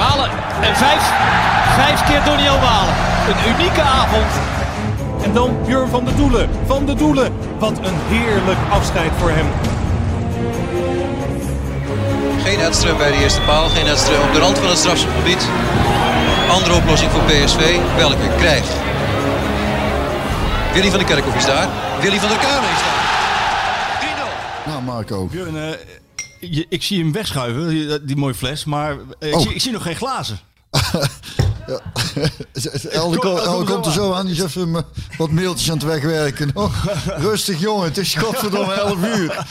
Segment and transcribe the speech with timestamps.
[0.00, 1.02] Malen en vijf,
[1.76, 2.94] vijf keer Doniel Malen.
[3.28, 4.32] Een unieke avond.
[5.22, 6.50] En dan Björn van der Doelen.
[6.66, 7.32] Van der Doelen.
[7.58, 9.46] Wat een heerlijk afscheid voor hem.
[12.44, 15.48] Geen Edström bij de eerste paal, geen Edström op de rand van het strafschopgebied.
[16.50, 18.64] Andere oplossing voor PSV, welke krijg?
[20.72, 21.68] Willy van der Kerkhoff is daar,
[22.00, 22.98] Willy van der Kamer is daar.
[24.64, 24.70] 3-0.
[24.70, 25.26] Nou, Marco.
[25.26, 25.78] Björn, eh,
[26.40, 29.40] je- ik zie hem wegschuiven, die, die mooie fles, maar eh, ik, Oh.
[29.40, 30.38] zie, ik zie nog geen glazen.
[31.66, 34.26] Kom- Elde kom komt er zo aan.
[34.26, 34.82] Die is even eh,
[35.18, 36.52] wat mailtjes aan het wegwerken.
[37.28, 39.46] Rustig jongen, het is godverdomme 11 uur.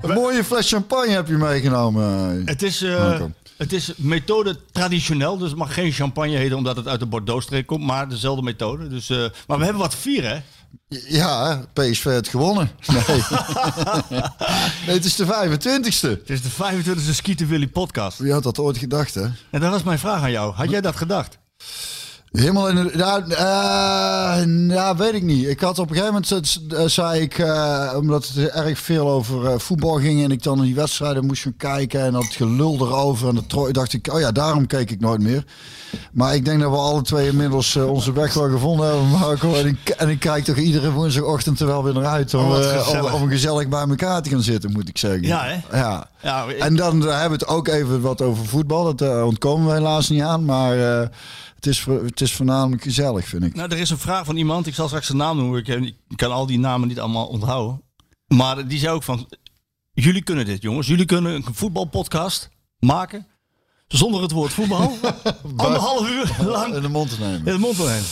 [0.00, 2.42] Een mooie fles champagne heb je meegenomen.
[2.44, 3.30] Het is, eh, Marco.
[3.56, 7.66] het is methode traditioneel, dus het mag geen champagne heten omdat het uit de Bordeaux-streek
[7.66, 8.88] komt, maar dezelfde methode.
[8.88, 10.40] Dus, eh, maar we hebben wat te vieren, hè?
[10.88, 12.70] Ja, PSV heeft gewonnen.
[12.86, 13.02] Nee.
[14.86, 16.08] nee, het is de 25ste.
[16.08, 18.18] Het is de 25e Skieten Willy podcast.
[18.18, 19.26] Wie had dat ooit gedacht, hè?
[19.50, 20.54] En dat was mijn vraag aan jou.
[20.54, 21.38] Had jij dat gedacht?
[22.32, 22.90] Helemaal in de...
[22.92, 25.46] Eh, ja, weet ik niet.
[25.48, 29.46] Ik had op een gegeven moment, eh, zei ik, eh, omdat het erg veel over
[29.46, 33.28] eh, voetbal ging en ik dan die wedstrijden moest gaan kijken en dat gelul erover
[33.28, 35.44] en dat dacht ik, oh ja, daarom keek ik nooit meer.
[36.12, 39.54] Maar ik denk dat we alle twee inmiddels eh, onze weg wel gevonden hebben, Marco.
[39.54, 42.74] En ik, en ik kijk toch iedere woensdagochtend er wel weer naar uit om, Oh,
[42.74, 45.22] eh, om, om gezellig bij elkaar te gaan zitten, moet ik zeggen.
[45.22, 45.78] Ja, hè?
[45.78, 46.06] Ja.
[46.22, 48.84] Ja, ik- En dan eh, hebben we het ook even wat over voetbal.
[48.84, 50.44] Dat eh, ontkomen we helaas niet aan.
[50.44, 51.08] Maar eh,
[51.58, 53.54] het, is, het is voornamelijk gezellig, vind ik.
[53.54, 54.66] Nou, er is een vraag van iemand.
[54.66, 55.58] Ik zal straks zijn naam noemen.
[55.58, 55.68] Ik,
[56.08, 57.82] ik kan al die namen niet allemaal onthouden.
[58.26, 59.28] Maar die zei ook van...
[59.92, 60.86] Jullie kunnen dit, jongens.
[60.86, 63.26] Jullie kunnen een voetbalpodcast maken...
[63.88, 64.98] zonder het woord voetbal.
[65.56, 67.38] Anderhalf uur lang In de mond te nemen.
[67.38, 68.02] in de mond doorheen.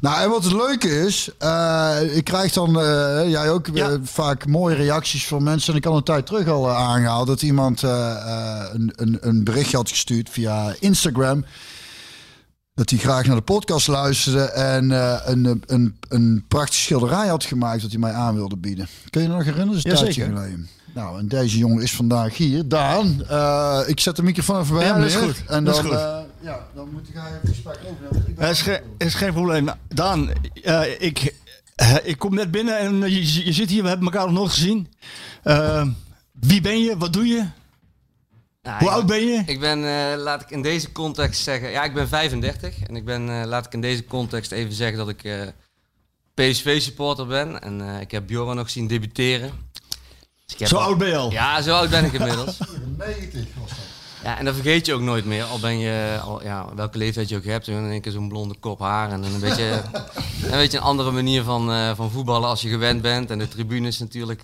[0.00, 3.90] Nou, en wat het leuke is, eh, ik krijg dan, eh, jij ook, Ja.
[3.90, 5.72] eh, vaak mooie reacties van mensen.
[5.72, 9.76] En ik had een tijd terug al eh, aangehaald dat iemand een, een, een berichtje
[9.76, 11.44] had gestuurd via Instagram.
[12.80, 17.44] Dat hij graag naar de podcast luisterde en eh, een, een, een prachtige schilderij had
[17.44, 18.88] gemaakt dat hij mij aan wilde bieden.
[19.10, 19.82] Kun je je nog herinneren?
[19.82, 20.68] Dat is een tijdje geleden.
[20.94, 22.68] Nou, en deze jongen is vandaag hier.
[22.68, 25.24] Daan, eh, ik zet de microfoon even bij Ja, hem dat is neer.
[25.24, 25.42] goed.
[25.46, 25.90] En dan, is goed.
[25.92, 28.42] eh, ja, dan moet ik even het gesprek overnemen.
[28.44, 29.68] Er is, ge- is geen probleem.
[29.88, 30.30] Daan,
[30.98, 31.34] ik,
[32.02, 33.82] ik kom net binnen en je, je zit hier.
[33.82, 34.88] We hebben elkaar nog nooit gezien.
[36.40, 36.96] Wie ben je?
[36.98, 37.44] Wat doe je?
[38.62, 39.42] Nou, Hoe oud ben je?
[39.46, 43.04] Ik ben, eh, laat ik in deze context zeggen, ja, ik ben 35 en ik
[43.04, 45.40] ben, eh, laat ik in deze context even zeggen dat ik eh,
[46.34, 49.50] PSV-supporter ben en eh, ik heb Bjorn nog zien debuteren.
[50.44, 51.30] Dus ik heb Zo al- oud ben je al.
[51.30, 52.58] Ja, zo oud ben ik inmiddels.
[52.98, 53.78] 90 was dat.
[54.22, 57.28] ja, en dat vergeet je ook nooit meer, al ben je, al, ja, welke leeftijd
[57.28, 59.82] je ook hebt, en in één keer zo'n blonde kop haar en een beetje,
[60.44, 63.48] een beetje een andere manier van, eh, van voetballen als je gewend bent en de
[63.48, 64.42] tribunes natuurlijk.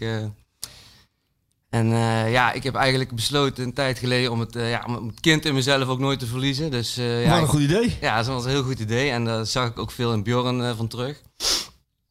[1.70, 5.06] En eh, ja, ik heb eigenlijk besloten een tijd geleden om het, eh, ja, om
[5.06, 6.70] het kind in mezelf ook nooit te verliezen.
[6.70, 7.96] Dus eh, ja, een ik- goed idee.
[8.00, 10.76] ja, dat was een heel goed idee en daar zag ik ook veel in Bjorn
[10.76, 11.22] van terug.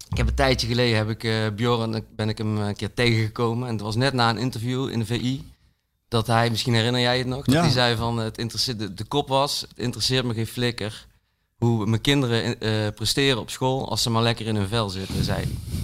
[0.09, 3.73] Ik heb een tijdje geleden heb ik Bjorn, ben ik hem een keer tegengekomen en
[3.73, 5.51] het was net na een interview in de VI
[6.07, 7.61] dat hij, misschien herinner jij het nog, dat Ja.
[7.61, 11.05] hij zei van het interesseert, de, de kop was, het interesseert me geen flikker
[11.57, 12.57] hoe mijn kinderen
[12.93, 15.74] presteren op school als ze maar lekker in hun vel zitten, zei hij.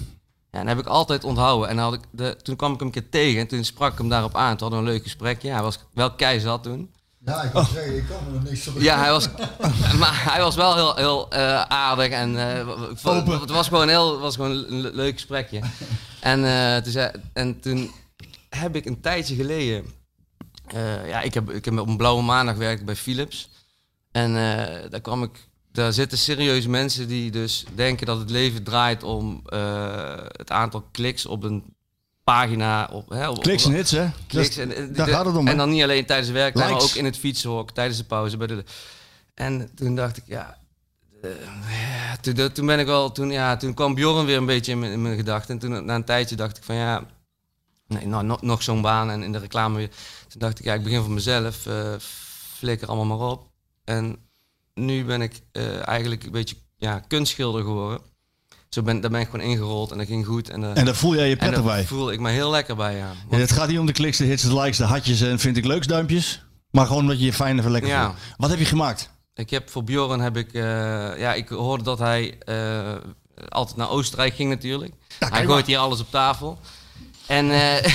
[0.51, 1.69] Ja, en dat heb ik altijd onthouden.
[1.69, 3.91] En dan had ik de, toen kwam ik hem een keer tegen en toen sprak
[3.91, 4.57] ik hem daarop aan.
[4.57, 5.51] Toen hadden we een leuk gesprekje.
[5.51, 6.91] Hij was wel keizat toen.
[7.25, 9.27] Ja, ik moet zeggen, ik kan er niks van Ja, hij was,
[9.99, 12.29] maar hij was wel heel, heel eh, aardig en
[13.03, 13.39] Open.
[13.41, 15.59] het was gewoon heel, was gewoon een le- leuk gesprekje.
[16.19, 17.91] En, eh, toen en toen
[18.49, 19.85] heb ik een tijdje geleden,
[21.05, 23.49] ja, ik heb, ik heb op een blauwe maandag werkt bij Philips
[24.11, 24.33] en
[24.89, 29.41] daar kwam ik, daar zitten serieuze mensen die dus denken dat het leven draait om
[29.45, 31.63] eh, het aantal kliks op een
[32.23, 34.09] pagina op, hè, op, Kliks en hits, hè?
[34.27, 34.57] kliks.
[34.57, 35.47] En, en- daar de- gaat het om?
[35.47, 38.37] En dan niet alleen tijdens werk, maar ook in het fietsenhok, tijdens de pauze.
[38.37, 38.63] Bij de,
[39.33, 40.57] en toen dacht ik, ja,
[41.21, 41.29] eh,
[42.33, 44.91] ja, toen, ben ik wel, toen, ja, toen kwam Bjorn weer een beetje in mijn,
[44.91, 45.53] in mijn gedachten.
[45.53, 47.05] En toen na een tijdje dacht ik van ja,
[47.87, 49.89] nee, nou, nog, nog zo'n baan en in de reclame weer.
[50.27, 51.93] Toen dacht ik, ja, ik begin voor mezelf, eh,
[52.57, 53.47] flikker allemaal maar op.
[53.83, 54.17] En
[54.73, 57.99] nu ben ik eh, eigenlijk een beetje ja, kunstschilder geworden.
[58.69, 60.49] zo ben, daar ben ik gewoon ingerold en dat ging goed.
[60.49, 61.85] En, eh, En daar voel jij je prettig bij.
[61.85, 63.11] voel ik me heel lekker bij, ja.
[63.29, 65.57] En het gaat niet om de kliks, de hits, de likes, de hatjes en vind
[65.57, 66.43] ik leuks duimpjes.
[66.71, 68.05] Maar gewoon dat je je fijn en lekker Ja.
[68.05, 68.17] voelt.
[68.37, 69.09] Wat heb je gemaakt?
[69.33, 70.61] Ik heb voor Bjorn heb ik, eh,
[71.19, 72.37] ja, ik hoorde dat hij
[73.49, 74.93] altijd naar Oostenrijk ging natuurlijk.
[75.19, 75.63] hij gooit maar.
[75.65, 76.59] hier alles op tafel.
[77.31, 77.85] En, eh,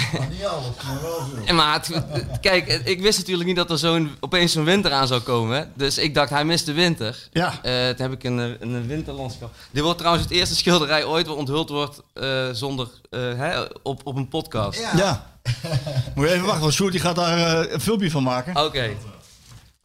[1.49, 5.06] en maar het- kijk, ik wist natuurlijk niet dat er zo'n opeens zo'n winter aan
[5.06, 5.56] zou komen.
[5.59, 5.65] hè.
[5.75, 7.29] Dus ik dacht, hij mist de winter.
[7.33, 7.62] Ja.
[7.62, 9.55] Eh, toen heb ik een, een, winterlandschap.
[9.71, 14.00] Dit wordt trouwens het eerste schilderij ooit wat onthuld wordt eh, zonder, eh, hè, op,
[14.06, 14.81] op een podcast.
[14.97, 15.31] Ja.
[16.15, 18.65] Moet je even wachten, want Sjoerd die gaat daar een filmpje van maken.
[18.65, 18.91] Oké.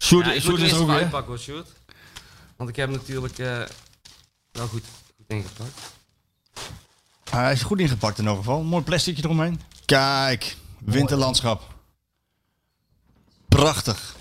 [0.03, 1.01] Sjoerd, Ja, ik moet Sjoerd hem is er ook even weer.
[1.03, 1.67] uitpakken hoor, Sjoerd.
[2.55, 3.47] Want ik heb natuurlijk eh,
[4.51, 4.83] wel goed,
[5.17, 5.79] goed ingepakt.
[7.31, 8.61] Ah, hij is goed ingepakt in ieder geval.
[8.61, 9.61] Mooi plasticje eromheen.
[9.85, 11.61] Kijk, winterlandschap.
[13.47, 14.15] Prachtig.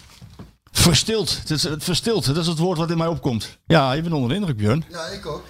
[0.72, 1.38] Verstild.
[1.38, 2.24] Het is het verstild.
[2.26, 3.58] Dat is het woord wat in mij opkomt.
[3.66, 4.84] Ja, je bent onder de indruk, Björn.
[4.90, 5.44] Ja, ik ook.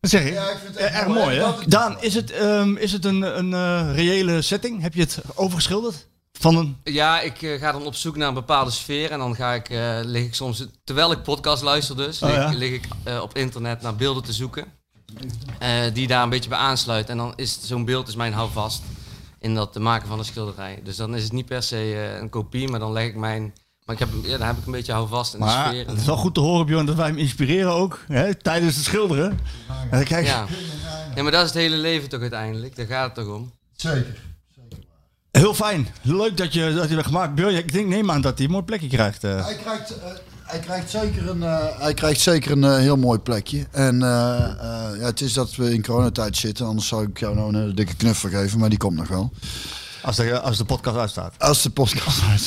[0.00, 0.32] Dat zeg ik.
[0.32, 1.20] Ja, ik vind het echt erg mooi.
[1.20, 1.68] mooi, hè?
[1.68, 4.82] Daan, is het, ehm, is het een, een eh, reële setting?
[4.82, 6.06] Heb je het overgeschilderd?
[6.32, 6.76] Van een...
[6.84, 9.10] Ja, ik eh, ga dan op zoek naar een bepaalde sfeer.
[9.10, 12.38] En dan ga ik, eh, lig ik soms, terwijl ik podcast luister dus, Oh, lig,
[12.38, 12.48] ja?
[12.50, 14.64] lig ik eh, op internet naar beelden te zoeken.
[15.58, 17.10] Eh, die daar een beetje bij aansluiten.
[17.12, 18.82] En dan is zo'n beeld is mijn houvast
[19.38, 20.80] in dat te maken van een schilderij.
[20.84, 23.54] Dus dan is het niet per se eh, een kopie, maar dan leg ik mijn...
[23.84, 25.86] Maar ik heb, ja, dan heb ik een beetje houvast in de Maar sfeer.
[25.86, 28.00] het is wel goed te horen, Björn, dat wij hem inspireren ook.
[28.08, 29.38] Hè, tijdens het schilderen.
[29.90, 30.46] En kijk, Ja.
[31.14, 32.76] ja, maar dat is het hele leven toch uiteindelijk.
[32.76, 33.52] Daar gaat het toch om.
[33.76, 34.16] Zeker.
[35.32, 35.88] Heel fijn.
[36.02, 38.64] Leuk dat je dat je dat gemaakt ik denk, neem aan dat hij een mooi
[38.64, 39.24] plekje krijgt.
[39.24, 39.44] eh.
[39.44, 40.04] Hij krijgt, eh,
[40.42, 43.66] hij krijgt zeker een, eh, hij krijgt zeker een heel mooi plekje.
[43.70, 44.56] En ja,
[45.00, 46.66] het is dat we in coronatijd zitten.
[46.66, 48.58] Anders zou ik jou nou een hele dikke knuffel geven.
[48.58, 49.30] Maar die komt nog wel.
[50.02, 51.34] Als, de, als de podcast uitstaat.
[51.38, 52.46] Als de podcast uit.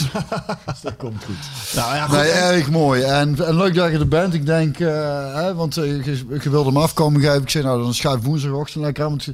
[0.82, 1.76] dat komt goed.
[1.76, 2.18] Nou ja, goed.
[2.18, 3.02] Nee, en- erg mooi.
[3.02, 4.34] En, en leuk dat je er bent.
[4.34, 6.02] Ik denk, hè, want je,
[6.42, 7.42] je wilde hem afkomen geven.
[7.42, 9.10] Ik zei, nou dan schuif woensdagochtend lekker aan.
[9.10, 9.28] Want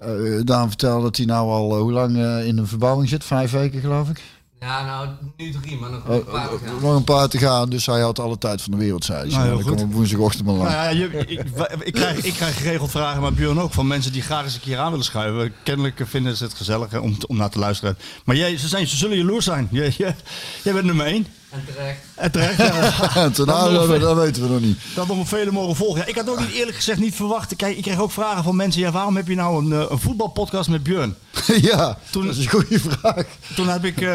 [0.00, 3.24] eh Daan vertelde dat hij nou al eh, hoe lang eh, in een verbouwing zit.
[3.24, 4.22] Vijf weken geloof ik.
[4.60, 6.80] Ja, nou, nu drie, maar nog Oh, een paar te gaan.
[6.82, 7.70] nog een paar te gaan.
[7.70, 9.28] Dus hij had alle tijd van de wereld, zei hij.
[9.38, 10.68] Nou, dan komen we woensdagochtend maar lang.
[10.68, 11.44] Nou ja, je, ik,
[11.84, 14.60] ik, krijg, ik krijg geregeld vragen, maar Björn ook, van mensen die graag eens een
[14.60, 15.52] keer aan willen schuiven.
[15.62, 17.98] Kennelijk vinden ze het gezellig hè, om, om naar te luisteren.
[18.24, 19.68] Maar jij, ze, zijn, ze zullen jaloers zijn.
[19.70, 20.16] Jij, jij,
[20.62, 21.26] jij bent nummer één.
[21.50, 21.98] En terecht.
[22.14, 23.14] En terecht, ja.
[23.24, 24.78] En nou, dat, dat weten we nog niet.
[24.94, 26.00] Dat nog vele mogen volgen.
[26.00, 27.56] Ja, ik had ook niet eerlijk gezegd niet verwacht.
[27.56, 28.80] Kijk, ik kreeg ook vragen van mensen.
[28.80, 31.14] Ja, waarom heb je nou een, eh, een voetbalpodcast met Björn?
[31.70, 33.24] ja, Toen- dat is een goede vraag.
[33.54, 34.14] Toen heb ik, eh,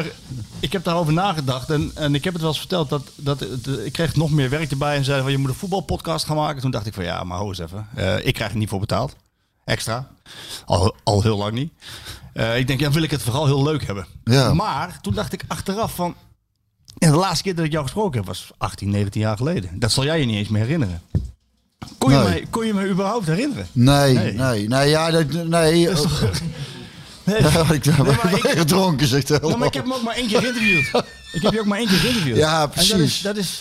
[0.60, 3.86] ik heb daarover nagedacht en, en ik heb het wel eens verteld dat, dat eh,
[3.86, 6.62] ik kreeg nog meer werk erbij en zeiden van je moet een voetbalpodcast gaan maken.
[6.62, 7.88] Toen dacht ik van ja, maar hou eens even.
[7.96, 9.16] Eh, ik krijg er niet voor betaald.
[9.66, 10.08] Extra.
[10.66, 11.74] Al, al heel lang niet.
[12.34, 14.06] Eh, ik denk, ja, wil ik het vooral heel leuk hebben.
[14.24, 14.54] Ja.
[14.54, 16.16] Maar toen dacht ik achteraf van,
[16.98, 19.70] ja, de laatste keer dat ik jou gesproken heb was 18, 19 jaar geleden.
[19.80, 21.02] Dat zal jij je niet eens meer herinneren.
[21.98, 22.28] Kon je, Nee.
[22.28, 23.68] mij, kon je me überhaupt herinneren?
[23.72, 24.34] Nee, Nee.
[24.34, 25.86] nee, nee, ja, dat, nee.
[25.90, 26.22] Dat toch-
[27.24, 27.38] Nee.
[27.80, 29.40] ik ben maar ik- gedronken, zegt hij.
[29.42, 31.04] Nou, maar ik heb hem ook maar één keer geïnterviewd.
[31.34, 32.38] Ik heb je ook maar één keer geïnterviewd.
[32.38, 32.92] Ja, En precies.
[32.92, 33.60] dat is, dat is,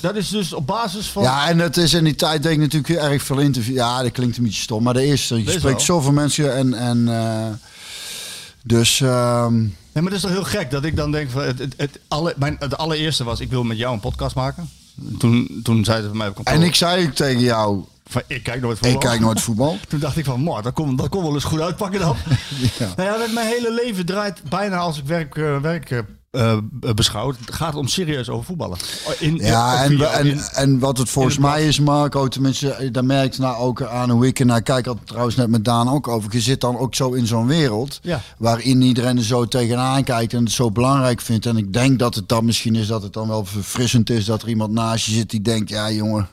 [0.00, 1.22] dat is dus op basis van...
[1.22, 3.74] Ja, en het is in die tijd denk ik natuurlijk erg veel interview.
[3.76, 7.08] Ja, dat klinkt een beetje stom, maar de eerste, je spreekt zoveel mensen en, en
[7.08, 7.46] eh,
[8.64, 11.58] dus ehm, Nee, maar het is toch heel gek dat ik dan denk van het,
[11.58, 14.70] het, het, alle, mijn, het allereerste was ik wil met jou een podcast maken.
[15.18, 18.60] Toen, toen zeiden ze mij op kantoor en ik zei tegen jou, van ik kijk
[18.60, 19.00] nooit voetbal.
[19.00, 19.78] ik kijk nooit voetbal.
[19.88, 22.16] Toen dacht ik van, mooi, dat kon, dat kon wel eens goed uitpakken dan.
[22.78, 22.92] Ja.
[22.96, 26.60] Nou ja, met mijn hele leven draait bijna als ik werk, eh, werk eh, eh,
[26.94, 28.78] beschouw, het gaat om serieus over voetballen.
[29.18, 33.04] In, Ja, en, en, in- en wat het volgens het mij is, Marco, tenminste, daar
[33.04, 34.86] merkt nou ook aan hoe ik naar kijk.
[34.86, 36.32] Had het trouwens net met Daan ook over.
[36.32, 38.20] Je zit dan ook zo in zo'n wereld Ja.
[38.38, 41.46] waarin iedereen er zo tegenaan kijkt en het zo belangrijk vindt.
[41.46, 44.42] En ik denk dat het dan misschien is dat het dan wel verfrissend is dat
[44.42, 46.28] er iemand naast je zit die denkt, ja jongen,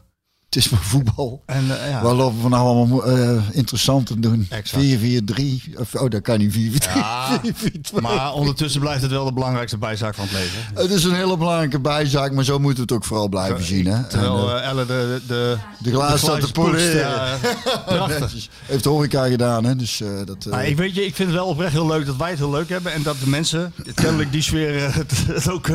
[0.49, 1.43] het is maar voetbal.
[1.45, 2.01] en, eh, ja.
[2.01, 4.47] Wat lopen we nou allemaal eh, interessant te doen?
[4.49, 4.83] Exact.
[4.83, 5.79] 4-4-3.
[5.79, 6.93] Of, oh, dat kan niet 4-4-3.
[6.93, 8.01] Ja, 4-4-2.
[8.01, 10.59] maar ondertussen blijft het wel de belangrijkste bijzaak van het leven.
[10.73, 13.85] Het is een hele belangrijke bijzaak, maar zo moeten we het ook vooral blijven zien.
[13.85, 14.03] Hè?
[14.03, 17.39] Terwijl En, Elle de, de, de glaas staat te poleren.
[17.85, 18.47] prachtig.
[18.65, 19.75] Heeft de horeca gedaan, hè?
[19.75, 20.61] Dus dat...
[20.63, 22.69] ik weet je, ik vind het wel oprecht heel leuk dat wij het heel leuk
[22.69, 25.69] hebben en dat de mensen kennelijk die sfeer het, het ook.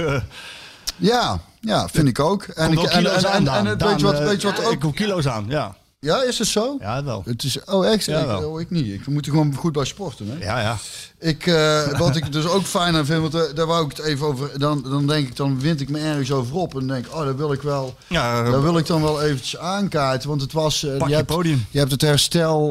[0.96, 2.42] ja, ja, vind ik ook.
[2.42, 4.46] En, ik, ook en, kilo's en, aan, en, en weet je wat, eh, weet je
[4.46, 4.72] wat ja, ook...
[4.72, 5.76] Ik kom kilo's aan, ja.
[6.00, 6.76] Ja, is het zo?
[6.80, 7.22] Ja, wel.
[7.26, 8.04] Het is, oh, echt?
[8.04, 8.86] Ja, ik, oh, ik niet.
[8.86, 10.44] Ik moet er gewoon goed bij sporten, hè?
[10.44, 10.76] Ja, ja.
[11.18, 14.06] Ik, eh, wat ik dus ook fijn aan vind, want eh, daar wou ik het
[14.06, 14.58] even over...
[14.58, 17.36] Dan, dan denk ik, dan wind ik me ergens over op en denk oh, daar
[17.36, 17.94] wil ik wel...
[18.06, 20.80] ja Daar wil ik dan wel eventjes aankaarten, want het was...
[20.80, 21.66] je, je hebt, podium.
[21.70, 22.68] je hebt het herstel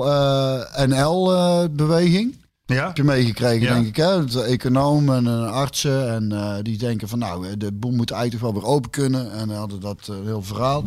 [0.88, 2.35] NL-beweging.
[2.65, 2.88] Ja?
[2.88, 3.74] Heb je meegekregen, Ja.
[3.74, 3.96] denk ik.
[3.96, 4.25] Hè?
[4.25, 6.10] De economen en artsen.
[6.13, 9.32] En eh, die denken van nou, de boel moet eigenlijk wel weer open kunnen.
[9.32, 10.84] En hadden dat eh, heel verhaal.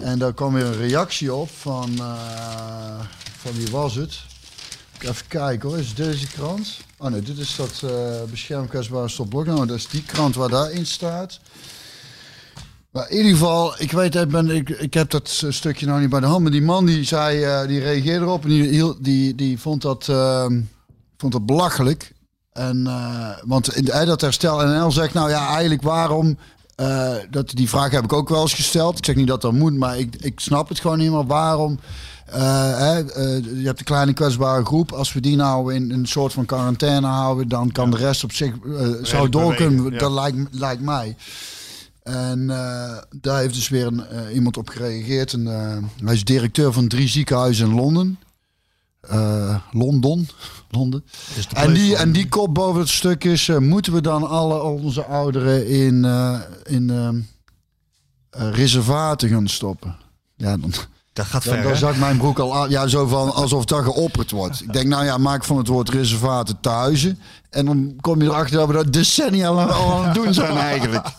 [0.00, 1.90] En daar kwam weer een reactie op van...
[1.98, 3.00] eh,
[3.38, 4.18] van wie was het?
[5.00, 6.76] Even kijken hoor, is deze krant?
[6.98, 9.46] Oh nee, dit is dat eh beschermd kwetsbare stopblok.
[9.46, 11.40] Nou, dat is die krant waar daarin staat.
[12.90, 16.00] Maar in ieder geval, ik weet, ik, ben, ik, ik heb dat eh, stukje nou
[16.00, 16.42] niet bij de hand.
[16.42, 20.08] Maar die man die zei, eh, die reageerde erop en die, die, die vond, dat,
[20.08, 20.60] ehm,
[21.16, 22.12] vond dat belachelijk.
[22.52, 26.38] En, eh, want in, hij dat herstel NL zegt, nou ja, eigenlijk waarom...
[26.74, 28.98] eh, dat, die vraag heb ik ook wel eens gesteld.
[28.98, 31.26] Ik zeg niet dat dat moet, maar ik, ik snap het gewoon niet meer.
[31.26, 31.78] Waarom...
[32.26, 34.92] eh, hè, je hebt de kleine kwetsbare groep.
[34.92, 38.32] Als we die nou in een soort van quarantaine houden, dan kan de rest op
[38.32, 38.54] zich
[39.02, 39.92] zou door kunnen.
[39.92, 39.98] ja.
[39.98, 41.16] Dat lijkt, lijkt mij.
[42.02, 42.46] En
[43.20, 45.32] daar heeft dus weer een, iemand op gereageerd.
[45.32, 45.46] En,
[46.04, 48.18] hij is directeur van drie ziekenhuizen in Londen.
[49.72, 50.28] Londen.
[50.82, 51.02] De
[51.54, 53.48] En die, en die kop boven het stuk is...
[53.48, 59.96] eh, moeten we dan alle onze ouderen in, eh, in eh, reservaten gaan stoppen?
[60.36, 60.72] Ja, dan,
[61.12, 62.68] Dat gaat ver, dan zag mijn broek al.
[62.68, 64.60] Ja, zo van alsof dat geopperd wordt.
[64.62, 67.18] Ik denk, nou ja, maak van het woord reservaten thuizen.
[67.50, 70.56] En dan kom je erachter dat we dat decennia lang al aan het doen zijn
[70.56, 71.06] eigenlijk.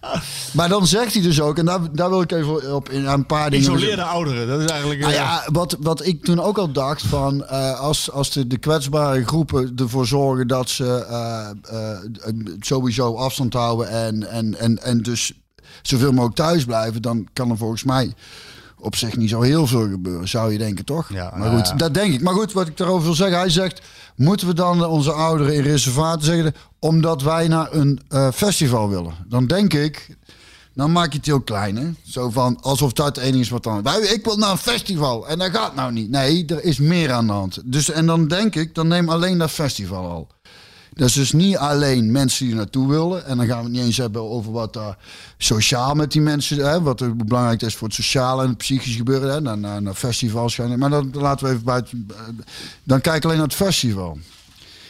[0.56, 3.26] Maar dan zegt hij dus ook, en daar, daar wil ik even op in een
[3.26, 3.72] paar dingen.
[3.72, 5.00] Isoleerde ouderen, dat is eigenlijk...
[5.00, 8.46] Nou eh, ja, wat, wat ik toen ook al dacht van eh, als, als de,
[8.46, 11.48] de kwetsbare groepen ervoor zorgen dat ze eh,
[12.60, 15.32] sowieso afstand houden en, en, en, en dus
[15.82, 18.14] zoveel mogelijk thuis blijven, dan kan er volgens mij
[18.78, 21.12] op zich niet zo heel veel gebeuren, zou je denken toch?
[21.12, 21.74] Ja, maar goed, ja.
[21.74, 22.20] dat denk ik.
[22.20, 23.80] Maar goed, wat ik daarover wil zeggen, hij zegt,
[24.16, 29.14] moeten we dan onze ouderen in reservaten zeggen, omdat wij naar een eh, festival willen?
[29.28, 30.16] Dan denk ik,
[30.74, 31.90] dan maak je het heel klein, hè?
[32.04, 33.82] Zo van, alsof dat het enige is wat dan...
[33.82, 36.10] Wij- Ik wil naar een festival en dat gaat nou niet.
[36.10, 37.60] Nee, er is meer aan de hand.
[37.64, 40.28] Dus, en dan denk ik, dan neem alleen dat festival al.
[41.00, 43.26] Dat is dus niet alleen mensen die naartoe willen.
[43.26, 44.96] En dan gaan we het niet eens hebben over wat daar
[45.38, 46.70] sociaal met die mensen...
[46.70, 49.32] Hè, wat er belangrijk is voor het sociale en het psychische gebeuren.
[49.32, 50.78] Hè, naar, naar, naar festivals gaan.
[50.78, 52.06] Maar dan laten we even buiten...
[52.08, 52.16] eh,
[52.82, 54.18] Dan kijk alleen naar het festival.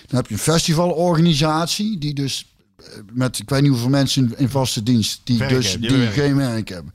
[0.07, 4.49] Dan heb je een festivalorganisatie die dus eh, met ik weet niet hoeveel mensen in,
[4.49, 6.95] vaste dienst die Werk dus hebben, die geen werk hebben.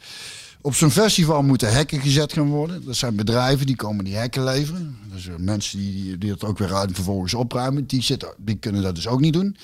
[0.65, 2.85] Op zo'n festival moeten hekken gezet gaan worden.
[2.85, 4.97] Dat zijn bedrijven die komen die hekken leveren.
[5.13, 7.87] Dus mensen die, die, die het ook weer uit en vervolgens opruimen.
[7.87, 9.57] Die, zitten, die kunnen dat dus ook niet doen.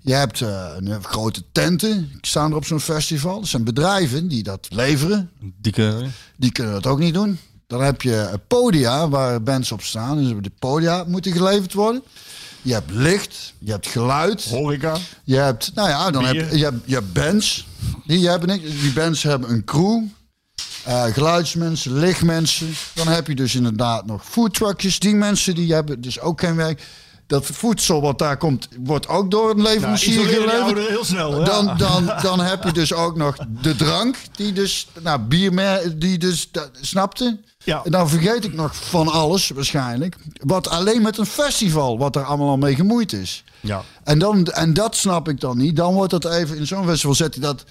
[0.00, 3.40] Je hebt eh, een, grote tenten, staan er op zo'n festival.
[3.40, 5.30] Dat zijn bedrijven die dat leveren.
[5.60, 6.06] Dikke...
[6.36, 7.38] Die kunnen dat ook niet doen.
[7.66, 10.16] Dan heb je podia waar bands op staan.
[10.18, 12.02] Dus de podia moeten geleverd worden.
[12.62, 14.44] Je hebt licht, je hebt geluid.
[14.44, 14.96] Horeca.
[15.24, 17.66] Je hebt, nou ja, dan heb je, je, hebt, je hebt bands.
[18.06, 20.02] Die, hebben, die bands hebben een crew.
[20.90, 22.74] Eh, geluidsmensen, lichtmensen.
[22.94, 24.98] Dan heb je dus inderdaad nog foodtruckjes.
[24.98, 26.82] Die mensen die hebben dus ook geen werk.
[27.26, 30.88] Dat voedsel wat daar komt, wordt ook door een leverancier isoleer die geleverd.
[30.88, 31.44] heel snel, ja.
[31.44, 34.16] Dan, dan, dan heb je dus ook nog de drank.
[34.32, 37.38] Die dus, nou, biermer, die dus, dat, snapte?
[37.64, 37.84] Ja.
[37.84, 40.16] En dan vergeet ik nog van alles waarschijnlijk.
[40.32, 43.44] Wat alleen met een festival, wat er allemaal al mee gemoeid is.
[43.60, 43.82] Ja.
[44.04, 45.76] En, dan, en dat snap ik dan niet.
[45.76, 47.64] Dan wordt dat even in zo'n festival zet je dat.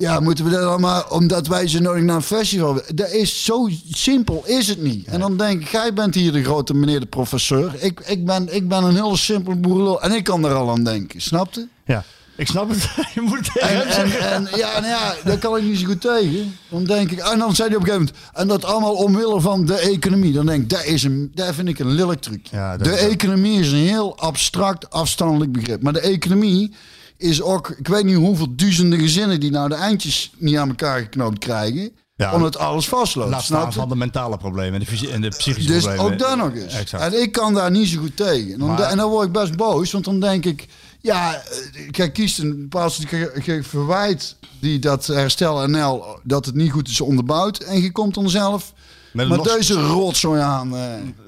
[0.00, 2.82] Ja, moeten we dat maar omdat wij ze nodig naar een festival.
[2.94, 5.06] Dat is zo simpel, is het niet.
[5.06, 7.74] En dan denk ik, jij bent hier de grote meneer de professor.
[7.78, 10.84] Ik, ik, ben, ik ben een hele simpele boerenlul en ik kan er al aan
[10.84, 11.68] denken, snapte?
[11.84, 12.04] Ja.
[12.36, 12.88] Ik snap het.
[13.14, 13.90] Je moet het En,
[14.20, 16.56] en, ja, nou ja, daar kan ik niet zo goed tegen.
[16.68, 19.40] Dan denk ik, en dan zei hij op een gegeven moment, en dat allemaal omwille
[19.40, 20.32] van de economie.
[20.32, 22.46] Dan denk ik, dat, is een, dat vind ik een lelijk truc.
[22.46, 25.82] Ja, de economie is een heel abstract, afstandelijk begrip.
[25.82, 26.72] Maar de economie
[27.20, 30.98] is ook, ik weet niet hoeveel duizenden gezinnen die nou de eindjes niet aan elkaar
[31.00, 31.90] geknoopt krijgen.
[32.16, 32.34] Ja.
[32.34, 33.30] omdat alles vastloopt.
[33.30, 36.12] Laat staan van de mentale problemen en de, en de psychische Dus problemen.
[36.12, 36.74] ook daar nog eens.
[36.74, 37.02] Exact.
[37.14, 38.52] En ik kan daar niet zo goed tegen.
[38.52, 40.66] En dan, Maar- en dan word ik best boos, want dan denk ik...
[41.00, 42.98] Ja, eh, kijk, kiest een bepaald
[43.60, 46.04] verwijt die dat herstel NL...
[46.22, 47.58] dat het niet goed is onderbouwd.
[47.58, 48.72] En je komt dan zelf
[49.12, 50.76] Met met, nog- deze rotzooi aan.
[50.76, 50.82] eh.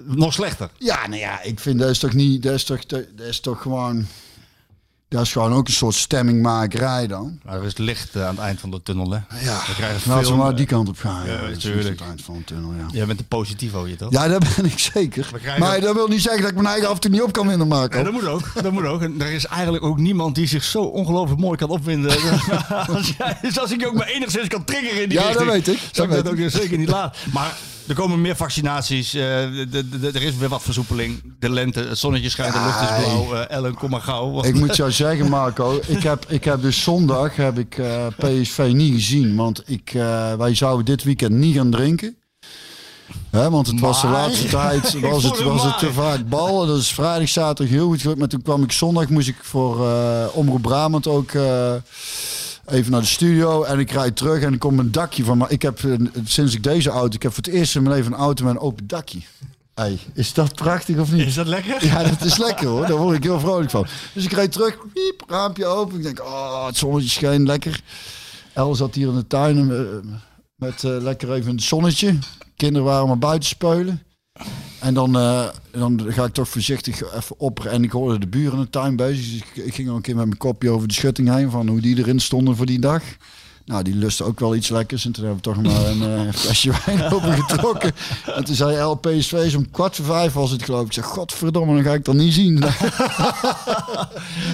[0.06, 0.70] Nog slechter.
[0.78, 2.42] ja, nou ja, ik vind dat is toch niet...
[2.42, 4.06] Dat is toch, dat is toch gewoon...
[5.12, 7.38] Dat is gewoon ook een soort stemmingmakerij dan.
[7.44, 9.18] Maar er is licht eh, aan het eind van de tunnel, hè?
[9.44, 11.26] Ja, We krijgen laten we maar eh, die kant op gaan.
[11.26, 11.88] ja, Ja, dat is tuurlijk.
[11.98, 12.86] het eind van de tunnel, ja.
[12.92, 14.12] Jij bent een positivo, je toch?
[14.12, 15.30] Ja, dat ben ik zeker.
[15.58, 17.48] Maar dat wil niet zeggen dat ik mijn eigen af en toe niet op kan
[17.48, 17.98] winnen maken.
[17.98, 18.62] Ja, dat moet ook.
[18.62, 19.02] Dat moet ook.
[19.02, 22.10] En er is eigenlijk ook niemand die zich zo ongelooflijk mooi kan opwinden.
[22.96, 25.44] als, jij, dus als ik je ook maar enigszins kan triggeren in die Ja, dat
[25.44, 25.78] weet ik.
[25.92, 27.20] Zou Dat ik dat ook zeker niet laten.
[27.32, 27.56] Maar
[27.88, 29.14] er komen meer vaccinaties.
[29.14, 29.74] eh,
[30.14, 31.34] er is weer wat versoepeling.
[31.38, 33.34] De lente, het zonnetje schijnt, de lucht is blauw.
[33.34, 34.42] eh, Ellen, kom maar gauw.
[34.44, 38.70] Ik moet jou zeggen, Marco, ik heb, ik heb dus zondag heb ik, eh, PSV
[38.72, 39.36] niet gezien.
[39.36, 39.90] Want ik,
[40.38, 42.16] wij zouden dit weekend niet gaan drinken.
[43.30, 46.66] Hè, want het was de laatste tijd was het, was het te vaak bal.
[46.66, 48.18] Dat is vrijdag, zaterdag heel goed gelukt.
[48.18, 51.30] Maar toen kwam ik zondag, moest ik voor eh Omroep Brabant ook
[52.66, 53.62] even naar de studio.
[53.62, 55.38] En ik rijd terug en ik kom een dakje van...
[55.38, 57.14] Maar ik heb eh, sinds ik deze auto...
[57.14, 59.20] Ik heb voor het eerst in mijn leven een auto met een open dakje.
[59.74, 61.26] Hey, is dat prachtig of niet?
[61.26, 61.86] Is dat lekker?
[61.86, 62.86] Ja, dat is lekker hoor.
[62.86, 63.86] Daar word ik heel vrolijk van.
[64.12, 65.96] Dus ik rijd terug, piep, raampje open.
[65.96, 67.80] Ik denk, oh, het zonnetje schijnt lekker.
[68.52, 69.80] El zat hier in de tuin eh,
[70.54, 72.18] met eh, lekker even het zonnetje.
[72.56, 74.02] Kinderen waren maar buiten spelen.
[74.80, 77.64] En dan, eh, dan ga ik toch voorzichtig even op.
[77.64, 79.24] En ik hoorde de buren in de tuin bezig.
[79.24, 81.50] Dus ik, ik ging al een keer met mijn kopje over de schutting heen.
[81.50, 83.02] Van hoe die erin stonden voor die dag.
[83.64, 85.04] Nou, die lustte ook wel iets lekkers.
[85.04, 87.92] En toen hebben we toch maar een eh, flesje wijn opengetrokken.
[88.34, 88.76] En toen zei
[89.44, 90.86] is om kwart voor vijf was het geloof ik.
[90.86, 92.58] Ik zeg, godverdomme, dan ga ik dat niet zien.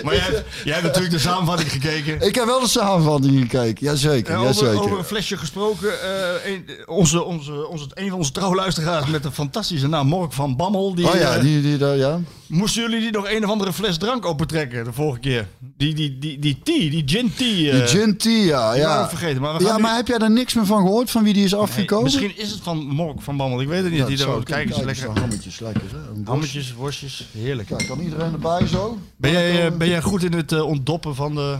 [0.04, 2.20] Maar jij, hebt- jij hebt natuurlijk de samenvatting gekeken.
[2.28, 3.84] ik heb wel de samenvatting gekeken.
[3.86, 4.80] Jazeker, Ja, over, jazeker.
[4.82, 6.02] over een flesje gesproken.
[6.02, 10.56] eh, een, onze, onze, onze, een van onze trouwluisteraars met een fantastische naam, Mork van
[10.56, 10.94] Bammel.
[10.94, 12.20] Die, Oh ja, eh, die, die, daar, ja.
[12.48, 15.48] Moesten jullie die nog een of andere fles drank opentrekken de vorige keer?
[15.76, 17.46] Die, die, die, die tea, die gin tea.
[17.46, 18.74] Die eh, gin tea, ja.
[18.74, 19.40] Ja, vergeten.
[19.40, 21.10] Maar we gaan ja nu- maar heb jij daar niks meer van gehoord?
[21.10, 22.04] Van wie die is Nee, afgekomen?
[22.04, 23.60] misschien is het van Mork van Bammel.
[23.60, 24.00] Ik weet het niet.
[24.00, 24.72] Ja, die ook kijken.
[24.74, 25.08] Kijk, lekker.
[25.08, 25.82] eens, Hammetjes, lekker.
[25.92, 26.20] Hè?
[26.24, 27.68] Hammetjes, worstjes, heerlijk.
[27.68, 28.98] Kijk, kan iedereen erbij zo?
[29.16, 31.56] Ben jij, eh, ben jij goed in het eh, ontdoppen van de...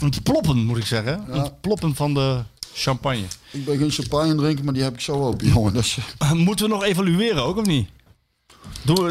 [0.00, 1.24] Het ploppen, moet ik zeggen.
[1.32, 1.42] Ja.
[1.42, 2.38] Het ploppen van de
[2.74, 3.24] champagne.
[3.50, 5.74] Ik ben geen champagne drinken, maar die heb ik zo open, jongen.
[6.18, 7.88] Eh, Moeten we nog evalueren ook, of niet?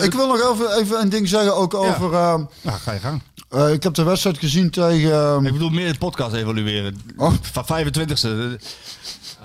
[0.04, 2.14] Ik wil nog even, even een ding zeggen, ook over...
[2.14, 3.22] eh, Nou, ga je gang.
[3.50, 5.12] eh, ik heb de wedstrijd gezien tegen...
[5.14, 7.02] eh, Ik bedoel meer het podcast evalueren.
[7.18, 7.32] Oh.
[7.42, 8.62] Van 25e.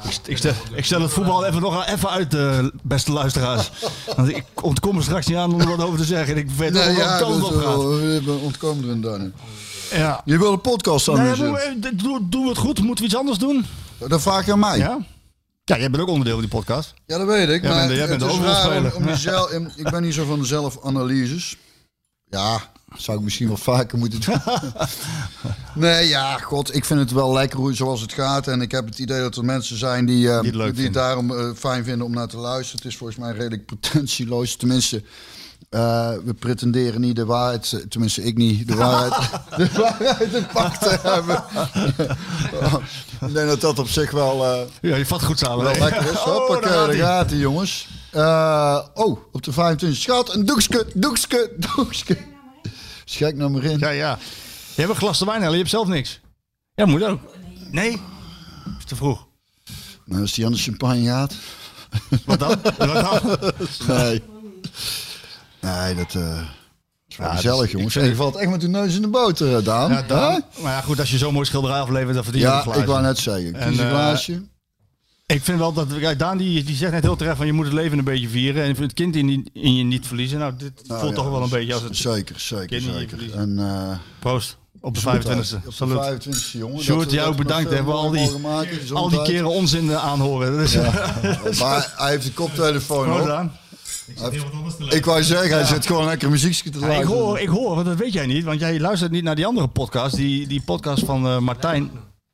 [0.05, 3.71] Ik, ik, stel, ik stel het voetbal even nog even uit, eh, beste luisteraars.
[4.17, 6.37] Want ik ontkom er straks niet aan om er wat over te zeggen.
[6.37, 7.75] Ik weet nee, wel ja, kant op gaat.
[7.81, 9.27] eh, we ontkomen er inderdaad.
[9.93, 10.23] Ja.
[10.25, 12.79] Je wil een podcast Nee, doen, we, doen, doen we het goed?
[12.83, 13.67] Moeten we iets anders doen?
[14.09, 14.79] Dat vraag je aan mij.
[14.79, 14.99] Ja?
[15.69, 16.95] Ja, jij bent ook onderdeel van die podcast.
[17.07, 17.63] Ja, dat weet ik.
[17.63, 18.27] Jij maar jij bent de
[18.95, 21.57] om, jezelf, ik ben niet zo van de zelfanalyses.
[22.31, 24.41] Ja, zou ik misschien wel vaker moeten doen.
[25.85, 28.47] nee, ja, god, ik vind het wel lekker hoe, zoals het gaat.
[28.49, 30.95] En ik heb het idee dat er mensen zijn die, eh, Die het die het
[30.95, 32.83] daarom eh, fijn vinden om naar te luisteren.
[32.83, 34.57] Het is volgens mij redelijk pretentieloos.
[34.57, 35.03] Tenminste,
[35.71, 40.75] eh, we pretenderen niet de waarheid, tenminste ik niet, de waarheid, de waarheid in pak
[40.77, 41.45] te hebben.
[43.29, 44.45] ik denk dat dat op zich wel...
[44.45, 45.65] eh, Ja, je vat goed samen.
[45.65, 45.79] wel hè?
[45.79, 46.11] lekker is.
[46.19, 47.01] Oh, Hoppakee, daar gaat daar ie.
[47.03, 47.89] gaat hij, jongens.
[48.11, 50.01] Eh, oh, op de 25.
[50.01, 52.19] Schat, een doekske, doekske, doekske.
[53.05, 53.79] Schijk nou maar in.
[53.79, 54.19] Ja, ja.
[54.75, 55.51] Je hebt een glas te wijn, Ellie.
[55.53, 56.21] Je hebt zelf niks.
[56.75, 57.21] Ja, moet ook.
[57.71, 57.91] Nee?
[58.79, 59.27] Is te vroeg.
[60.05, 61.35] Nou, als die aan de champagne gaat.
[62.25, 62.57] Wat dan?
[62.79, 63.39] Wat dan?
[63.87, 64.23] Nee.
[65.61, 66.41] Nee, dat eh,
[67.09, 67.97] is wel Ja, gezellig, dus jongens.
[67.97, 69.91] ik- En je valt echt met de neus in de boter, eh, Daan.
[69.91, 70.39] Ja, dan, Hè?
[70.63, 72.81] maar ja, goed, als je zo'n mooi schilderij aflevert, dan verdien je een Ja, glaasje.
[72.81, 73.55] ik wou net zeggen.
[73.55, 74.43] En, Kies een eh, glaasje.
[75.27, 75.87] Ik vind wel dat...
[75.99, 78.29] Kijk, Daan die, die zegt net heel terecht van je moet het leven een beetje
[78.29, 80.39] vieren en het kind in, in je niet verliezen.
[80.39, 81.97] Nou, dit Nou, voelt ja, toch wel een beetje als het...
[81.97, 83.35] Zeker, zeker, zeker.
[83.35, 84.57] En eh Proost.
[84.81, 85.47] Op de gezondheid.
[85.53, 85.57] 25e.
[85.57, 86.25] Op de Salut.
[86.27, 86.83] 25e, jongen.
[86.83, 87.69] Sjoerd, we- we bedankt.
[87.75, 88.31] voor veel al die,
[88.95, 90.59] al die keren onzin aanhoren.
[90.59, 90.75] Dus,
[91.61, 93.51] Maar hij heeft de koptelefoon
[94.89, 97.23] Ik wou zeggen, hij zit gewoon lekker muziekje te Ja, ik, luisteren.
[97.23, 99.69] hoor, ik hoor, want dat weet jij niet, want jij luistert niet naar die andere
[99.69, 100.17] podcast.
[100.17, 101.91] Die, die podcast van eh, Martijn.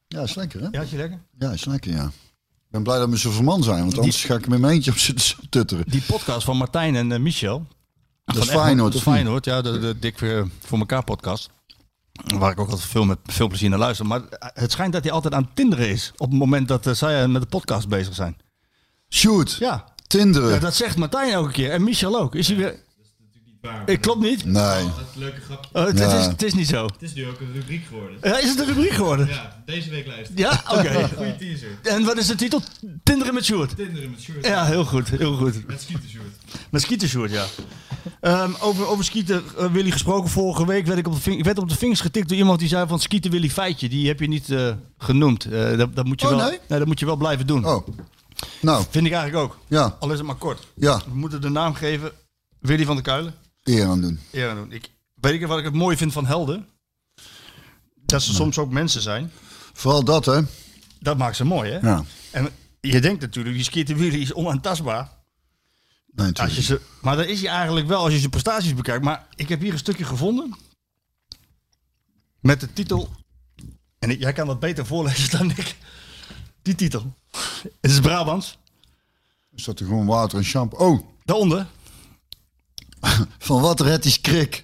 [0.06, 0.68] Ja, is lekker, hè?
[0.70, 1.18] Ja, is je lekker?
[1.38, 2.04] Ja, is lekker, ja.
[2.04, 4.72] Ik ben blij dat we zo man zijn, want anders ga ik er met mijn
[4.72, 5.84] eentje op zitten tutteren.
[5.88, 7.66] Die podcast van Martijn en eh, Michel.
[8.24, 9.02] Dat is De of niet?
[9.02, 11.50] Feyenoord, ja, de, de Dik voor, voor elkaar podcast.
[12.38, 14.06] Waar ik ook altijd veel met veel plezier naar luister.
[14.06, 16.12] Maar het schijnt dat hij altijd aan het tinderen is.
[16.16, 18.36] Op het moment dat eh, zij met de podcast bezig zijn.
[19.08, 20.50] Shoot, Ja, tinderen.
[20.50, 21.70] ja, dat zegt Martijn elke keer.
[21.70, 22.34] En Michel ook.
[22.34, 22.82] Is hij weer...
[23.86, 24.44] Ik klopt niet.
[24.44, 24.84] Nee.
[25.14, 25.68] Leuke grap.
[25.72, 26.18] Oh, het, Ja.
[26.18, 26.84] is, het is niet zo.
[26.84, 28.16] Het is nu ook een rubriek geworden.
[28.22, 29.28] Ja, is het een rubriek geworden?
[29.28, 30.36] Ja, deze week luisteren.
[30.36, 31.08] Ja, oké.
[31.16, 31.68] Goeie teaser.
[31.82, 32.60] En wat is de titel?
[33.02, 33.76] Tinderen met Sjoerd.
[33.76, 34.46] Tinderen met Sjoerd.
[34.46, 35.66] Ja, heel goed, heel goed.
[35.66, 36.24] Met Sjoerd.
[36.70, 37.44] Met skietenshoort, ja.
[38.20, 40.30] Ehm, over, over skieten, eh, Willy gesproken.
[40.30, 42.68] Vorige week werd ik, op de ving, werd op de vingers getikt door iemand die
[42.68, 43.88] zei van skieten Willy feitje.
[43.88, 45.44] Die heb je niet eh, genoemd.
[45.44, 46.58] Eh, dat, dat, moet je Oh, wel, nee?
[46.78, 47.66] dat moet je wel blijven doen.
[47.66, 47.86] Oh.
[48.60, 49.58] Nou, Vind ik eigenlijk ook.
[49.68, 50.66] ja, Al is het maar kort.
[50.76, 52.12] ja, We moeten de naam geven.
[52.60, 53.34] Willy van der Kuilen.
[53.62, 54.20] eer aan doen.
[54.32, 54.72] Eer aan doen.
[54.72, 56.68] Ik, weet je wat ik het mooi vind van helden?
[58.06, 59.32] Dat ze soms ook mensen zijn.
[59.72, 60.40] Vooral dat, hè?
[61.00, 61.78] Dat maakt ze mooi, hè?
[61.88, 62.04] Ja.
[62.30, 62.48] En
[62.80, 65.10] je denkt natuurlijk, die skieten Willy is onaantastbaar.
[66.10, 66.66] Nee, Als je natuurlijk.
[66.66, 69.04] ze, maar dat is hij eigenlijk wel als je zijn prestaties bekijkt.
[69.04, 70.54] Maar ik heb hier een stukje gevonden.
[72.40, 73.10] Met de titel.
[73.98, 75.76] En ik- jij kan dat beter voorlezen dan ik.
[76.62, 77.14] Die titel.
[77.80, 78.58] Het is Brabants.
[79.54, 80.92] Is dat er gewoon water en shampoo?
[80.92, 81.66] Oh, Daaronder.
[83.38, 84.62] van water heeft hij schrik.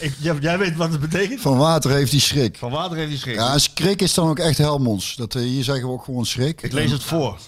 [0.00, 1.40] Ik, jij, weet wat het betekent.
[1.40, 2.56] Van water heeft hij schrik.
[2.56, 3.34] Van water heeft hij schrik.
[3.34, 5.16] Ja, schrik is dan ook echt Helmonds.
[5.16, 6.62] Dat, eh, hier zeggen we ook gewoon schrik.
[6.62, 7.38] Ik lees het voor.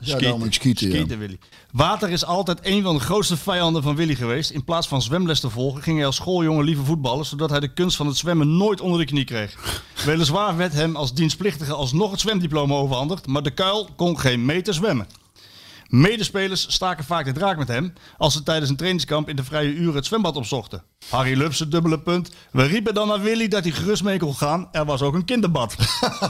[0.00, 0.94] Ja, daarom ik schieten, ja.
[0.94, 1.38] Skieten, Willy.
[1.72, 4.50] Water is altijd een van de grootste vijanden van Willy geweest.
[4.50, 7.72] In plaats van zwemles te volgen, ging hij als schooljongen liever voetballen, zodat hij de
[7.72, 9.82] kunst van het zwemmen nooit onder de knie kreeg.
[10.04, 14.74] Weliswaar werd hem als dienstplichtige alsnog het zwemdiploma overhandigd, maar de kuil kon geen meter
[14.74, 15.06] zwemmen.
[15.88, 19.74] Medespelers staken vaak de draak met hem als ze tijdens een trainingskamp in de vrije
[19.74, 20.82] uren het zwembad opzochten.
[21.10, 22.30] Harry Lubse dubbele punt.
[22.50, 24.68] We riepen dan aan Willy dat hij gerust mee kon gaan.
[24.72, 25.76] Er was ook een kinderbad.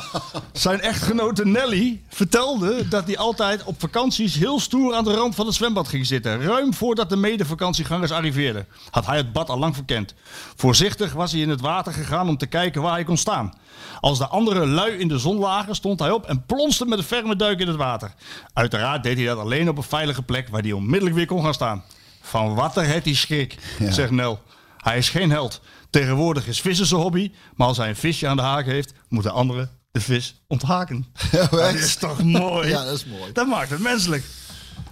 [0.53, 5.47] Zijn echtgenote Nelly vertelde dat hij altijd op vakanties heel stoer aan de rand van
[5.47, 6.42] het zwembad ging zitten.
[6.42, 8.66] Ruim voordat de medevakantieggangers arriveerden.
[8.90, 10.14] Had hij het bad al lang verkend.
[10.57, 13.55] Voorzichtig was hij in het water gegaan om te kijken waar hij kon staan.
[14.01, 17.05] Als de andere lui in de zon lagen, stond hij op en plonste met een
[17.05, 18.14] ferme duik in het water.
[18.53, 21.54] Uiteraard deed hij dat alleen op een veilige plek waar hij onmiddellijk weer kon gaan
[21.54, 21.84] staan.
[22.20, 23.56] Van water heeft hij schrik,
[23.88, 24.40] zegt Nel.
[24.76, 25.61] Hij is geen held.
[25.90, 29.32] Tegenwoordig is vissen zijn hobby, maar als hij een visje aan de haak heeft, moeten
[29.32, 31.06] anderen de vis onthaken.
[31.50, 32.68] dat is toch mooi?
[32.74, 33.32] Ja, dat is mooi.
[33.32, 34.24] Dat maakt het menselijk.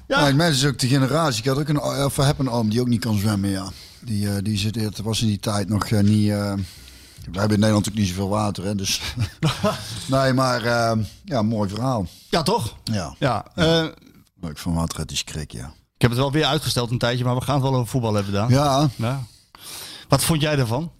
[0.07, 0.27] Ja.
[0.27, 0.35] Ja.
[0.35, 1.43] mensen is ook de generatie.
[1.43, 3.71] Ik had ook een, of heb een oom die ook niet kan zwemmen, ja.
[4.01, 6.31] Die, eh, die zit, het was in die tijd nog eh, niet...
[6.31, 6.53] eh,
[7.31, 9.01] we hebben in Nederland natuurlijk niet zoveel water, hè, dus...
[10.07, 10.63] nee, maar
[11.25, 12.07] ja, mooi verhaal.
[12.29, 12.77] Ja, toch?
[12.85, 13.45] Ja, Ja.
[14.41, 15.67] Van water uit die schrik, ja.
[15.95, 18.15] ik heb het wel weer uitgesteld een tijdje, maar we gaan het wel over voetbal
[18.15, 18.51] hebben gedaan.
[18.51, 19.23] Ja, Ja.
[20.09, 20.93] Wat vond jij ervan?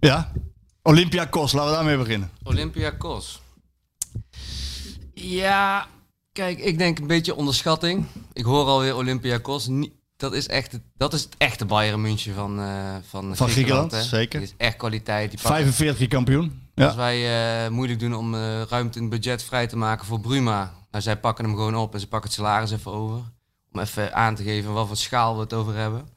[0.00, 0.32] Ja?
[0.82, 2.30] Olympiakos, laten we daarmee beginnen.
[2.42, 3.40] Olympiakos.
[5.14, 5.86] Ja,
[6.32, 8.06] kijk, ik denk een beetje onderschatting.
[8.32, 9.68] Ik hoor alweer Olympiakos.
[10.16, 13.90] Dat is echt het, dat is het echte Bayern München van, eh van, Van Griekenland,
[13.90, 14.02] hè.
[14.02, 14.40] zeker.
[14.40, 15.30] Die is echt kwaliteit.
[15.30, 16.62] Die pakken- 45 keer kampioen.
[16.74, 16.96] Als Ja.
[16.96, 20.74] wij eh, moeilijk doen om eh, ruimte in het budget vrij te maken voor Bruma.
[20.96, 23.16] Nou, zij pakken hem gewoon op en ze pakken het salaris even over.
[23.72, 26.08] Om even aan te geven wat voor schaal we het over hebben.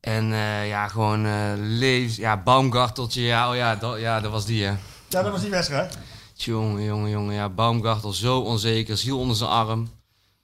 [0.00, 4.44] En eh, ja, gewoon eh lees, ja, Baumgarteltje, ja, oh ja, dat, ja, dat was
[4.44, 4.70] die hè.
[5.08, 5.98] ja, dat was die wedstrijd.
[6.34, 9.90] Jongen, jongen, jongen, ja, Baumgartel zo onzeker, ziel onder zijn arm.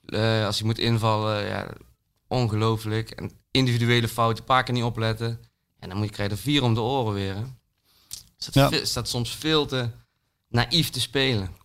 [0.05, 1.67] Eh, als hij moet invallen, ja,
[2.27, 3.09] ongelooflijk.
[3.09, 5.39] En individuele fouten, een paar keer niet opletten.
[5.79, 7.35] En dan moet je krijgen er vier om de oren weer.
[7.35, 7.43] Hè.
[8.37, 8.69] Staat, Ja.
[8.69, 9.89] ve- staat soms veel te
[10.49, 11.57] naïef te spelen.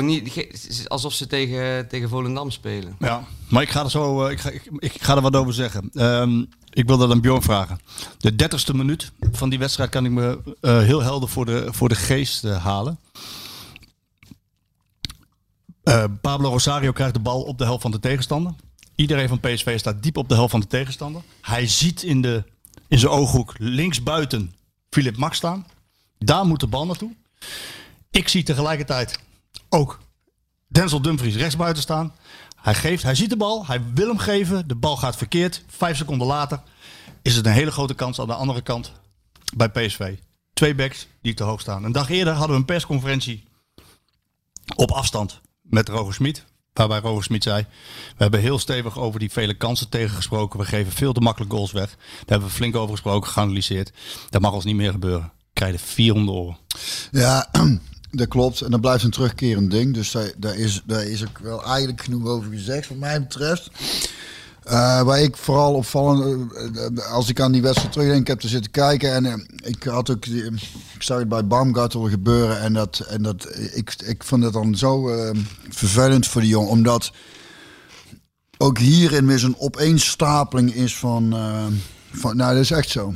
[0.00, 2.96] Niet, alsof ze tegen, tegen Volendam spelen.
[2.98, 5.90] Ja, maar ik ga er zo eh, ik ga, ik, ga er wat over zeggen.
[5.94, 7.80] Ehm, ik wil dat aan Bjorn vragen.
[8.18, 11.88] De dertigste minuut van die wedstrijd kan ik me eh, heel helder voor de, voor
[11.88, 12.98] de geest eh, halen.
[16.20, 18.52] Pablo Rosario krijgt de bal op de helft van de tegenstander.
[18.94, 21.22] Iedereen van PSV staat diep op de helft van de tegenstander.
[21.40, 22.44] Hij ziet in, de,
[22.88, 24.54] in zijn ooghoek linksbuiten
[24.90, 25.66] Philip Max staan.
[26.18, 27.12] Daar moet de bal naartoe.
[28.10, 29.18] Ik zie tegelijkertijd
[29.68, 29.98] ook
[30.66, 32.14] Denzel Dumfries rechtsbuiten staan.
[32.56, 34.68] Hij, geeft, hij ziet de bal, hij wil hem geven.
[34.68, 35.64] De bal gaat verkeerd.
[35.66, 36.62] Vijf seconden later
[37.22, 38.92] is het een hele grote kans aan de andere kant
[39.56, 40.14] bij PSV.
[40.52, 41.84] Twee backs die te hoog staan.
[41.84, 43.44] Een dag eerder hadden we een persconferentie
[44.76, 46.44] op afstand met Roger Smit.
[46.72, 47.66] Waarbij Roger Smit zei,
[48.16, 50.58] we hebben heel stevig over die vele kansen tegengesproken.
[50.58, 51.88] We geven veel te makkelijk goals weg.
[51.88, 53.92] Daar hebben we flink over gesproken, geanalyseerd.
[54.30, 55.32] Dat mag ons niet meer gebeuren.
[55.52, 56.56] Krijg je vier om de oren.
[57.10, 57.50] Ja,
[58.16, 58.60] dat klopt.
[58.60, 59.94] En dat blijft een terugkerend ding.
[59.94, 63.70] Dus daar, daar, is, daar is ook wel eigenlijk genoeg over gezegd, wat mij betreft.
[64.66, 68.48] Eh, waar ik vooral opvallend, eh, eh, als ik aan die wedstrijd terugdenk, heb er
[68.48, 73.22] zitten kijken en ik had ook, ik zag het bij Baumgartel gebeuren en dat, en
[73.22, 75.10] dat ik, ik vond het dan zo
[75.68, 77.12] vervelend voor die jongen, omdat
[78.58, 81.36] ook hierin weer zo'n opeenstapeling is van,
[82.12, 83.14] van nou dat is echt zo.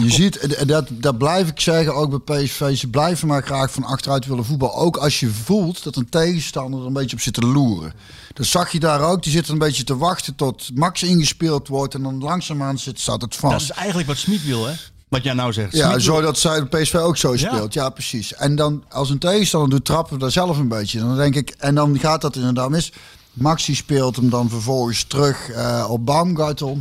[0.00, 3.84] Je ziet, dat, dat blijf ik zeggen, ook bij PSV, ze blijven maar graag van
[3.84, 4.76] achteruit willen voetbal.
[4.76, 7.92] Ook als je voelt dat een tegenstander er een beetje op zit te loeren.
[8.32, 11.94] Dat zag je daar ook, die zit een beetje te wachten tot Max ingespeeld wordt
[11.94, 13.70] en dan langzaamaan zit, staat het Dat vast.
[13.70, 14.72] is eigenlijk wat Smit wil, hè?
[15.08, 15.72] Wat jij nou zegt.
[15.76, 17.74] Ja, zo dat zij de PSV ook zo speelt.
[17.74, 17.88] Ja.
[17.90, 18.34] precies.
[18.34, 20.98] En dan als een tegenstander doet, trappen we daar zelf een beetje.
[20.98, 22.92] Dan denk ik, en dan gaat dat inderdaad mis.
[23.32, 26.80] Maxi speelt hem dan vervolgens terug eh, op Baumgartel.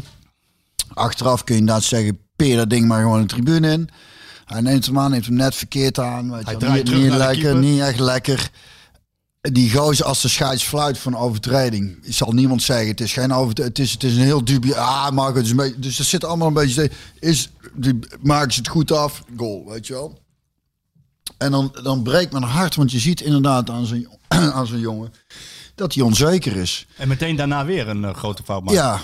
[0.93, 3.89] Achteraf kun je inderdaad zeggen, peer dat ding maar gewoon de tribune in.
[4.45, 6.31] Hij neemt hem aan, neemt hem net verkeerd aan.
[6.31, 6.69] Weet je Hij wel.
[6.69, 8.49] draait niet, lekker, niet echt lekker.
[9.41, 12.87] Die gozer als de scheids fluit van overtreding, zal niemand zeggen.
[12.87, 13.77] Het is geen overtreding.
[13.77, 14.75] Het is, het is een heel dubie.
[14.75, 16.91] Ah, Marco, het is een beetje, dus er zit allemaal een beetje.
[17.19, 19.23] Is, die, maken ze het goed af?
[19.37, 20.19] Goal, weet je wel.
[21.37, 25.13] En dan, dan breekt mijn hart, want je ziet inderdaad aan zo'n aan zo'n jongen
[25.75, 26.87] dat hij onzeker is.
[26.97, 28.81] En meteen daarna weer een eh, grote fout maken.
[28.81, 28.99] Ja.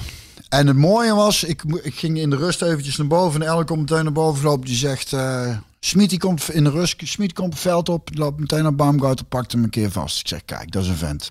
[0.50, 3.42] En het mooie was, ik, ging in de rust eventjes naar boven.
[3.42, 4.66] En Ellen komt meteen naar boven lopen.
[4.66, 6.96] Die zegt, eh Smit komt in de rust.
[7.04, 8.10] Smit komt het veld op.
[8.14, 10.20] Loopt meteen naar Baumgarten, pakt hem een keer vast.
[10.20, 11.30] Ik zeg, kijk, dat is een vent.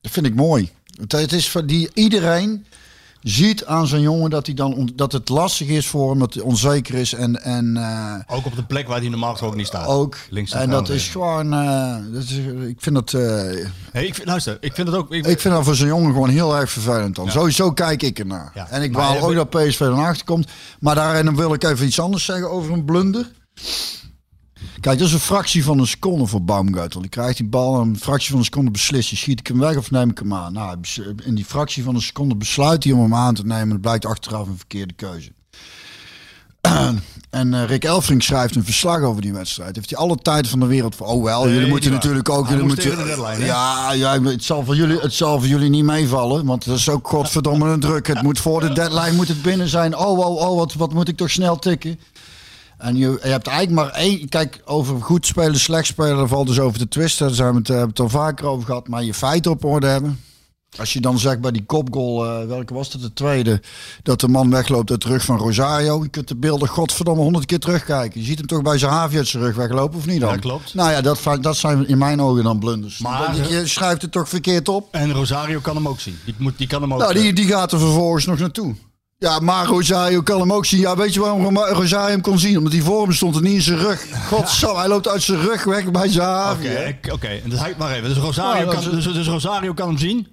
[0.00, 0.70] Dat vind ik mooi.
[1.08, 2.66] Het is voor die iedereen
[3.28, 6.34] ziet aan zo'n jongen dat, hij dan on- dat het lastig is voor hem, dat
[6.34, 7.12] hij onzeker is.
[7.14, 9.86] En, en eh, Ook op de plek waar hij normaal gesproken niet staat.
[9.86, 10.16] ook.
[10.30, 12.36] Links en dat is gewoon, eh, dat is,
[12.68, 13.20] ik vind dat, eh,
[13.92, 15.12] Hey, ik, vind- luister, ik vind het ook...
[15.12, 17.24] Ik, ik vind dat voor zo'n jongen gewoon heel erg vervelend dan.
[17.24, 17.30] Ja.
[17.30, 18.50] Sowieso kijk ik ernaar.
[18.54, 18.66] Ja.
[18.70, 20.48] En ik baal je- ook dat PSV dan achter komt.
[20.80, 23.26] Maar daarin wil ik even iets anders zeggen over een blunder.
[24.80, 27.00] Kijk, dat is een fractie van een seconde voor Baumgartel.
[27.00, 29.08] Die krijgt die bal en een fractie van een seconde beslist.
[29.10, 29.18] hij.
[29.18, 30.52] Schiet ik hem weg of neem ik hem aan?
[30.52, 30.78] Nou,
[31.24, 33.70] in die fractie van een seconde besluit hij om hem aan te nemen.
[33.70, 35.32] Het blijkt achteraf een verkeerde keuze.
[37.30, 39.76] En eh, Rick Elfrink schrijft een verslag over die wedstrijd.
[39.76, 41.06] Heeft hij alle tijd van de wereld voor.
[41.06, 41.98] Oh wel, jullie moeten waar.
[41.98, 42.42] natuurlijk ook.
[42.42, 45.70] Hij Jullie moeten, de deadline, ja, ja, het zal, voor jullie, het zal voor jullie
[45.70, 46.44] niet meevallen.
[46.44, 48.06] Want dat is ook godverdomme een druk.
[48.06, 49.96] Het moet voor de deadline moet het binnen zijn.
[49.96, 51.98] Oh, oh, oh, wat, wat moet ik toch snel tikken?
[52.78, 54.28] En je, je hebt eigenlijk maar één.
[54.28, 57.26] Kijk, over goed spelen, slecht spelen, daar valt dus over te twisten.
[57.26, 58.88] Daar zijn we het, hebben we het al vaker over gehad.
[58.88, 60.20] Maar je feiten op orde hebben.
[60.78, 63.62] Als je dan zegt bij die kopgoal, eh, welke was het, de tweede,
[64.02, 66.02] dat de man wegloopt uit de rug van Rosario.
[66.02, 68.20] Je kunt de beelden godverdomme honderd keer terugkijken.
[68.20, 70.32] Je ziet hem toch bij zijn havi uit zijn rug weglopen, of niet dan?
[70.32, 70.74] Ja, klopt.
[70.74, 72.98] Nou ja, dat, dat zijn in mijn ogen dan blunders.
[72.98, 74.88] Maar- je schrijft het toch verkeerd op?
[74.90, 76.18] En Rosario kan hem ook zien.
[76.24, 78.74] Die, moet, die kan hem ook Nou, die, die gaat er vervolgens nog naartoe.
[79.18, 80.80] Ja, maar Rosario kan hem ook zien.
[80.80, 82.58] Ja, weet je waarom Rosario hem kon zien?
[82.58, 84.06] Omdat hij voor hem stond en niet in zijn rug.
[84.28, 86.96] Godzam, hij loopt uit zijn rug weg bij zijn havi.
[87.12, 88.08] Oké, dus hij, wacht even.
[88.08, 90.28] Dus Rosario, Ja, kan, dus, dus Rosario kan hem zien.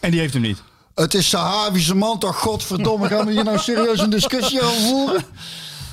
[0.00, 0.62] En die heeft hem niet.
[0.94, 3.08] Het is Sahavische man toch, godverdomme.
[3.08, 5.24] Gaan we hier nou serieus een discussie over voeren?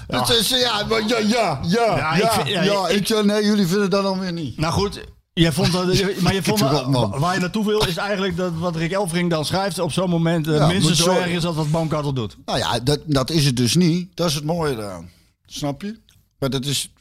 [0.08, 3.08] Het is, ja, maar ja, ja, ja, Ja, ja, ik ja, vind- ja, ik- ik,
[3.08, 4.58] ja, nee, jullie vinden dat dan weer niet.
[4.58, 5.00] Nou goed,
[5.40, 5.86] jij vond dat,
[6.22, 6.62] maar je vond
[6.96, 10.10] op, waar je naartoe wil is eigenlijk dat wat Rick Elfring dan schrijft op zo'n
[10.10, 12.38] moment eh, Ja, minstens zo erg is als wat Baumgartel doet.
[12.46, 14.16] Nou ja, dat, dat is het dus niet.
[14.16, 15.10] Dat is het mooie eraan.
[15.46, 16.00] Snap je?
[16.40, 16.94] Maar dat is...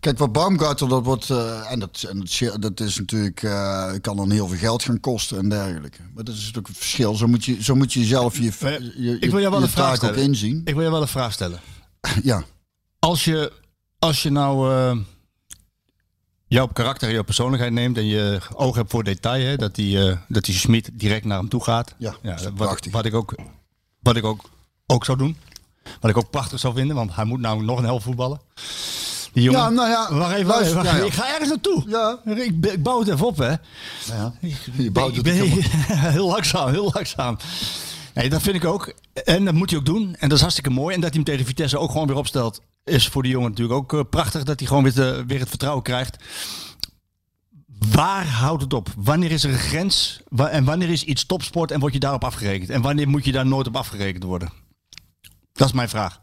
[0.00, 1.30] Kijk, wat Baumgartel, dat wordt...
[1.30, 3.42] eh, en dat, en dat, dat is natuurlijk...
[3.42, 5.98] eh, kan dan heel veel geld gaan kosten en dergelijke.
[6.14, 7.14] Maar dat is natuurlijk het verschil.
[7.14, 9.98] Zo moet je, zo moet je jezelf je, je, je, ik wil wel een vraag
[9.98, 10.60] taak ook inzien.
[10.64, 11.60] Ik wil je wel een vraag stellen.
[12.22, 12.44] Ja.
[12.98, 13.52] Als je,
[13.98, 14.70] als je nou
[16.52, 20.08] jouw karakter en jouw persoonlijkheid neemt en je oog hebt voor detail, hè, dat die,
[20.08, 21.94] eh, dat die Schmid direct naar hem toe gaat.
[21.98, 22.14] Ja,
[22.54, 23.34] wat, wat ik, ook,
[24.00, 24.50] wat ik ook,
[24.86, 25.36] ook zou doen.
[26.00, 28.40] Wat ik ook prachtig zou vinden, want hij moet nou nog een helft voetballen.
[29.32, 29.60] Die jongen.
[29.60, 31.06] Ja, nou ja, Wacht even, luister, wacht ja, even.
[31.06, 31.12] ja.
[31.12, 31.84] Ik ga ergens naartoe.
[31.86, 32.18] Ja.
[32.24, 33.50] Ik, ik bouw het even op, hè.
[34.04, 34.34] ja.
[34.76, 35.34] Je bouwt het ben
[36.16, 37.36] heel langzaam, heel langzaam.
[38.14, 38.92] Nee, dat vind ik ook.
[39.24, 40.14] En dat moet hij ook doen.
[40.18, 40.94] En dat is hartstikke mooi.
[40.94, 43.78] En dat hij hem tegen Vitesse ook gewoon weer opstelt, is voor die jongen natuurlijk
[43.78, 44.42] ook eh, prachtig.
[44.42, 46.16] Dat hij gewoon weer, weer het vertrouwen krijgt.
[47.90, 48.88] Waar houdt het op?
[48.96, 50.20] Wanneer is er een grens?
[50.36, 52.70] En wanneer is iets topsport en word je daarop afgerekend?
[52.70, 54.52] En wanneer moet je daar nooit op afgerekend worden?
[55.52, 56.20] Dat is mijn vraag.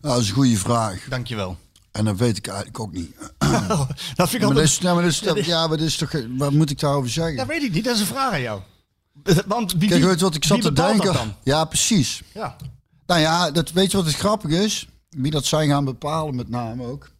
[0.00, 1.06] Nou, dat is een goede vraag.
[1.08, 1.56] Dankjewel.
[1.92, 3.14] En dat weet ik eigenlijk ook niet.
[4.14, 4.66] dat vind ik Maar altijd...
[4.66, 6.12] is, nou, maar dat is, dat- ja, maar is toch...
[6.28, 7.36] Wat moet ik daarover zeggen?
[7.36, 7.84] Dat weet ik niet.
[7.84, 8.60] Dat is een vraag aan jou.
[9.46, 11.36] Want wie, Kijk, weet je wat ik zat te denken?
[11.42, 12.22] Ja, precies.
[12.34, 12.56] Ja.
[13.06, 14.88] Nou ja, dat, weet je wat het grappig is?
[15.14, 17.10] Wie dat zijn gaan bepalen, met name ook.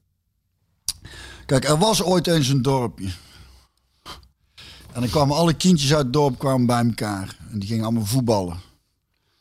[1.46, 3.10] Kijk, er was ooit eens een dorpje.
[4.92, 7.36] En dan kwamen alle kindjes uit het dorp kwamen bij elkaar.
[7.50, 8.56] En die gingen allemaal voetballen.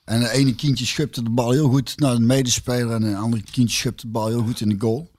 [0.03, 2.91] En de ene kindje schupte de bal heel goed naar de medespeler.
[2.91, 5.11] En een andere kindje schupte de bal heel goed in de goal.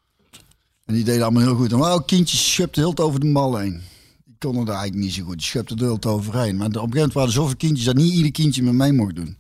[0.85, 1.73] En die deden allemaal heel goed.
[1.73, 3.83] En wel kindjes schupte heel over de bal heen.
[4.25, 5.39] Die konden er eigenlijk niet zo goed.
[5.39, 6.57] Die schupte er heel overheen.
[6.57, 8.93] Maar op een gegeven moment waren er zoveel kindjes dat niet ieder kindje meer mee
[8.93, 9.37] mocht doen.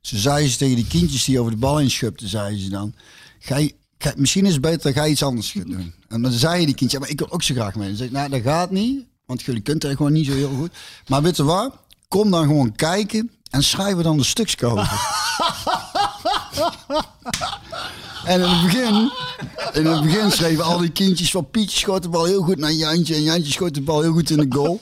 [0.00, 2.94] Ze zeiden ze tegen die kindjes die over de bal heen schupten, zeiden ze dan...
[3.40, 5.94] Ga je, ga- misschien is het beter dat jij iets anders doen.
[6.08, 7.88] En dan zeiden die kindjes, ja, maar ik wil ook zo graag mee.
[7.88, 10.54] Dan zeg ik, nou, dat gaat niet, want jullie kunt er gewoon niet zo heel
[10.58, 10.70] goed.
[11.06, 11.74] Maar weet je wat?
[12.08, 14.90] Kom dan gewoon kijken en schrijf er dan de stukjes over.
[18.24, 19.12] En in het begin,
[19.72, 22.72] in het begin schreven al die kindjes van Pietje schoot de bal heel goed naar
[22.72, 23.14] Jantje.
[23.14, 24.80] En Jantje schoot de bal heel goed in de goal.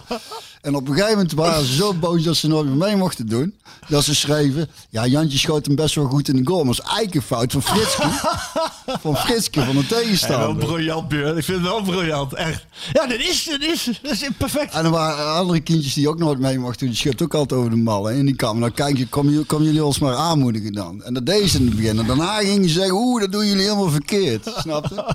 [0.68, 3.26] En op een gegeven moment waren ze zo boos dat ze nooit meer mee mochten
[3.28, 3.54] doen.
[3.88, 6.64] Dat ze schreven, ja Jantje schoot hem best wel goed in de goal.
[6.64, 8.08] Maar dat is eigenlijk fout van Fritske.
[9.02, 10.66] van Fritske, van de Ja, wel tegenstander.
[10.66, 11.36] briljant, Björn.
[11.36, 12.66] Ik vind het wel briljant, echt.
[12.92, 14.74] Ja, dit is, dit is, dat is perfect.
[14.74, 16.88] En er waren andere kindjes die ook nooit mee mochten doen.
[16.88, 18.04] Die schupt ook altijd over de mal.
[18.04, 18.14] hè.
[18.18, 21.02] En die kwamen, nou kijk, je, kom, kom jullie ons maar aanmoedigen dan.
[21.02, 21.98] En dat deden ze in het begin.
[21.98, 24.52] En daarna gingen ze zeggen, oeh, dat doen jullie helemaal verkeerd.
[24.58, 25.14] Snap je?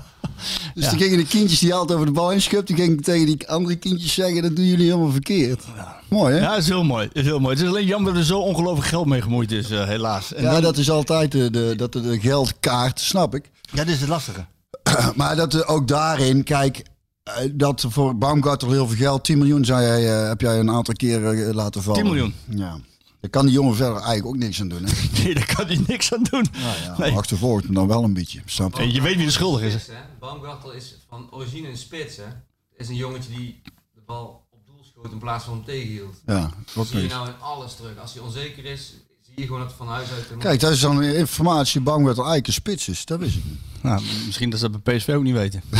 [0.74, 3.76] Dus dan gingen de kindjes die altijd over de bal inschupten, gingen tegen die andere
[3.76, 5.64] kindjes zeggen, dat doen jullie helemaal verkeerd.
[6.08, 6.40] Mooi hè?
[6.40, 7.06] Ja, dat is heel mooi.
[7.06, 7.54] Dat is heel mooi.
[7.54, 10.34] Het is alleen jammer dat er zo ongelooflijk geld mee gemoeid is, eh, helaas.
[10.34, 13.50] En Ja, dan- dat is altijd de, de, dat de, geldkaart, snap ik.
[13.72, 14.46] ja, dit is het lastige.
[15.16, 16.82] Maar dat er ook daarin, kijk,
[17.22, 20.70] eh, dat voor Baumgartel heel veel geld, 10 miljoen, zei jij, eh, heb jij een
[20.70, 22.02] aantal keren eh, laten vallen.
[22.02, 22.34] 10 miljoen.
[22.48, 22.76] Ja.
[23.24, 24.84] Daar kan die jongen verder eigenlijk ook niks aan doen.
[24.84, 24.92] Hè?
[25.22, 26.46] Nee, daar kan hij niks aan doen.
[26.52, 27.12] Ja, Nee.
[27.12, 28.42] Achtervolgt hem dan wel een beetje.
[28.44, 28.80] Snap je?
[28.82, 29.88] En je weet wie de schuldig is.
[30.20, 32.16] Baumgartel is van origine een spits.
[32.16, 32.22] Hè?
[32.22, 32.34] Het
[32.76, 33.62] is een jongetje die
[33.94, 36.14] de bal op doel schoot in plaats van hem tegenhield.
[36.26, 37.98] Ja, Dat zie je nou in alles terug.
[37.98, 40.38] Als hij onzeker is, zie je gewoon dat het van huis uit...
[40.38, 43.04] Kijk, dat is dan informatie Baumgartel eigenlijk een spits is.
[43.04, 43.60] Dat wist ik niet.
[43.82, 45.62] Nou, misschien dat ze dat bij PSV ook niet weten.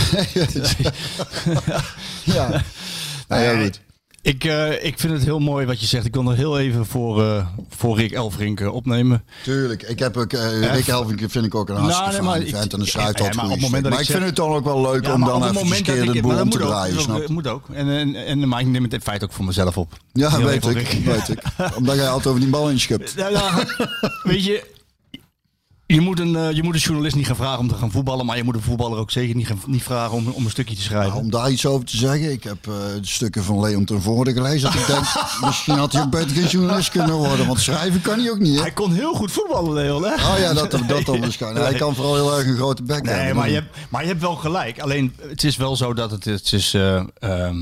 [2.34, 2.62] Ja.
[3.28, 3.80] Nou ja, goed.
[4.24, 6.04] Ik, eh, ik vind het heel mooi wat je zegt.
[6.04, 9.24] Ik kon er heel even voor, eh, voor Rick Elfrink eh, opnemen.
[9.42, 10.32] Tuurlijk, ik heb ook,
[10.72, 13.24] Rick Elvink vind ik ook een hartstikke Nou, nee, maar ik- en een schrijft ja,
[13.24, 15.04] altijd maar op het dat Maar ik ik zeg- vind het dan ook wel leuk
[15.06, 17.46] Ja, om dan even moment keer de boel om te ook, draaien, dat snap moet
[17.46, 17.68] ook.
[17.72, 19.92] En, en, en, maar ik neem het in feite ook voor mezelf op.
[20.12, 21.38] Ja, Heel weet ik, weet ik.
[21.76, 23.14] Omdat jij altijd over die bal inschupt.
[23.30, 23.64] Ja,
[24.22, 24.64] weet je,
[25.94, 28.26] je moet, een, eh, je moet een journalist niet gaan vragen om te gaan voetballen,
[28.26, 30.74] maar je moet een voetballer ook zeker niet, gaan, niet vragen om, om een stukje
[30.74, 31.10] te schrijven.
[31.10, 34.02] Nou, om daar iets over te zeggen, ik heb eh, de stukken van Leon ten
[34.02, 34.72] Voorde gelezen.
[34.72, 35.04] Dat ik denk,
[35.46, 37.46] misschien had hij ook beter geen journalist kunnen worden.
[37.46, 38.54] Want schrijven kan hij ook niet.
[38.54, 38.60] Hè?
[38.60, 40.02] Hij kon heel goed voetballen, Leon.
[40.04, 40.14] Hè?
[40.14, 41.66] Oh ja, dat, dat dan waarschijnlijk.
[41.66, 43.36] Hij kan vooral heel erg een grote bek Nee, hebben.
[43.36, 44.78] maar je, hebt, maar je hebt wel gelijk.
[44.80, 46.74] Alleen, het is wel zo dat het, het is...
[46.74, 47.56] eh, ehm,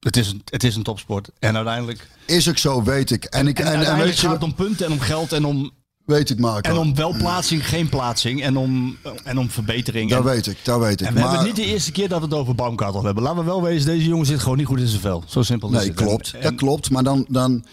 [0.00, 1.30] het is, een, het is een topsport.
[1.38, 3.24] En uiteindelijk, Is ook zo, weet ik.
[3.24, 5.32] En, ik, en, en, en, uiteindelijk weet, gaat het je, om punten en om geld
[5.32, 5.70] en om,
[6.06, 6.70] weet ik Marco.
[6.70, 8.42] en om wel plaatsing, geen plaatsing.
[8.42, 10.10] En om, en om verbetering.
[10.10, 11.06] Dat en, weet ik, dat weet ik.
[11.06, 13.22] en we maar, hebben het niet de eerste keer dat we het over Baumkartel hebben.
[13.22, 15.24] Laten we wel wezen, deze jongen zit gewoon niet goed in zijn vel.
[15.26, 15.94] Zo simpel is Nee, het.
[15.96, 16.32] klopt.
[16.32, 16.90] En- dat klopt.
[16.90, 17.64] Maar dan, dan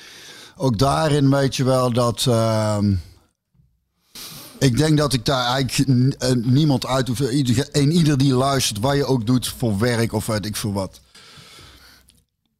[0.57, 2.25] ook daarin weet je wel dat.
[2.27, 2.93] ehm,
[4.59, 7.19] ik denk dat ik daar eigenlijk eh, niemand uit hoef.
[7.31, 10.73] Ieder, en ieder die luistert, wat je ook doet voor werk of weet ik voor
[10.73, 10.99] wat.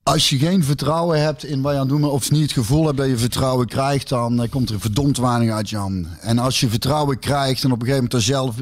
[0.10, 2.52] Als je geen vertrouwen hebt in wat je aan het doen bent, of niet het
[2.52, 6.18] gevoel hebt dat je vertrouwen krijgt, dan eh, komt er verdomd weinig uit je handen.
[6.22, 8.56] En als je vertrouwen krijgt en op een gegeven moment daar zelf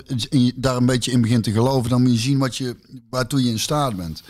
[0.56, 2.76] daar een beetje in begint te geloven, dan moet je zien wat je,
[3.10, 4.24] waartoe je in staat bent.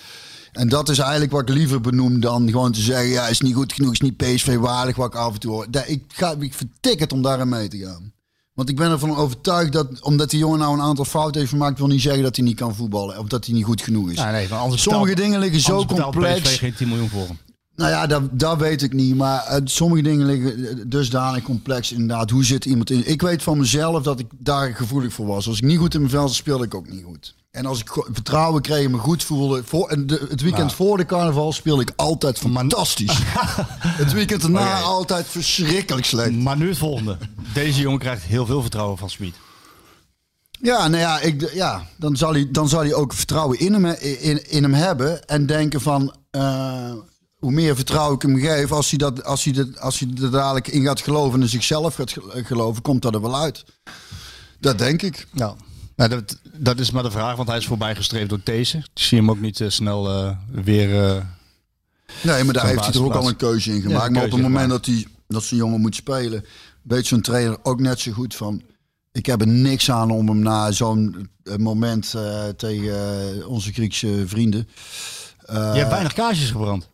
[0.52, 3.56] En dat is eigenlijk wat ik liever benoem dan gewoon te zeggen, ja, is niet
[3.56, 5.68] goed genoeg, is niet PSV waardig, wat ik af en toe hoor.
[5.86, 8.14] Ik, ga, ik vertik het om daarin mee te gaan.
[8.58, 11.78] Want ik ben ervan overtuigd dat, omdat die jongen nou een aantal fouten heeft gemaakt,
[11.78, 13.20] wil niet zeggen dat hij niet kan voetballen.
[13.20, 14.18] Of dat hij niet goed genoeg is.
[14.18, 16.42] Nee, nee, maar anders Sommige betaalt- dingen liggen zo complex.
[16.42, 17.38] PSV geen 10 miljoen voor hem.
[17.76, 19.16] Nou ja, dat, dat weet ik niet.
[19.16, 21.92] Maar eh, sommige dingen liggen dusdanig complex.
[21.92, 23.08] Inderdaad, hoe zit iemand in?
[23.10, 25.48] Ik weet van mezelf dat ik daar gevoelig voor was.
[25.48, 27.36] Als ik niet goed in mijn vel speelde ik ook niet goed.
[27.58, 29.64] En als ik vertrouwen kreeg en me goed voelde.
[29.66, 33.18] Voor, en de, het weekend voor de carnaval speelde ik altijd fantastisch.
[34.04, 36.32] het weekend daarna altijd verschrikkelijk slecht.
[36.32, 37.18] Maar nu het volgende.
[37.54, 39.36] Deze jongen krijgt heel veel vertrouwen van Smit.
[40.62, 43.86] Ja, nou ja, ik, ja dan, zal hij, dan zal hij ook vertrouwen in hem,
[44.20, 45.28] in, in hem hebben.
[45.28, 46.92] En denken van, eh,
[47.36, 50.32] hoe meer vertrouwen ik hem geef, als hij, dat, als, hij dat, als hij er
[50.32, 53.66] dadelijk in gaat geloven en zichzelf gaat ge- geloven, komt dat er wel uit.
[54.60, 55.28] Dat denk ik.
[55.32, 55.46] Ja.
[55.46, 55.58] Nou,
[55.98, 58.78] dat, dat is maar de vraag, want hij is voorbijgestreefd door deze.
[58.78, 61.06] Ik zie hem ook niet eh, snel eh, weer...
[61.06, 61.22] eh,
[62.24, 64.12] Nee, maar daar heeft hij toch ook al een keuze in gemaakt.
[64.12, 66.46] maar op het moment dat, hij, dat zo'n jongen moet spelen,
[66.82, 68.62] weet zo'n trainer ook net zo goed van...
[69.12, 72.16] Ik heb er niks aan om hem na zo'n moment
[72.58, 74.68] tegen onze Griekse vrienden...
[75.48, 76.90] je hebt weinig kaarsjes gebrand,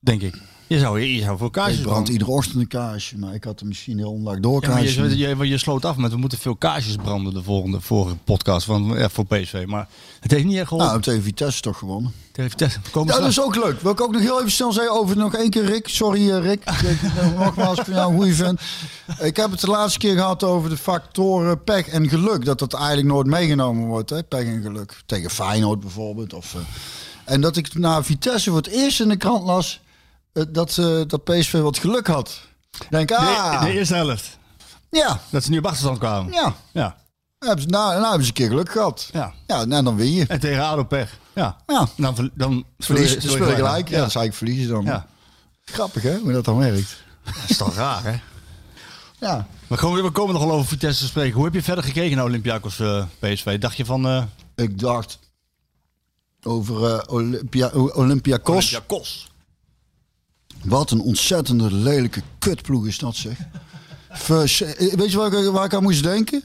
[0.00, 0.42] denk ik.
[0.66, 2.12] Je zou, je zou veel kaarsjes Ik brand branden.
[2.12, 5.16] iedere ochtend een kaarsje, maar ik had er misschien heel lang Ja, maar doorkaarsje.
[5.16, 8.66] je, je, je sloot af met we moeten veel kaarsjes branden de volgende vorige podcast
[8.66, 9.64] van, ja, voor PSV.
[9.66, 9.88] Maar
[10.20, 10.90] het heeft niet echt geholpen.
[10.90, 12.12] nou, tegen Vitesse toch gewonnen.
[12.32, 12.78] Tegen Vitesse.
[12.90, 13.80] Komen Ja, dat is ook leuk.
[13.80, 15.88] Wil ik ook nog heel even snel zeggen over nog één keer Rick.
[15.88, 16.64] Sorry eh, Rick.
[16.64, 18.60] Eh, Nogmaals, ik vind jou een goede vent.
[19.20, 22.44] Ik heb het de laatste keer gehad over de factoren pech en geluk.
[22.44, 24.22] Dat dat eigenlijk nooit meegenomen wordt, hè?
[24.22, 25.02] pech en geluk.
[25.06, 26.32] Tegen Feyenoord bijvoorbeeld.
[26.32, 26.60] Of, eh,
[27.24, 29.80] en dat ik na Vitesse voor het eerst in de krant las
[30.48, 32.40] dat, eh, dat PSV wat geluk had.
[32.90, 34.38] Denk, ah, de, de eerste helft.
[34.90, 36.32] ja, Dat ze nu op achterstand kwamen.
[36.32, 36.54] ja.
[36.72, 36.96] Ja.
[37.38, 39.08] Nou, hebben ze- nou, nou hebben ze een keer geluk gehad.
[39.12, 39.32] ja.
[39.46, 40.24] Ja, nou, dan win je.
[40.28, 41.18] En tegen ADO pech.
[41.34, 41.56] Ja.
[41.66, 41.88] Ja.
[41.96, 43.88] Dan, dan Verlies, je- speel je gelijk.
[43.88, 44.02] Ja, Ja.
[44.02, 44.84] dat zou ik verliezen dan.
[44.84, 45.06] Ja.
[45.64, 47.02] Grappig hè, hoe dat dan werkt.
[47.24, 48.14] Dat is toch raar, hè?
[49.20, 49.46] Ja.
[49.66, 51.34] We komen, we komen nog wel over Vitesse te spreken.
[51.34, 53.58] Hoe heb je verder gekeken naar Olympiakos eh, PSV?
[53.58, 54.06] Dacht je van...
[54.06, 54.22] eh
[54.54, 55.18] Ik dacht
[56.42, 58.54] over eh, Olympia, Olympiakos.
[58.72, 59.30] Olympiakos.
[60.64, 63.38] Wat een ontzettende lelijke kutploeg is dat zeg.
[64.10, 66.42] Vers- eh, weet je waar ik, waar ik aan moest denken?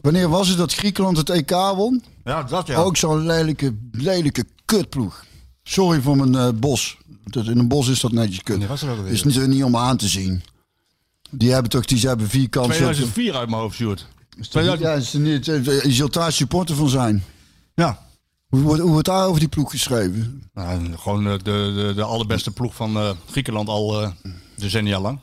[0.00, 2.04] Wanneer was het dat Griekenland het EK won?
[2.24, 2.76] Ja, dat ja.
[2.76, 5.24] Ook zo'n lelijke, lelijke kutploeg.
[5.62, 6.98] Sorry voor mijn eh, bos.
[7.24, 8.68] Dat, in een bos is dat netjes kut.
[8.68, 9.06] Alweer.
[9.06, 10.42] is niet, niet om aan te zien.
[11.30, 12.74] Die hebben toch die ze hebben vier kansen.
[12.74, 14.06] 2004 uit mijn hoofd, Sjoerd.
[14.50, 17.24] Ja, is er niet, eh, je zult daar supporter van zijn.
[17.74, 18.08] Ja.
[18.50, 20.42] Hoe wordt, hoe wordt daar over die ploeg geschreven?
[20.54, 24.10] Nou, gewoon eh, de, de, de allerbeste ploeg van eh, Griekenland al eh,
[24.56, 25.18] decennia lang.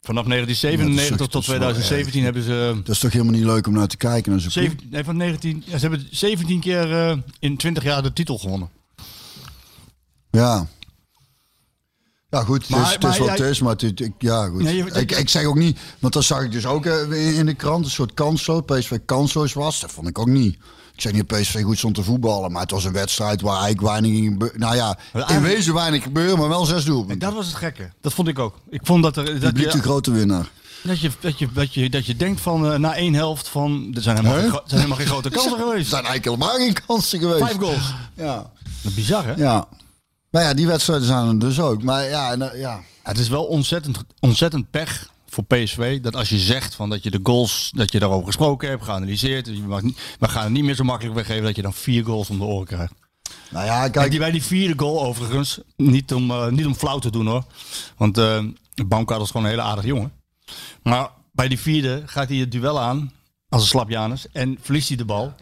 [0.00, 2.80] Vanaf 1997 Ja, dat is- tot dat is wel 2017 hebben ze...
[2.84, 5.62] Dat is toch helemaal niet leuk om naar te kijken naar zo'n nee, van 19,
[5.66, 8.70] ja, ze hebben 17 keer in 20 jaar de titel gewonnen.
[10.30, 10.66] Ja.
[12.30, 12.60] Ja, goed.
[12.60, 14.62] Het Maar- is, het is wat het is, maar het, ik, ja, goed.
[14.62, 17.84] Je- ik, ik zeg ook niet, want dat zag ik dus ook in de krant,
[17.84, 19.80] een soort kansloos, PSV kansloos was.
[19.80, 20.58] Dat vond ik ook niet.
[20.98, 23.62] Ik zeg niet dat PSV goed stond te voetballen, maar het was een wedstrijd waar
[23.62, 24.50] eigenlijk weinig in.
[24.56, 27.18] Nou ja, in wezen weinig gebeurde, maar wel zes En doelpunten.
[27.18, 27.90] dat was het gekke.
[28.00, 28.58] Dat vond ik ook.
[28.70, 29.24] Ik vond dat er...
[29.24, 30.50] Dat Publiek de je, grote winnaar.
[30.82, 33.90] dat, je, dat, je, dat, je, dat je denkt van eh, na één helft van...
[33.94, 35.88] Er zijn helemaal, geen, zijn helemaal geen grote kansen Er geweest.
[35.88, 37.44] zijn eigenlijk helemaal geen kansen geweest.
[37.44, 37.94] Vijf goals.
[38.14, 38.50] Ja.
[38.82, 39.32] Dat bizar, hè?
[39.36, 39.68] Ja.
[40.30, 41.82] Maar ja, die wedstrijden zijn er dus ook.
[41.82, 42.80] Maar ja, en, eh, ja.
[43.02, 47.10] Het is wel ontzettend, ontzettend pech voor PSV dat als je zegt van dat je
[47.10, 50.64] de goals, dat je daarover gesproken hebt, geanalyseerd, je mag niet, we gaan het niet
[50.64, 52.92] meer zo makkelijk weggeven dat je dan vier goals om de oren krijgt.
[53.50, 56.98] Nou ja, Kijk, die bij die vierde goal overigens, niet om, eh, niet om flauw
[56.98, 57.44] te doen hoor,
[57.96, 58.44] want eh
[58.86, 60.12] Baumgart is gewoon een hele aardige jongen.
[60.82, 63.12] Maar bij die vierde gaat hij het duel aan
[63.48, 65.34] als een slap Janus en verliest hij de bal.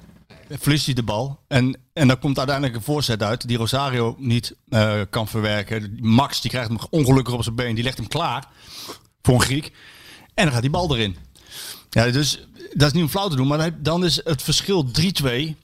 [0.51, 1.41] Verliest hij de bal.
[1.49, 5.99] En, en dan komt uiteindelijk een voorzet uit die Rosario niet eh, kan verwerken.
[6.01, 7.75] Max die krijgt hem ongelukkig op zijn been.
[7.75, 8.49] Die legt hem klaar
[9.27, 9.73] voor een Griek.
[10.35, 11.17] En dan gaat die bal erin.
[11.91, 13.47] Ja, dus dat is niet om flauw te doen.
[13.47, 14.87] Maar dan is het verschil
[15.25, 15.55] 3-2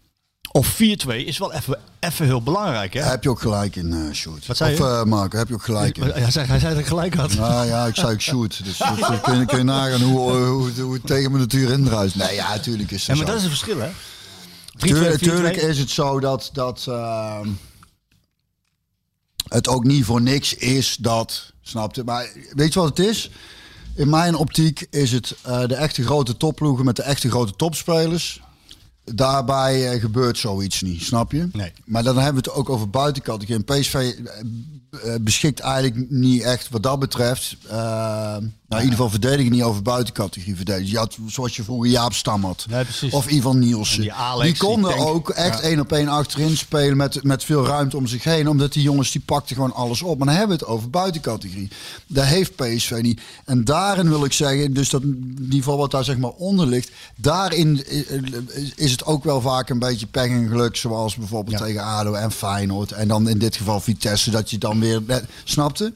[0.52, 2.92] of 4-2 is wel even, even heel belangrijk.
[2.94, 3.00] Hè?
[3.00, 4.46] daar heb je ook gelijk in, eh Sjoerd.
[4.46, 4.84] Wat zei of je?
[4.84, 6.02] eh Marco, heb je ook gelijk in.
[6.10, 7.34] Hij zei, hij zei dat ik gelijk had.
[7.34, 8.64] Nou ja, ik zei ook shoot.
[8.64, 11.42] Dus, dus, dus kun, je, kun je nagaan hoe, hoe, het- hoe het tegen mijn
[11.42, 12.14] natuur indruist.
[12.16, 13.32] Nee, ja, natuurlijk is Ja, het maar zo.
[13.32, 13.90] dat is het verschil, hè?
[13.90, 15.18] 3-2, Tuurlijk, 4-2.
[15.18, 17.48] tuurlijk is het zo dat, dat ehm,
[19.48, 22.04] het ook niet voor niks is dat, snap je?
[22.04, 23.30] Maar weet je wat het is?
[23.94, 28.40] In mijn optiek is het eh, de echte grote topploegen met de echte grote topspelers.
[29.04, 31.48] Daarbij eh, gebeurt zoiets niet, snap je?
[31.52, 31.72] Nee.
[31.84, 32.88] Maar dan hebben we het ook over.
[33.48, 37.56] En PSV eh, beschikt eigenlijk niet echt wat dat betreft.
[38.72, 40.90] Nou, in ieder geval verdedigen niet over buitencategorie verdedigen.
[40.90, 42.66] Je had, zoals je vroeger Jaap Stam had.
[42.70, 43.12] Nee.
[43.12, 43.96] Of Ivan Nielsen.
[43.96, 45.08] En die Alex, die konden die tank.
[45.14, 48.48] ook echt één op één achterin spelen met, met veel ruimte om zich heen.
[48.48, 50.18] Omdat die jongens die pakten gewoon alles op.
[50.18, 51.68] Maar dan hebben we het over buitencategorie.
[52.06, 53.20] Daar heeft PSV niet.
[53.44, 55.02] En daarin wil ik zeggen, dus dat
[55.38, 56.90] niveau wat daar zeg maar onder ligt.
[57.16, 57.84] Daarin
[58.76, 60.76] is het ook wel vaak een beetje pech en geluk.
[60.76, 61.64] Zoals bijvoorbeeld Ja.
[61.64, 62.92] tegen ADO en Feyenoord.
[62.92, 64.30] En dan in dit geval Vitesse.
[64.30, 65.02] Dat je dan weer...
[65.44, 65.92] Snapte?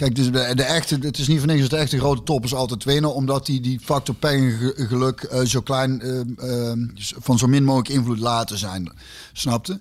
[0.00, 2.54] Kijk, dus de, de echte, het is niet voor niks dat de echte grote toppers
[2.54, 3.14] altijd winnen.
[3.14, 7.64] Omdat die die factor en ge- geluk eh, zo klein, eh, eh, van zo min
[7.64, 8.92] mogelijk invloed laten zijn.
[9.32, 9.80] Snapte?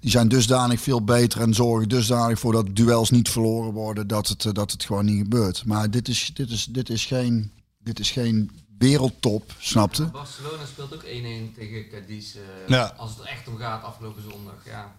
[0.00, 4.06] Die zijn dusdanig veel beter en zorgen dusdanig voor dat duels niet verloren worden.
[4.06, 5.64] Dat het, dat het gewoon niet gebeurt.
[5.64, 10.04] Maar dit is, dit is, dit is, geen, dit is geen wereldtop, snapte?
[10.04, 11.06] Barcelona speelt ook 1-1
[11.54, 12.34] tegen Cadiz.
[12.34, 12.94] eh, Ja.
[12.96, 14.54] Als het er echt om gaat afgelopen zondag.
[14.66, 14.94] Ja.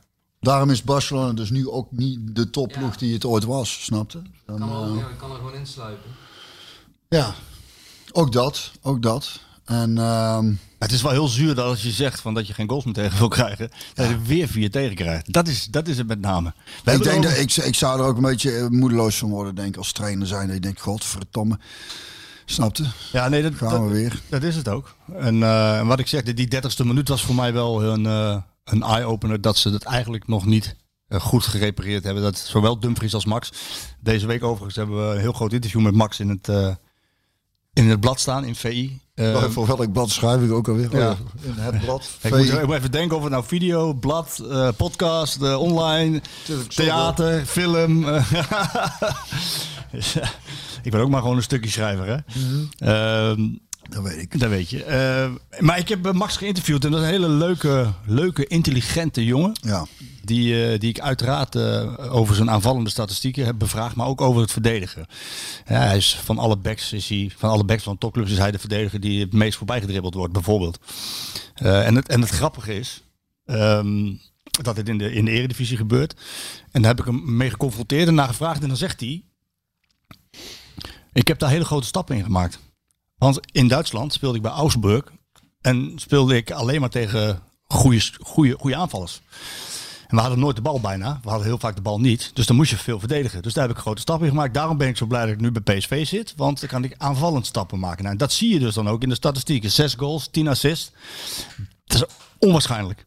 [0.46, 2.98] Daarom is Barcelona dus nu ook niet de topploeg Ja.
[3.00, 4.22] die het ooit was, snapte?
[4.46, 6.10] Dan, Kan, er, eh, ja, kan er gewoon insluipen.
[7.10, 7.34] ja,
[8.12, 9.40] ook dat, ook dat.
[9.66, 12.70] En ehm, Het is wel heel zuur dat als je zegt van dat je geen
[12.70, 15.34] goals meer tegen wil krijgen, dat je weer vier tegen krijgt.
[15.34, 16.54] Dat is, dat is het met name.
[16.84, 19.56] We ik, denk dat, ik, ik zou er ook een beetje eh, moedeloos van worden,
[19.56, 20.46] denk ik, als trainer zijn.
[20.46, 21.60] Dat je denkt, godverdomme.
[22.46, 22.84] Snapte?
[23.12, 24.22] Ja, nee, dat, Gaan dat, we weer.
[24.30, 24.96] dat is het ook.
[25.20, 28.06] En eh, en wat ik zeg, die- die dertigste minuut was voor mij wel een,
[28.06, 30.76] eh, een eye-opener dat ze het eigenlijk nog niet
[31.08, 32.24] eh, goed gerepareerd hebben.
[32.24, 33.52] Dat zowel Dumfries als Max.
[34.00, 36.76] Deze week overigens hebben we een heel groot interview met Max in het, eh,
[37.74, 39.00] in het blad staan, in VI.
[39.16, 40.98] Eh, voor welk blad schrijf ik ook alweer?
[40.98, 41.12] Ja.
[41.12, 42.10] Oh, in het blad.
[42.22, 46.22] ik, moet, ik moet even denken of het nou video, blad, eh, podcast, online,
[46.68, 48.06] theater, film.
[50.14, 50.30] ja,
[50.84, 52.18] ik ben ook maar gewoon een stukje schrijver, hè.
[52.78, 53.42] Ehm,
[53.90, 54.40] Dat weet ik.
[54.40, 54.84] dat weet je.
[54.84, 59.26] Eh, maar ik heb eh, Max geïnterviewd en dat is een hele leuke, leuke intelligente
[59.26, 59.52] jongen.
[59.62, 59.86] Ja.
[60.24, 61.58] Die, eh, die ik uiteraard
[62.10, 65.06] over zijn aanvallende statistieken heb bevraagd, maar ook over het verdedigen.
[65.68, 68.52] Ja, hij is van alle backs is hij, van alle backs van topclubs is hij
[68.52, 70.80] de verdediger die het meest voorbij gedribbeld wordt, bijvoorbeeld.
[71.54, 73.04] En, het, en het grappige is
[73.46, 74.14] ehm,
[74.64, 76.16] dat het in de, in de eredivisie gebeurt.
[76.72, 78.62] En daar heb ik hem mee geconfronteerd en naar gevraagd.
[78.62, 79.24] En dan zegt hij,
[81.14, 82.60] ik heb daar hele grote stappen in gemaakt.
[83.26, 85.04] Want in Duitsland speelde ik bij Augsburg
[85.62, 89.22] en speelde ik alleen maar tegen goede, goede, goede aanvallers.
[90.08, 91.20] En we hadden nooit de bal bijna.
[91.24, 92.32] We hadden heel vaak de bal niet.
[92.34, 93.42] Dus dan moest je veel verdedigen.
[93.42, 94.54] Dus daar heb ik grote stappen in gemaakt.
[94.54, 96.34] Daarom ben ik zo blij dat ik nu bij PSV zit.
[96.36, 98.02] Want dan kan ik aanvallend stappen maken.
[98.02, 99.72] Nou, en dat zie je dus dan ook in de statistieken.
[99.72, 100.92] Zes goals, tien assists.
[101.86, 103.06] Dat is onwaarschijnlijk.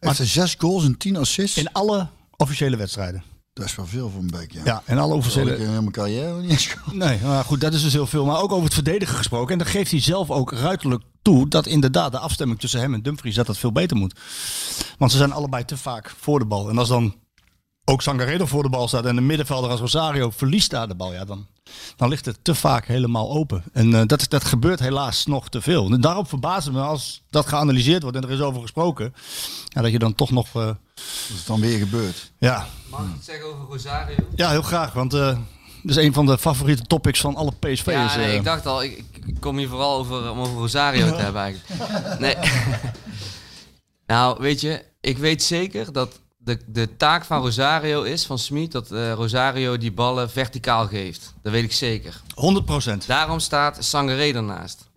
[0.00, 1.56] Maar zes goals en tien assists.
[1.56, 3.31] In alle officiële wedstrijden.
[3.52, 4.82] Dat is wel veel voor een beek, ja.
[4.86, 5.52] Alle Zal officiële...
[5.52, 6.74] ik in mijn carrière niet eens.
[6.92, 8.24] Nee, maar goed, dat is dus heel veel.
[8.24, 9.52] Maar ook over het verdedigen gesproken.
[9.52, 13.02] En dan geeft hij zelf ook ruiterlijk toe dat inderdaad de afstemming tussen hem en
[13.02, 14.18] Dumfries dat dat veel beter moet.
[14.98, 16.68] Want ze zijn allebei te vaak voor de bal.
[16.68, 17.14] En als dan
[17.84, 21.12] ook Sangaredo voor de bal staat en de middenvelder als Rosario verliest daar de bal,
[21.12, 21.46] ja, dan,
[21.96, 23.64] dan ligt het te vaak helemaal open.
[23.72, 25.90] En eh, dat, dat gebeurt helaas nog te veel.
[25.92, 29.14] En daarop verbazen me als dat geanalyseerd wordt en er is over gesproken,
[29.68, 30.76] ja, dat je dan toch nog, eh, Dat
[31.34, 32.32] is dan weer gebeurd.
[32.38, 34.16] ja, Mag ik iets zeggen over Rosario?
[34.34, 34.92] ja, heel graag.
[34.92, 35.38] Want eh
[35.84, 38.14] dat is een van de favoriete topics van alle PSV'ers.
[38.14, 41.22] Ja, nee, ik dacht al, ik, ik kom hier vooral over, om over Rosario te
[41.22, 42.18] hebben eigenlijk.
[42.20, 42.36] Nee.
[44.06, 48.72] nou, weet je, ik weet zeker dat de, de taak van Rosario is, van Smit,
[48.72, 51.34] dat eh, Rosario die ballen verticaal geeft.
[51.42, 52.20] Dat weet ik zeker.
[53.02, 53.06] 100%.
[53.06, 54.90] Daarom staat Sangaré ernaast.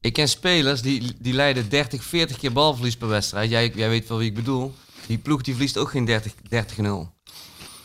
[0.00, 3.50] Ik ken spelers die, die leiden 30, 40 keer balverlies per wedstrijd.
[3.50, 4.74] Jij, jij weet wel wie ik bedoel.
[5.06, 6.38] Die ploeg die verliest ook geen 30 30-0.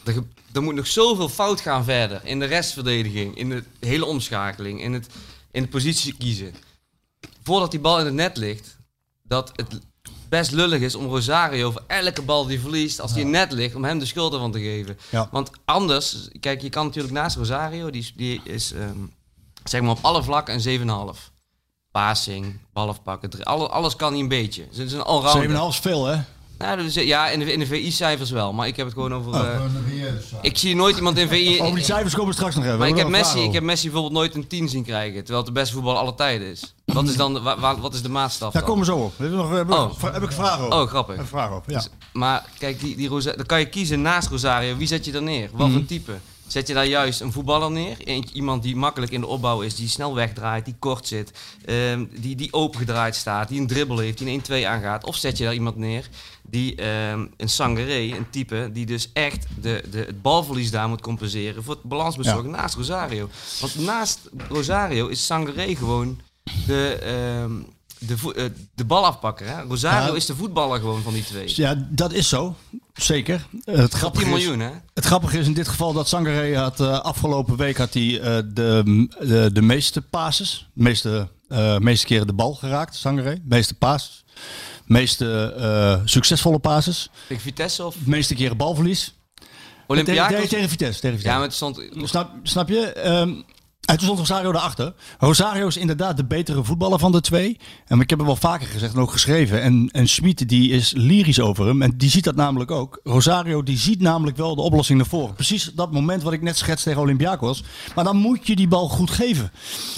[0.03, 0.23] er,
[0.53, 2.21] er moet nog zoveel fout gaan verder.
[2.23, 5.07] In de restverdediging, in de hele omschakeling, in het,
[5.51, 6.53] in het positie kiezen.
[7.43, 8.77] Voordat die bal in het net ligt,
[9.23, 9.79] dat het
[10.31, 13.83] best lullig is om Rosario voor elke bal die verliest, als die net ligt, om
[13.83, 14.97] hem de schuld ervan te geven.
[15.09, 15.27] Ja.
[15.31, 18.97] Want anders, kijk, je kan natuurlijk naast Rosario, die is, die is ehm,
[19.63, 21.29] zeg maar op alle vlakken een 7,5.
[21.91, 24.67] Passing, bal afpakken, drie- alle, alles kan hij een beetje.
[24.69, 25.49] Dus het is een allrounder.
[25.49, 26.19] 7,5 is veel, hè?
[26.61, 29.33] Nou, dus, ja, in de, in de VI-cijfers wel, maar ik heb het gewoon over...
[29.33, 29.39] Oh.
[29.39, 29.61] eh,
[30.41, 31.59] ik zie nooit iemand in VI...
[31.61, 32.77] Over die cijfers komen we straks nog even.
[32.77, 35.45] maar ik heb, Messi, ik heb Messi bijvoorbeeld nooit een 10 zien krijgen, terwijl het
[35.45, 36.73] de beste voetbal aller tijden is.
[36.85, 38.53] Wat is dan de, wa- wa- wat is de maatstaf.
[38.53, 38.71] Daar dan?
[38.71, 39.13] komen we zo op.
[39.17, 40.01] We hebben nog, we hebben Oh.
[40.03, 40.79] heb ik een vraag over.
[40.81, 41.17] Oh, grappig.
[41.17, 41.77] Een vraag over, ja.
[41.77, 44.77] Dus- maar kijk, die, die Rosa- dan kan je kiezen naast Rosario.
[44.77, 45.49] Wie zet je er neer?
[45.53, 45.77] Wat Mhm.
[45.77, 46.11] voor type?
[46.51, 47.97] Zet je daar juist een voetballer neer?
[48.33, 51.31] Iemand die makkelijk in de opbouw is, die snel wegdraait, die kort zit,
[51.65, 55.03] ehm, die, die opengedraaid staat, die een dribbel heeft, die een 1-2 aangaat?
[55.05, 56.09] Of zet je daar iemand neer
[56.41, 61.01] die ehm, een Sangaré, een type, die dus echt de, de, het balverlies daar moet
[61.01, 63.29] compenseren voor het balansbezorgen naast Rosario?
[63.59, 66.19] Want naast Rosario is Sangaré gewoon
[66.65, 67.51] de, ehm,
[67.99, 68.45] de, eh,
[68.75, 69.47] de balafpakker.
[69.47, 69.61] Hè?
[69.61, 70.15] Rosario Ja.
[70.15, 71.51] is de voetballer gewoon van die twee.
[71.55, 72.55] Ja, dat is zo.
[72.93, 73.47] Zeker.
[73.63, 74.71] Eh, het, grappige 10 is, miljoen, hè?
[74.93, 78.37] het grappige is in dit geval dat Sangaré had eh, afgelopen week had hij eh,
[78.53, 81.27] de, de, de meeste passes, de meeste,
[81.79, 83.41] meeste keren de bal geraakt, Sangaré.
[83.43, 84.23] meeste passes,
[84.85, 89.13] meeste succesvolle passes, Tegen Vitesse of meeste keren balverlies.
[89.87, 90.35] Olympiakos?
[90.35, 90.99] Tegen, tegen Vitesse.
[90.99, 91.27] Tegen Vitesse.
[91.27, 91.81] Ja, maar het stond...
[92.09, 92.91] Snap, snap je?
[92.91, 93.33] Ehm,
[93.81, 94.93] en toen stond Rosario daarachter.
[95.19, 97.59] Rosario is inderdaad de betere voetballer van de twee.
[97.87, 99.61] En ik heb het wel vaker gezegd en ook geschreven.
[99.61, 101.81] En, en Schmid die is lyrisch over hem.
[101.81, 102.99] En die ziet dat namelijk ook.
[103.03, 105.33] Rosario die ziet namelijk wel de oplossing naar voren.
[105.33, 107.63] Precies dat moment wat ik net schets tegen Olympiakos.
[107.95, 109.51] Maar dan moet je die bal goed geven.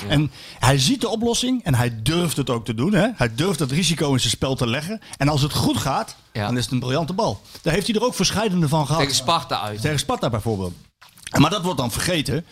[0.08, 2.94] En hij ziet de oplossing en hij durft het ook te doen.
[2.94, 3.08] Hè?
[3.16, 5.00] Hij durft het risico in zijn spel te leggen.
[5.18, 6.46] En als het goed gaat, Ja.
[6.46, 7.42] dan is het een briljante bal.
[7.62, 9.02] Daar heeft hij er ook verscheidene van gehad.
[9.02, 9.82] Tegen Sparta uit.
[9.82, 10.74] Tegen Sparta bijvoorbeeld.
[11.40, 12.46] Maar dat wordt dan vergeten.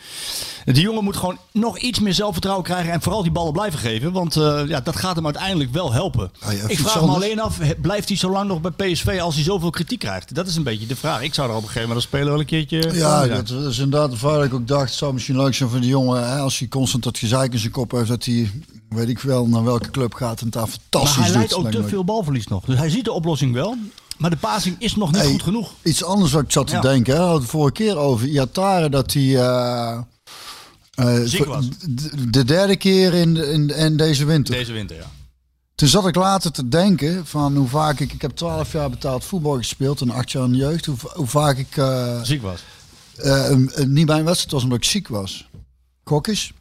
[0.66, 4.12] Die jongen moet gewoon nog iets meer zelfvertrouwen krijgen en vooral die ballen blijven geven.
[4.12, 6.32] Want eh, ja, dat gaat hem uiteindelijk wel helpen.
[6.40, 9.36] Ah, ja, ik vraag me alleen af, blijft hij zo lang nog bij PSV als
[9.36, 10.36] hij zoveel kritiek krijgt?
[10.36, 11.22] Dat is een beetje de vraag.
[11.22, 12.90] Ik zou er op een gegeven moment als speler wel een keertje...
[12.94, 14.90] Ja, dat is inderdaad de vraag dat ik ook dacht.
[14.90, 16.30] Het zou misschien leuk zijn voor die jongen.
[16.30, 18.08] Hè, als hij constant dat gezeik in zijn kop heeft.
[18.08, 18.52] Dat hij,
[18.90, 21.88] weet ik wel, naar welke club gaat en daar fantastisch Maar hij leidt ook te
[21.88, 22.66] veel balverlies nog.
[22.66, 23.78] Dus hij ziet de oplossing wel.
[24.22, 25.74] Maar de passing is nog niet Hey, goed genoeg.
[25.84, 26.82] Iets anders wat ik zat te Ja.
[26.82, 27.14] denken.
[27.14, 28.90] Hè, we hadden het vorige keer over Iatare.
[28.90, 29.24] Dat hij...
[29.38, 29.98] eh,
[30.92, 31.66] eh, Ziek was.
[31.90, 34.56] De, de derde keer in, in, in deze winter.
[34.56, 35.10] Deze winter, ja.
[35.76, 38.14] Toen zat ik later te denken van hoe vaak ik...
[38.14, 40.86] Ik heb 12 jaar betaald voetbal gespeeld en 8 jaar in de jeugd.
[40.86, 42.64] Hoe, hoe vaak ik eh, Ziek was.
[43.16, 45.50] eh, eh, niet bij een wedstrijd was omdat ik ziek was.
[46.22, 46.54] Eens?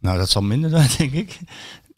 [0.00, 1.38] Nou, dat zal minder zijn, denk ik.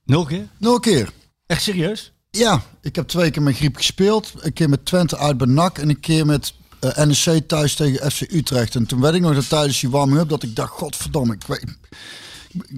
[0.04, 0.48] Nul keer?
[0.58, 1.12] Nul keer.
[1.46, 2.12] Echt serieus?
[2.37, 4.32] Ja, ik heb twee keer met griep gespeeld.
[4.39, 8.20] Een keer met Twente uit bij en een keer met eh, NEC thuis tegen FC
[8.20, 8.74] Utrecht.
[8.74, 11.76] En toen weet ik nog dat tijdens die warming-up dat ik dacht, godverdomme, ik,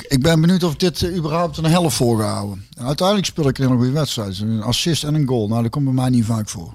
[0.08, 2.66] ik ben benieuwd of dit eh, überhaupt een helft volgehouden.
[2.76, 4.38] En uiteindelijk speel ik een hele goede wedstrijd.
[4.38, 5.48] Een assist en een goal.
[5.48, 6.74] Nou, dat komt bij mij niet vaak voor.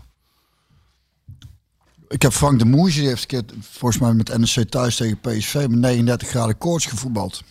[2.08, 5.20] Ik heb Frank de Moesje, die heeft een keer volgens mij met NEC thuis tegen
[5.20, 7.44] PSV met 39 graden koorts gevoetbald.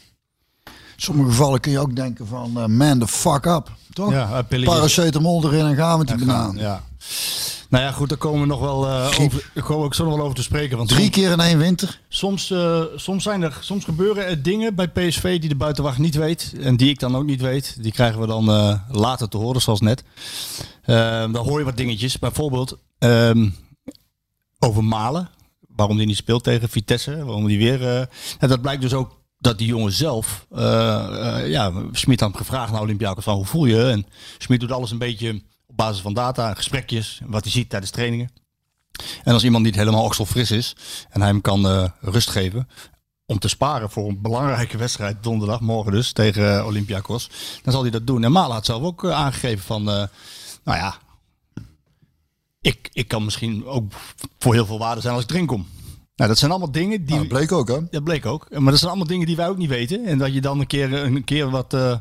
[0.64, 3.78] In sommige gevallen kun je ook denken van, eh, man, the fuck up.
[3.92, 4.10] Toch?
[4.12, 4.42] Ja.
[4.64, 6.44] Paracetamol erin en gaan met die banaan.
[6.44, 6.82] gaan, ja.
[7.70, 9.50] Nou ja, goed, daar komen we nog wel eh, over.
[9.68, 10.76] Ook zo nog wel over te spreken.
[10.76, 12.00] Want Drie soms, keer in één winter.
[12.08, 16.14] soms, eh, soms, zijn er, soms gebeuren er dingen bij PSV die de buitenwacht niet
[16.14, 16.54] weet.
[16.60, 17.76] En die ik dan ook niet weet.
[17.82, 20.04] Die krijgen we dan eh, later te horen, zoals net.
[20.84, 22.18] Ehm, dan hoor je wat dingetjes.
[22.18, 23.48] Bijvoorbeeld ehm,
[24.58, 25.28] over Malen.
[25.76, 27.24] Waarom die niet speelt tegen Vitesse.
[27.24, 28.08] Waarom die weer...
[28.38, 30.46] dat blijkt dus ook dat die jongen zelf...
[30.50, 33.90] eh, eh, ja, Smit had gevraagd naar Olympiakos van hoe voel je?
[33.90, 34.06] En
[34.38, 38.30] Smit doet alles een beetje op basis van data, gesprekjes, wat hij ziet tijdens trainingen.
[39.24, 40.76] En als iemand niet helemaal okselfris is
[41.10, 42.68] en hij hem kan eh, rust geven
[43.26, 47.30] om te sparen voor een belangrijke wedstrijd donderdag, morgen dus, tegen Olympiakos,
[47.62, 48.24] dan zal hij dat doen.
[48.24, 50.08] En Mala had zelf ook aangegeven van, nou
[50.64, 50.98] ja,
[52.60, 53.92] ik, ik kan misschien ook
[54.38, 55.66] voor heel veel waarde zijn als ik drink kom.
[56.20, 57.16] Nou, dat zijn allemaal dingen die...
[57.16, 57.78] Nou, dat bleek ook, hè?
[57.90, 58.46] Dat bleek ook.
[58.50, 60.04] Maar dat zijn allemaal dingen die wij ook niet weten.
[60.04, 61.74] En dat je dan een keer, een keer wat.
[61.74, 61.98] eh,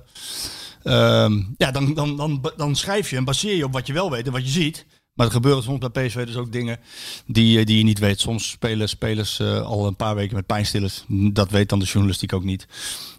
[0.84, 4.12] ehm, ja, dan, dan, dan, dan schrijf je en baseer je op wat je wel
[4.12, 4.86] weet en wat je ziet.
[5.14, 6.80] Maar er gebeuren soms bij PSV dus ook dingen
[7.26, 8.20] die, eh, die je niet weet.
[8.20, 11.06] Soms spelen spelers eh, al een paar weken met pijnstillers.
[11.08, 12.68] Dat weet dan de journalistiek ook niet.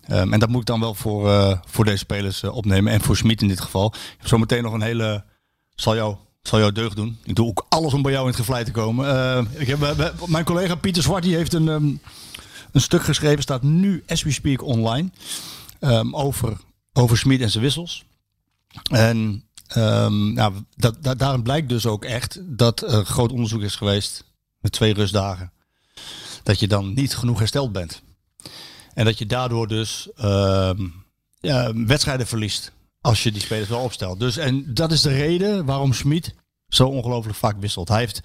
[0.07, 2.93] Ehm, en dat moet ik dan wel voor, voor deze spelers opnemen.
[2.93, 3.87] En voor Smit in dit geval.
[3.95, 5.25] Ik heb zometeen nog een hele.
[5.75, 7.19] Zal jou, zal jou deugd doen.
[7.25, 9.09] Ik doe ook alles om bij jou in het gevlei te komen.
[9.09, 11.85] Eh, ik heb, mijn collega Pieter Zwart die heeft een, ehm,
[12.73, 13.43] een stuk geschreven.
[13.43, 15.11] Staat nu as we speak online.
[15.81, 16.57] ehm, over,
[16.93, 18.05] over en zijn wissels.
[18.91, 19.45] En
[20.77, 24.25] dat, daarin blijkt dus ook echt dat er groot onderzoek is geweest
[24.61, 25.53] met twee rustdagen,
[26.43, 28.03] dat je dan niet genoeg hersteld bent.
[28.95, 30.09] En dat je daardoor dus
[31.41, 34.21] ja, wedstrijden verliest als je die spelers wel opstelt.
[34.21, 36.35] Dus, en dat is de reden waarom Schmid
[36.69, 37.89] zo ongelooflijk vaak wisselt.
[37.89, 38.21] Hij heeft,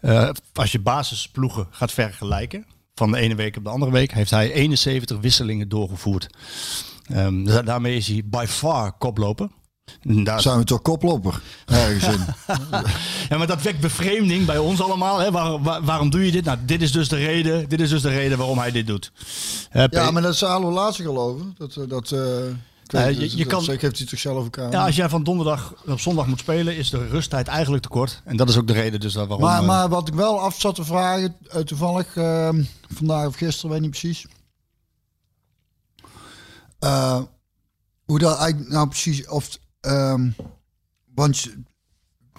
[0.00, 4.30] eh, als je basisploegen gaat vergelijken, van de ene week op de andere week, heeft
[4.30, 6.26] hij 71 wisselingen doorgevoerd.
[7.06, 9.48] Ehm, da- daarmee is hij by far koploper.
[10.02, 11.40] Daar, Zijn we toch koploper?
[11.66, 12.24] Ergens in.
[13.28, 15.18] ja, maar dat wekt bevreemding bij ons allemaal.
[15.18, 15.30] Hè?
[15.30, 16.44] Waar- waar- waarom doe je dit?
[16.44, 17.68] Nou, dit is dus de reden.
[17.68, 19.12] Dit is dus de reden waarom hij dit doet.
[19.90, 21.44] Ja, maar dat zijn we laatst al over.
[21.58, 22.20] Dat, eh, dat, eh,
[22.92, 24.70] weet je- je kan- Zeker heeft hij toch zelf elkaar.
[24.70, 28.22] Ja, als jij van donderdag op zondag moet spelen, is de rusttijd eigenlijk te kort.
[28.24, 29.46] En dat is ook de reden dus dat waarom...
[29.46, 32.62] maar, eh, maar wat ik wel af zat te vragen, eh, toevallig ehm,
[32.94, 34.26] vandaag of gisteren, weet niet precies.
[36.78, 37.20] Eh,
[38.04, 40.30] hoe dat eigenlijk nou precies, of, ehm,
[41.14, 41.46] want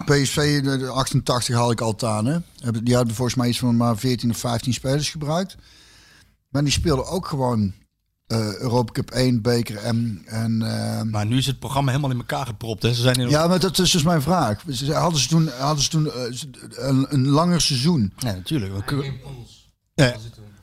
[0.04, 2.38] PSV, de de 88 haal ik altijd aan, hè.
[2.58, 5.56] Hebben- Die hadden volgens mij iets van maar 14 of 15 spelers gebruikt.
[6.48, 7.72] Maar die speelden ook gewoon
[8.32, 10.22] eh Europa Cup 1, beker en...
[10.26, 12.82] en ehm, Maar nu is het programma helemaal in elkaar gepropt.
[12.82, 12.94] Hè.
[12.94, 14.62] Ze zijn in ja, maar dat is dus mijn vraag.
[14.68, 16.22] Ze- Hadden ze toen, hadden ze toen eh,
[16.88, 18.12] een, een langer seizoen?
[18.16, 18.90] Ja, natuurlijk.
[18.90, 19.12] We.
[19.94, 20.14] Ja.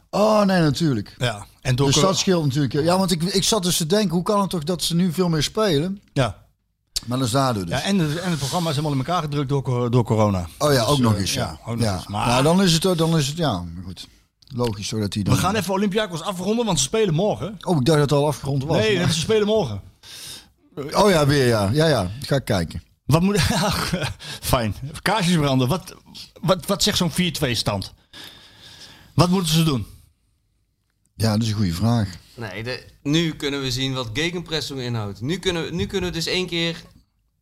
[0.09, 1.15] Oh, nee, natuurlijk.
[1.17, 2.73] Ja, en door Dus dat scheelt natuurlijk.
[2.73, 5.13] Ja, want ik, ik zat dus te denken, hoe kan het toch dat ze nu
[5.13, 6.01] veel meer spelen?
[6.13, 6.47] ja.
[7.05, 7.73] Maar dat is daardoor dus.
[7.73, 10.47] Ja, en, en het programma is helemaal in elkaar gedrukt door, door corona.
[10.57, 11.59] oh ja, Dus, ook nog eh, eens, ja.
[11.65, 11.95] ook nog ja.
[11.95, 12.07] eens.
[12.07, 14.07] Maar Nou, dan is het, dan is het, ja, maar goed.
[14.55, 15.33] Logisch, zodat hij dan...
[15.33, 17.57] we gaan even Olympiakos afronden, want ze spelen morgen.
[17.61, 18.77] Oh, ik dacht dat het al afgerond was.
[18.77, 19.81] Nee, maar- ze spelen morgen.
[20.75, 21.69] Oh ja, weer ja.
[21.73, 22.11] Ja, ja.
[22.21, 22.83] Ga ik kijken.
[23.05, 23.39] Wat moet...
[24.41, 24.75] Fijn.
[25.01, 25.67] Kaarsjes branden.
[25.67, 25.95] Wat,
[26.41, 27.93] wat, wat zegt zo'n 4-2 stand?
[29.13, 29.85] Wat moeten ze doen?
[31.15, 32.17] Ja, dat is een goede vraag.
[32.35, 35.21] Nee, de, nu kunnen we zien wat gegenpressing inhoudt.
[35.21, 36.83] Nu kunnen, we, nu kunnen we dus één keer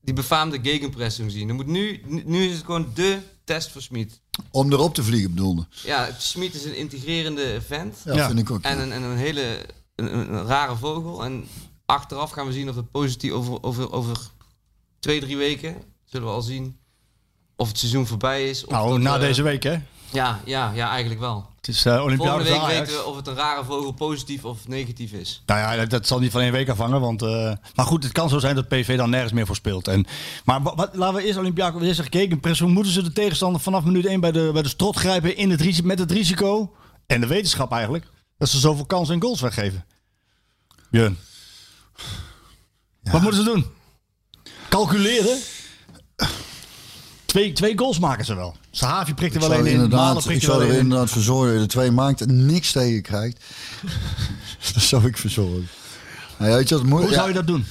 [0.02, 1.50] die befaamde gegenpressing zien.
[1.50, 3.18] Er moet nu, nu is het gewoon de
[3.48, 4.20] test voor Smit.
[4.52, 5.68] Om erop te vliegen bedoelde.
[5.84, 7.98] Ja, Smit is een integrerende vent.
[8.06, 8.28] Ja, Ja.
[8.28, 8.62] vind ik ook.
[8.62, 11.24] En, een, en een hele een, rare vogel.
[11.24, 11.48] En
[11.86, 14.18] achteraf gaan we zien of het positief over, over, over
[15.00, 15.76] twee, drie weken
[16.06, 16.78] zullen we al zien
[17.56, 18.66] of het seizoen voorbij is.
[18.66, 19.78] Of Nou, dat, na deze week, hè?
[20.12, 21.50] Ja, ja, ja, eigenlijk wel.
[21.68, 25.12] Het is eh Volgende week weten we of het een rare vogel positief of negatief
[25.12, 25.44] is.
[25.46, 27.02] Nou ja, dat, dat zal niet van één week afhangen.
[27.02, 29.88] Want, eh, maar goed, het kan zo zijn dat PV dan nergens meer voor speelt.
[29.88, 30.06] En,
[30.46, 32.60] maar wat, wat- laten we eerst Olympiakos eerst zeggen, gegenpress.
[32.60, 35.50] Hoe moeten ze de tegenstander vanaf minuut 1 bij de, bij de strot grijpen in
[35.50, 38.08] het risico, met het risico en de wetenschap eigenlijk
[38.38, 39.86] dat ze zoveel kansen en goals weggeven?
[40.92, 41.18] Björn.
[43.04, 43.66] Wat moeten ze doen?
[44.70, 45.38] Calculeren?
[47.38, 48.56] Twee, twee goals maken ze wel.
[48.72, 49.72] Sahavi prikt er Ik wel één in.
[49.74, 52.22] Malen inderdaad, ik prikt er zou er inderdaad voor zorgen dat je de twee maakt
[52.22, 53.44] en niks tegen krijgt.
[54.74, 55.68] dat zou ik voor zorgen.
[56.38, 57.66] Nou, ja, weet je wat mooi- Hoe ja, zou je dat doen?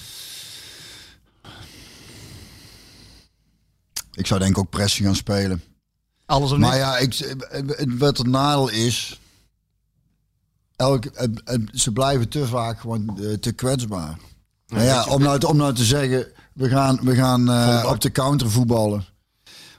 [4.12, 5.62] Ik zou denk ik ook pressing gaan spelen.
[6.26, 6.68] Alles of niks?
[6.70, 7.36] Maar ja, ik,
[7.98, 9.20] wat het nadeel is.
[10.76, 11.04] Elk,
[11.72, 14.18] ze blijven te vaak gewoon eh, te kwetsbaar.
[14.66, 18.00] Nou ja, om nou, te- om nou te zeggen, we gaan, we gaan eh, op
[18.00, 19.14] de counter voetballen.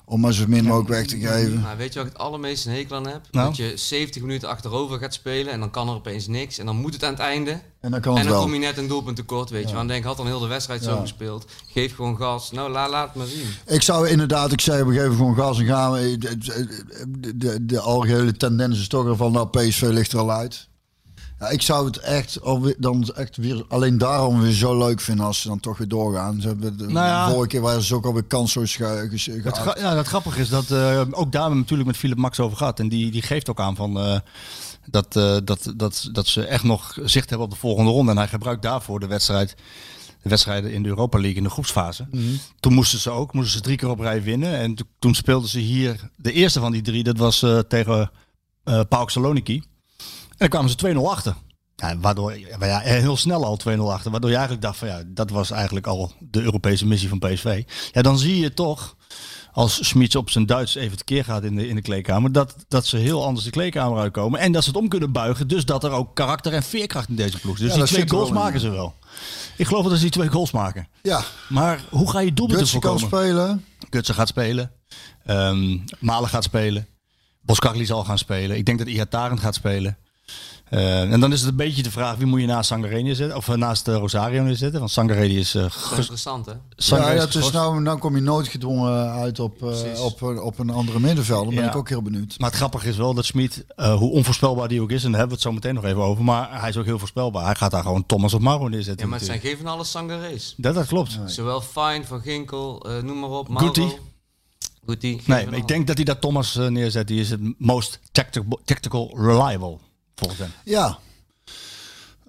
[0.09, 1.61] Om maar zo min mogelijk weg te geven.
[1.61, 3.21] Nou, weet je wat ik het allermeest een hekel aan heb?
[3.31, 3.47] Nou?
[3.47, 6.57] Dat je 70 minuten achterover gaat spelen en dan kan er opeens niks.
[6.57, 7.51] En dan moet het aan het einde.
[7.81, 8.43] En dan kan En het dan wel.
[8.43, 9.75] kom je net een doelpunt tekort, weet je.
[9.75, 11.45] Want dan denk ik, had dan heel de wedstrijd zo gespeeld.
[11.73, 12.51] Geef gewoon gas.
[12.51, 13.47] Nou, la, laat het maar zien.
[13.65, 16.17] Ik zou inderdaad, ik zei, we geven gewoon gas en gaan we.
[16.17, 20.67] De, de, de algehele tendens is toch wel van, nou, PSV ligt er al uit.
[21.39, 22.39] Ja, ik zou het echt,
[22.77, 26.41] dan echt weer, alleen daarom weer zo leuk vinden als ze dan toch weer doorgaan.
[26.41, 27.29] Ze hebben de, Nou ja.
[27.29, 29.07] vorige keer waren ze ook alweer kansloos ge,
[29.61, 32.79] gra- ja, het grappige is dat eh, ook daar natuurlijk met Philip Max over gehad.
[32.79, 34.19] En die, die geeft ook aan van, eh,
[34.85, 38.11] dat, eh, dat, dat, dat ze echt nog zicht hebben op de volgende ronde.
[38.11, 39.55] En hij gebruikt daarvoor de wedstrijd.
[40.21, 42.07] De wedstrijden in de Europa League in de groepsfase.
[42.59, 44.57] Toen moesten ze ook, moesten ze drie keer op rij winnen.
[44.57, 47.03] En to- toen speelden ze hier de eerste van die drie.
[47.03, 48.11] Dat was tegen
[48.63, 49.63] eh PAOK Saloniki.
[50.37, 51.35] En dan kwamen ze 2-0 achter.
[51.75, 54.11] Ja, waardoor, ja, heel snel al 2-0 achter.
[54.11, 57.63] Waardoor je eigenlijk dacht van ja, dat was eigenlijk al de Europese missie van PSV.
[57.91, 58.95] Ja, dan zie je toch,
[59.51, 62.85] als Smits op zijn Duits even tekeer gaat in de, in de kleedkamer, dat, dat
[62.85, 64.39] ze heel anders de kleedkamer uitkomen.
[64.39, 65.47] En dat ze het om kunnen buigen.
[65.47, 67.57] Dus dat er ook karakter en veerkracht in deze ploeg.
[67.57, 68.93] Dus Ja, die twee goals maken ze wel.
[69.57, 70.87] Ik geloof dat ze die twee goals maken.
[71.01, 73.25] Ja, Maar hoe ga je doelpunten Gutsen kan voorkomen?
[73.27, 73.65] spelen.
[73.89, 74.71] Gutsen gaat spelen.
[75.25, 76.87] Ehm, Malen gaat spelen.
[77.41, 78.57] Boskagli zal gaan spelen.
[78.57, 79.97] Ik denk dat Ihataren gaat spelen.
[80.69, 83.37] Eh, en dan is het een beetje de vraag wie moet je naast Sangaré zetten
[83.37, 84.79] of eh, naast eh, Rosario neerzetten.
[84.79, 85.63] Want Sangaré die is uh,
[85.95, 86.51] interessant, hè?
[86.75, 90.69] Ja, ja, dus nou, nou kom je noodgedwongen uit op, eh, op, een- op een
[90.69, 91.45] andere middenveld.
[91.45, 91.69] Dan ben Ja.
[91.69, 92.35] ik ook heel benieuwd.
[92.39, 95.19] Maar het grappige is wel dat Smit, eh, hoe onvoorspelbaar die ook is, en daar
[95.19, 97.45] hebben we het zo meteen nog even over, maar hij is ook heel voorspelbaar.
[97.45, 99.03] Hij gaat daar gewoon Thomas of Mauro neerzetten.
[99.03, 100.53] Ja, maar het zijn geen van alle Sangarees.
[100.57, 101.19] dat, dat klopt.
[101.25, 103.47] Zowel Fine, Van Ginkel, eh, noem maar op.
[103.47, 103.65] Mauro.
[103.65, 103.87] Guti.
[104.99, 107.07] Die Nee, ik denk dat hij dat Thomas neerzet.
[107.07, 109.77] Die is het most tactical, tactical reliable,
[110.17, 110.51] volgens hem.
[110.63, 110.97] Ja.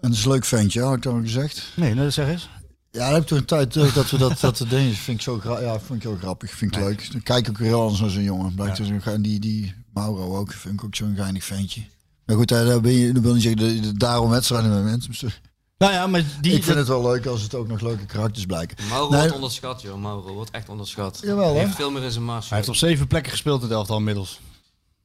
[0.01, 1.63] En dat is een leuk ventje, had ik dan al gezegd.
[1.77, 2.49] Nee, nou, zeg eens.
[2.91, 4.95] Ja, dan heb ik toch een tijd terug dat we dat, dat te dingen.
[4.95, 6.51] Vind ik zo ja, vind ik heel grappig.
[6.51, 7.13] Vind ik leuk.
[7.13, 8.55] Dan kijk ik ook weer heel anders naar zo'n jongen.
[8.55, 10.53] Blijkt dus een ge- die, die Mauro ook.
[10.53, 11.83] Vind ik ook zo'n geinig ventje.
[12.25, 14.85] Maar goed, hè, daar ben je, dan wil je zeggen, de- de- daarom wedstrijden met
[14.85, 15.31] mensen.
[15.79, 16.53] Nou ja, maar die...
[16.53, 18.77] ik vind het wel leuk als het ook nog leuke karakters blijken.
[18.89, 19.21] Mauro Nee.
[19.21, 20.01] wordt onderschat, joh.
[20.01, 21.19] Mauro wordt echt onderschat.
[21.23, 21.61] Jawel, Hij hè?
[21.65, 22.49] heeft veel meer in zijn mars.
[22.49, 24.41] Hij heeft op zeven plekken gespeeld in het elftal inmiddels.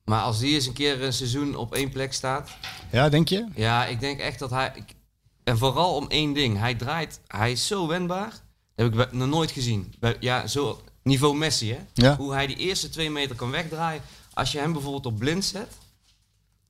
[0.06, 2.50] Maar als die eens een keer een seizoen op één plek staat.
[2.92, 3.46] Ja, denk je?
[3.56, 4.72] Ja, ik denk echt dat hij.
[4.76, 4.96] ik-
[5.44, 6.58] en vooral om één ding.
[6.60, 7.20] Hij draait.
[7.28, 8.30] Hij is zo wendbaar.
[8.76, 9.94] Dat heb ik nog nooit gezien.
[10.20, 11.80] Ja, zo niveau Messi, hè?
[11.94, 12.16] Ja.
[12.18, 14.02] Hoe hij die eerste twee meter kan wegdraaien.
[14.34, 15.68] Als je hem bijvoorbeeld op blind zet.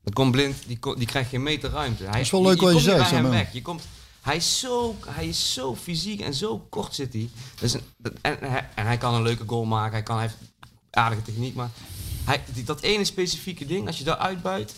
[0.04, 2.04] Dan komt blind, die, die krijgt geen meter ruimte.
[2.04, 3.54] Hij, is wel leuk wat je komt niet zegt, hem weg.
[3.54, 3.84] Je komt,
[4.22, 7.30] hij, is zo, hij is zo fysiek en zo kort zit hij.
[7.60, 8.70] Dus dat- en, hij.
[8.76, 9.92] en hij kan een leuke goal maken.
[9.94, 10.38] Hij, kan, hij heeft
[10.90, 11.56] aardige techniek.
[11.56, 11.70] Maar
[12.24, 14.76] hij, die, dat ene specifieke ding, als je daar uitbuit.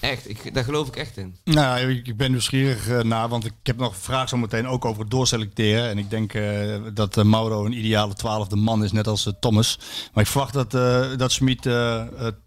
[0.00, 1.36] Echt, ik, daar geloof ik echt in.
[1.44, 4.66] Nou, ik ik ben nieuwsgierig eh, naar, want ik heb nog een vraag zo meteen
[4.66, 5.88] ook over het doorselecteren.
[5.88, 9.78] En ik denk eh, dat eh, Mauro een ideale twaalfde man is, net als Thomas.
[10.12, 11.68] Maar ik verwacht dat, eh dat Smit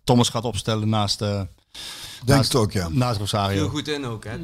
[0.03, 1.41] Thomas gaat opstellen naast, eh
[2.25, 2.87] Denk naast, het ook, ja.
[2.89, 3.57] naast Rosario.
[3.57, 4.37] Heel goed in ook, hè?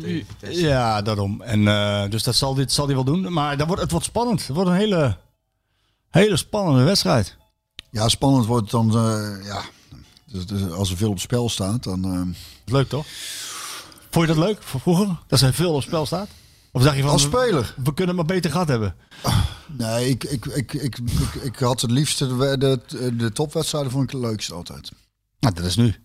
[0.49, 1.41] Ja, daarom.
[1.41, 3.34] En, eh, dus dat zal dit zal hij wel doen.
[3.34, 4.47] Maar dat wordt, het wordt spannend.
[4.47, 5.18] Het wordt een hele,
[6.10, 7.38] hele spannende wedstrijd.
[7.91, 9.62] Ja, spannend wordt het dan, eh, ja.
[10.32, 12.03] Dus, dus als er veel op spel staat, dan...
[12.05, 12.21] eh,
[12.65, 13.05] Leuk toch?
[14.09, 15.19] Vond je dat leuk vroeger?
[15.28, 16.28] Dat er veel op spel staat?
[16.71, 17.73] Of dacht je van, Als speler?
[17.84, 18.95] we kunnen maar beter gehad hebben?
[19.67, 24.03] Nee, ik, ik, ik, ik, ik, ik had het liefste de, de, de topwedstrijden vond
[24.03, 24.91] ik het leukste altijd.
[25.39, 25.95] Nou, dat is nu.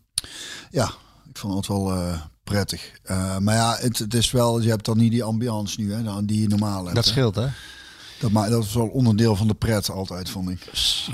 [0.70, 0.92] Ja,
[1.28, 2.92] ik vond het wel eh, prettig.
[3.02, 6.24] Eh, maar ja, het, het is wel, je hebt dan niet die ambiance nu, hè,
[6.24, 6.94] die je normaal hebt.
[6.96, 7.10] Dat hè.
[7.10, 7.46] scheelt, hè?
[8.22, 10.60] Dat, ma- dat is wel onderdeel van de pret altijd, vond ik.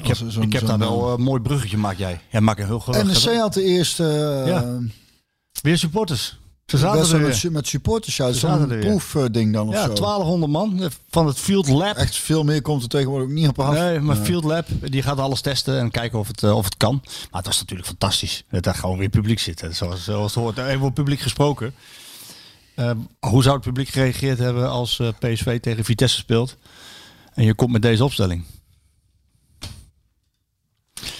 [0.00, 2.20] Ik heb, zo'n- ik heb daar wel eh, een mooi bruggetje maak jij.
[2.30, 3.04] Jij maakt een heel groot.
[3.04, 4.04] NEC had de eerste
[4.44, 4.78] eh, Ja.
[5.62, 6.38] Weer supporters.
[6.66, 8.16] Ze zaten er met, supporters.
[8.16, 9.92] Ja, Ze zaten zo'n proefding dan of Ja, zo.
[9.94, 11.96] 1200 man eh, van het Field Lab.
[11.96, 13.74] Echt veel meer komt er tegenwoordig ook niet op af.
[13.74, 14.24] Nee, maar Nee.
[14.24, 17.00] Field Lab die gaat alles testen en kijken of het, eh, of het kan.
[17.04, 19.64] Maar het was natuurlijk fantastisch dat daar gewoon weer publiek zit.
[19.70, 20.58] Zoals, zoals het hoort.
[20.58, 21.74] Even over publiek gesproken.
[22.74, 22.90] Eh,
[23.20, 26.56] hoe zou het publiek gereageerd hebben als eh, PSV tegen Vitesse speelt?
[27.38, 28.44] En je komt met deze opstelling.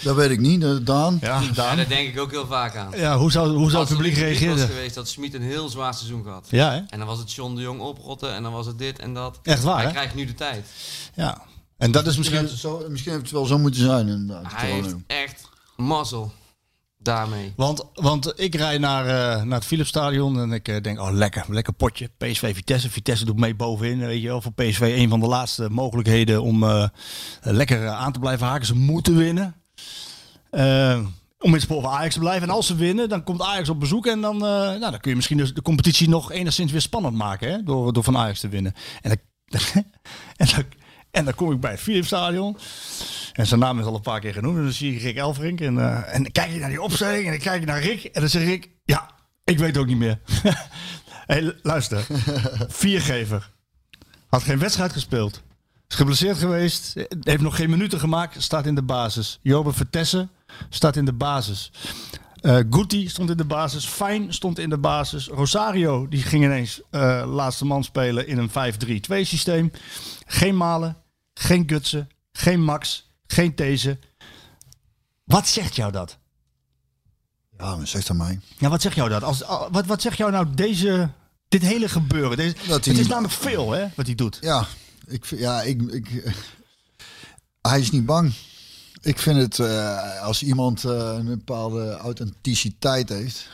[0.03, 1.17] Dat weet ik niet, eh, Daan.
[1.21, 2.91] Ja, Ja, daar denk ik ook heel vaak aan.
[2.95, 4.57] Ja, hoe zou, hoe zou Als het publiek er reageren?
[4.67, 6.47] geweest dat Smit een heel zwaar seizoen gehad.
[6.49, 6.77] Ja, hè?
[6.89, 9.39] En dan was het John de Jong oprotten en dan was het dit en dat.
[9.43, 9.91] Echt waar, Hij hè?
[9.91, 10.67] krijgt nu de tijd.
[11.15, 11.41] Ja.
[11.77, 12.67] En dat is Misschien, misschien...
[12.71, 14.07] heeft het zo, misschien heeft het wel zo moeten zijn.
[14.07, 16.31] Inderdaad, Hij heeft echt mazzel
[17.09, 17.53] daarmee.
[17.55, 21.45] Want, want ik rijd naar, eh, naar het Philipsstadion en ik eh, denk, oh lekker,
[21.47, 22.09] lekker potje.
[22.17, 22.89] PSV Vitesse.
[22.89, 23.99] Vitesse doet mee bovenin.
[23.99, 26.87] Weet je wel, voor PSV een van de laatste mogelijkheden om eh,
[27.41, 28.65] lekker aan te blijven haken.
[28.65, 29.55] Ze moeten winnen.
[31.41, 32.47] Om in het spoor van Ajax te blijven.
[32.47, 34.07] En als ze winnen, dan komt Ajax op bezoek.
[34.07, 37.51] En dan, nou, dan kun je misschien dus de competitie nog enigszins weer spannend maken.
[37.51, 37.63] Hè?
[37.63, 38.73] Door, door van Ajax te winnen.
[39.01, 39.83] En dan,
[41.11, 42.57] en dan, kom ik bij het Philipsstadion.
[43.39, 44.57] En zijn naam is al een paar keer genoemd.
[44.57, 45.61] En dan zie ik Rick Elverink.
[45.61, 47.25] En, eh, en dan kijk je naar die opstelling.
[47.25, 48.03] En dan kijk je naar Rick.
[48.03, 49.09] En dan zeg ik, ja,
[49.43, 50.19] ik weet ook niet meer.
[51.31, 52.07] hey, luister.
[52.67, 53.51] Viergever.
[54.27, 55.41] Had geen wedstrijd gespeeld.
[55.87, 56.93] Is geblesseerd geweest.
[57.19, 58.43] Heeft nog geen minuten gemaakt.
[58.43, 59.39] Staat in de basis.
[59.41, 60.29] Jobe Vertessen
[60.69, 61.71] staat in de basis.
[62.41, 63.85] Eh Guti stond in de basis.
[63.85, 65.27] Fijn stond in de basis.
[65.27, 69.71] Rosario die ging ineens eh, laatste man spelen in een 5-3-2 systeem.
[70.25, 70.97] Geen Malen.
[71.33, 72.09] Geen Gutsen.
[72.31, 73.07] Geen Max.
[73.31, 73.97] Geen These.
[75.23, 76.17] Wat zegt jou dat?
[77.57, 78.39] Ja, maar zeg dat mij.
[78.57, 79.23] Ja, wat zegt jou dat?
[79.23, 81.09] Als, wat, wat zegt jou nou deze,
[81.47, 82.37] dit hele gebeuren?
[82.37, 84.37] Deze, Dat het is namelijk veel, hè, wat hij doet.
[84.41, 84.67] Ja,
[85.07, 86.33] ik, ja ik, ik,
[87.61, 88.33] hij is niet bang.
[89.01, 93.49] Ik vind het, eh, als iemand eh, een bepaalde authenticiteit heeft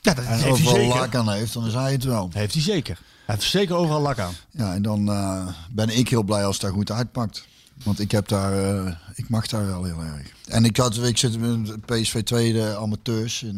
[0.00, 2.30] Ja, dat en heeft hij overal lak aan heeft, dan is hij het wel.
[2.32, 2.98] Heeft hij zeker.
[3.26, 4.34] Hij heeft zeker overal lak aan.
[4.50, 7.46] Ja, en dan eh, ben ik heel blij als het daar goed uitpakt.
[7.84, 10.32] Want ik heb daar, eh, ik mag daar wel heel erg.
[10.46, 13.56] En ik had, ik zit met PSV tweede amateurs in,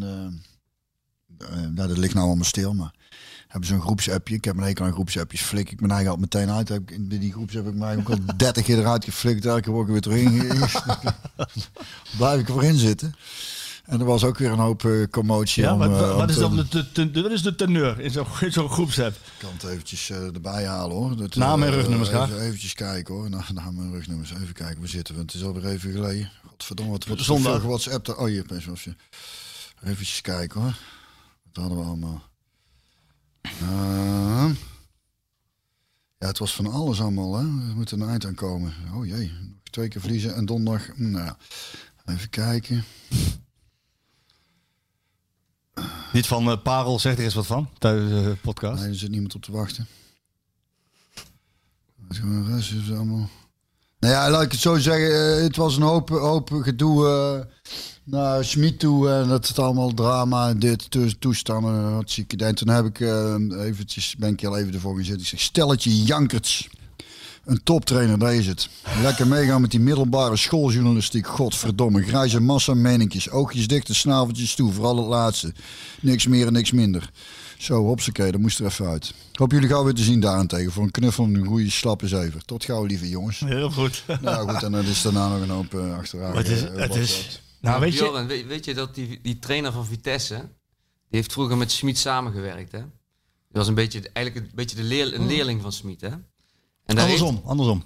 [1.48, 2.94] nou, dat ligt nou allemaal stil, maar
[3.50, 4.34] hebben ze een groepsappje.
[4.34, 5.42] Ik heb een hekel aan groepsappjes.
[5.42, 6.70] Flik ik mijn eigen al meteen uit.
[6.70, 9.46] Ik, in die groeps heb ik mij ook al 30 keer eruit geflikt.
[9.46, 10.84] Elke keer er weer terug.
[12.18, 13.14] Blijf ik erin zitten.
[13.90, 15.62] En er was ook weer een hoop eh, commotie.
[15.62, 18.00] Ja, om, wat, eh, wat, om is dan de, de, de- wat is de teneur
[18.00, 19.14] in zo'n zo'n groepsapp?
[19.14, 21.16] Ik kan het eventjes eh, erbij halen hoor.
[21.16, 22.28] Dat, Namen en rugnumers graag.
[22.30, 23.30] Even, eventjes kijken hoor.
[23.30, 24.32] Na, namen en rugnummers.
[24.32, 25.20] Even kijken, waar zitten we?
[25.20, 26.30] Het is alweer even geleden.
[26.46, 27.62] Godverdomme, wat wordt Zondag.
[27.62, 28.08] WhatsApp.
[28.08, 28.86] Oh, hier, PSV.
[29.84, 30.76] Even kijken hoor.
[31.52, 32.22] Wat hadden we allemaal?
[33.62, 34.50] Uh,
[36.18, 37.42] ja, het was van alles allemaal hè.
[37.42, 38.72] Er moet een eind aan komen.
[38.94, 40.96] Oh jee, nog twee keer verliezen en donderdag.
[40.96, 41.36] Nou ja.
[42.06, 42.84] Even kijken.
[46.12, 48.80] Niet van eh, Parel, zegt er eens wat van tijdens de podcast.
[48.80, 49.86] Nee, er zit niemand op te wachten.
[52.02, 53.28] Het is gewoon is allemaal...
[53.98, 55.36] Nou ja, laat ik het zo zeggen.
[55.36, 57.46] eh, Het was een hoop, hoop gedoe eh,
[58.04, 59.10] naar Schmid toe.
[59.10, 62.02] En dat het allemaal drama dit, to- toestanden.
[62.08, 62.48] Ziek idee.
[62.48, 63.34] En toen heb ik eh,
[63.66, 65.20] eventjes, ben ik heel even ervoor gezet.
[65.20, 66.68] Ik zeg, stelletje jankerts.
[67.44, 68.68] Een toptrainer, daar is het.
[69.02, 71.26] Lekker meegaan met die middelbare schooljournalistiek.
[71.26, 72.02] Godverdomme.
[72.02, 73.30] Grijze massa meninkjes.
[73.30, 74.72] Oogjes dicht en snaveltjes toe.
[74.72, 75.52] Vooral het laatste.
[76.00, 77.10] Niks meer en niks minder.
[77.58, 79.14] Zo, hopsakee, dat moest er even uit.
[79.32, 80.72] Hoop jullie gauw weer te zien daarentegen.
[80.72, 82.44] Voor een knuffel en een goede slappe zever.
[82.44, 83.40] Tot gauw, lieve jongens.
[83.40, 84.04] Heel goed.
[84.20, 86.36] Nou goed, en dan is daarna nog een hoop eh, achteraan.
[86.36, 89.38] het is, eh, het is, nou weet je, Bjorn, weet, weet je dat die, die
[89.38, 92.78] trainer van Vitesse, die heeft vroeger met Smit samengewerkt, hè?
[92.78, 96.10] Die was een beetje, eigenlijk een beetje de leer, een leerling van Smit, hè?
[96.90, 97.84] En andersom, andersom.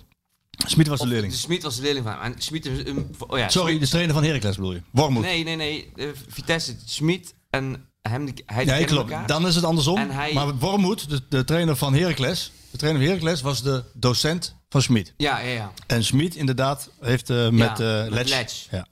[0.67, 1.33] Smit was de leerling.
[1.33, 2.21] Smit was de leerling van.
[2.21, 4.83] En Smit is een, oh ja, Sorry, de trainer van Heracles bedoel je?
[4.91, 5.23] Wormoed.
[5.23, 5.93] Nee, nee, nee.
[5.97, 9.11] eh, Vitesse, Smit en hem, die, hij Nee, klopt.
[9.11, 9.27] elkaar.
[9.27, 9.97] Dan is het andersom.
[10.11, 14.57] Hij- Maar Wormoed, de, de trainer van Heracles, de trainer van Heracles was de docent
[14.69, 15.15] van Smit.
[15.17, 15.73] Ja, ja, ja.
[15.87, 18.67] En Smit inderdaad heeft eh, met, Ja, eh met Letch- Letch.
[18.71, 18.87] Ja.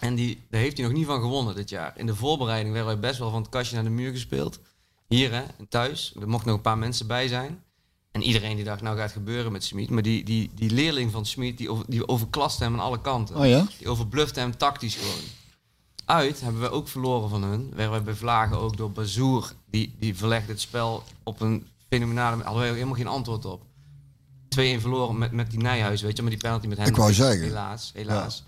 [0.00, 1.92] En die, daar heeft hij nog niet van gewonnen dit jaar.
[1.96, 4.60] In de voorbereiding werden wij best wel van het kastje naar de muur gespeeld.
[5.08, 6.12] Hier hè, thuis.
[6.20, 7.62] Er mochten nog een paar mensen bij zijn.
[8.18, 9.90] En iedereen die dacht, nou gaat het gebeuren met Smit.
[9.90, 13.36] Maar die, die, die leerling van Smit, die, over, die overklaste hem aan alle kanten.
[13.36, 13.66] Oh ja?
[13.78, 15.20] Die overblufte hem tactisch gewoon.
[16.04, 17.72] Uit hebben we ook verloren van hun.
[17.74, 19.52] Werden wij bevlagen ook door Bazoer.
[19.70, 22.42] Die, die verlegde het spel op een fenomenale...
[22.42, 23.62] Hadden wij helemaal geen antwoord op.
[23.62, 26.22] 2-1 verloren met, met die Nijhuis, weet je.
[26.22, 26.86] Maar die penalty met hem.
[26.86, 27.42] Ik wou zeggen.
[27.42, 28.44] Helaas, helaas.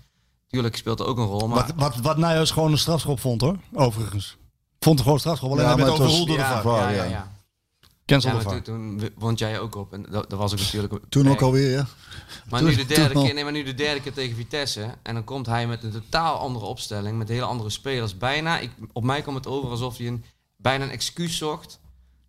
[0.47, 1.47] Tuurlijk speelt er ook een rol.
[1.47, 4.37] Maar Wat, wat, wat Nijhuis gewoon een strafschop vond hoor, overigens.
[4.79, 6.61] Vond er gewoon een strafschop, alleen Ja, hij werd overroeld door de ja.
[6.61, 7.31] VAR, ja, ja.
[8.11, 8.31] Ja.
[8.31, 9.93] Cancel toen, toen wond jij ook op.
[9.93, 10.93] En dat, dat was ook natuurlijk...
[11.09, 11.87] Toen ook alweer, ja.
[12.49, 14.95] Maar Toen- nu de derde keer, nee, maar nu de derde keer tegen Vitesse.
[15.03, 18.17] En dan komt hij met een totaal andere opstelling, met hele andere spelers.
[18.17, 20.23] Bijna, ik, op mij komt het over alsof hij een,
[20.57, 21.79] bijna een excuus zocht.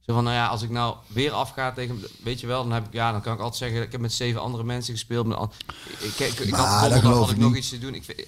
[0.01, 2.87] Zo van, nou ja, als ik nou weer afga tegen, weet je wel, dan heb
[2.87, 5.27] ik, ja, dan kan ik altijd zeggen, ik heb met zeven andere mensen gespeeld.
[5.27, 5.53] Met al,
[5.99, 7.95] ik, ik, ik, Maar had, ik ik nog iets te doen.
[7.95, 8.19] Ik, vind-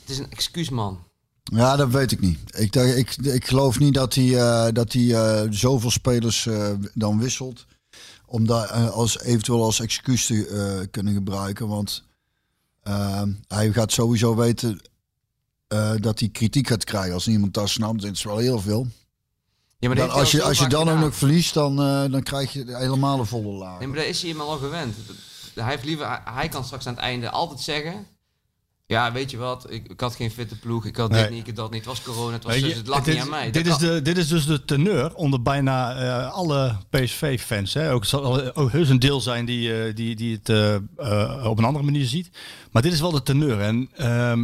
[0.00, 1.04] het is een excuus, man.
[1.42, 2.38] Ja, dat weet ik niet.
[2.58, 7.18] Ik, ik, ik geloof niet dat hij, eh, dat hij eh, zoveel spelers eh, dan
[7.18, 7.66] wisselt.
[8.26, 11.68] Om daar eh, als, eventueel als excuus te kunnen gebruiken.
[11.68, 12.04] Want
[13.46, 14.80] hij gaat sowieso weten
[16.00, 17.14] dat hij kritiek gaat krijgen.
[17.14, 18.86] Als niemand dat snapt, dat is wel heel veel.
[19.78, 21.76] Ja, maar Dan, dat als je, als je dan ook nog verliest, dan,
[22.10, 23.78] dan krijg je helemaal een volle laag.
[23.78, 24.96] Nee, maar daar is hij helemaal al gewend.
[25.54, 28.06] Hij, heeft liever, hij kan straks aan het einde altijd zeggen...
[28.92, 31.22] Ja, weet je wat, ik, ik had geen fitte ploeg, ik had Nee.
[31.22, 31.78] dit niet, ik had dat niet.
[31.84, 33.50] Het was corona, het was dus, het lag dit, niet aan mij.
[33.50, 37.74] dit Dat is de, dit is dus de teneur onder bijna eh, alle PSV-fans.
[37.74, 37.92] hè.
[37.92, 41.64] Ook zal ook heus een deel zijn die, eh, die, die het eh, op een
[41.64, 42.30] andere manier ziet.
[42.70, 43.60] Maar dit is wel de teneur.
[43.60, 44.42] En ehm,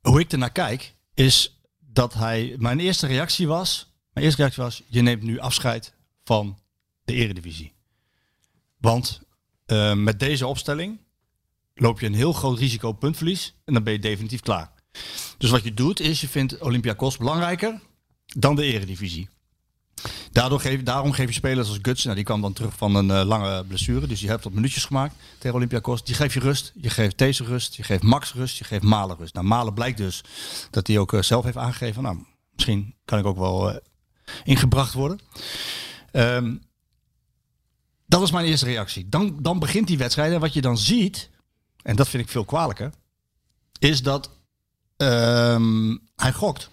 [0.00, 2.54] hoe ik ernaar kijk, is dat hij...
[2.58, 3.92] Mijn eerste reactie was...
[4.12, 5.94] Mijn eerste reactie was, je neemt nu afscheid
[6.24, 6.58] van
[7.04, 7.72] de eredivisie.
[8.78, 9.20] Want
[9.94, 10.98] met deze opstelling
[11.74, 13.54] loop je een heel groot risico puntverlies.
[13.64, 14.72] En dan ben je definitief klaar.
[15.38, 17.80] Dus wat je doet is, je vindt Olympiakos belangrijker
[18.26, 19.28] dan de eredivisie.
[20.32, 23.10] Daardoor geef, daarom geef je spelers als Guts, nou die kwam dan terug van een
[23.10, 26.04] eh, lange blessure, dus die heeft wat minuutjes gemaakt tegen Olympiakos.
[26.04, 29.16] Die geef je rust, je geeft deze rust, je geeft Max rust, je geeft Malen
[29.16, 29.34] rust.
[29.34, 30.24] Nou, Malen blijkt dus
[30.70, 32.18] dat hij ook eh, zelf heeft aangegeven, nou,
[32.54, 33.76] misschien kan ik ook wel eh,
[34.44, 35.18] ingebracht worden.
[36.10, 36.56] Ehm,
[38.06, 39.08] dat was mijn eerste reactie.
[39.08, 41.30] Dan, dan begint die wedstrijd en wat je dan ziet,
[41.82, 42.92] en dat vind ik veel kwalijker,
[43.78, 44.30] is dat
[45.02, 46.70] Ehm, hij gokt.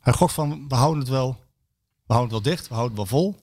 [0.00, 1.36] Hij gokt van, we houden het wel,
[2.06, 3.36] we houden het wel dicht, we houden het wel vol.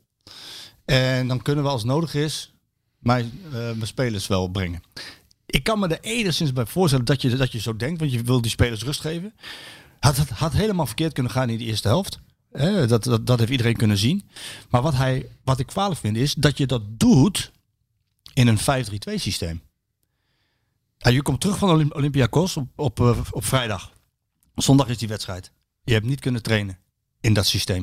[0.86, 2.54] En dan kunnen we als nodig is,
[3.00, 4.82] mijn, eh, mijn spelers wel brengen.
[5.46, 8.22] Ik kan me er enigszins bij voorstellen dat je, dat je zo denkt, want je
[8.22, 9.34] wil die spelers rust geven.
[10.00, 12.20] Had, had, helemaal verkeerd kunnen gaan in de eerste helft.
[12.88, 14.30] Dat, dat, dat heeft iedereen kunnen zien.
[14.70, 17.52] Maar wat, hij, wat ik kwalijk vind is dat je dat doet
[18.34, 19.62] in een 5-3-2 systeem.
[20.98, 23.92] Ja, je komt terug van Olymp- Olympiakos op, op, eh, op vrijdag.
[24.56, 25.52] Zondag is die wedstrijd.
[25.84, 26.78] Je hebt niet kunnen trainen
[27.22, 27.82] in dat systeem.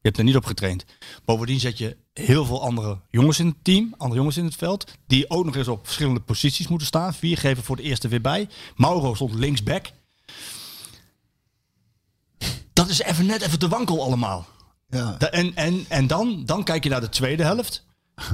[0.00, 0.84] Je hebt er niet op getraind.
[1.24, 4.92] Bovendien zet je heel veel andere jongens in het team, andere jongens in het veld,
[5.06, 7.14] die ook nog eens op verschillende posities moeten staan.
[7.14, 8.48] Vier geven voor de eerste weer bij.
[8.76, 9.86] Mauro stond linksback.
[12.72, 14.46] Dat is even net even te wankel allemaal.
[14.88, 17.84] Ja, En, en, en dan, dan kijk je naar de tweede helft.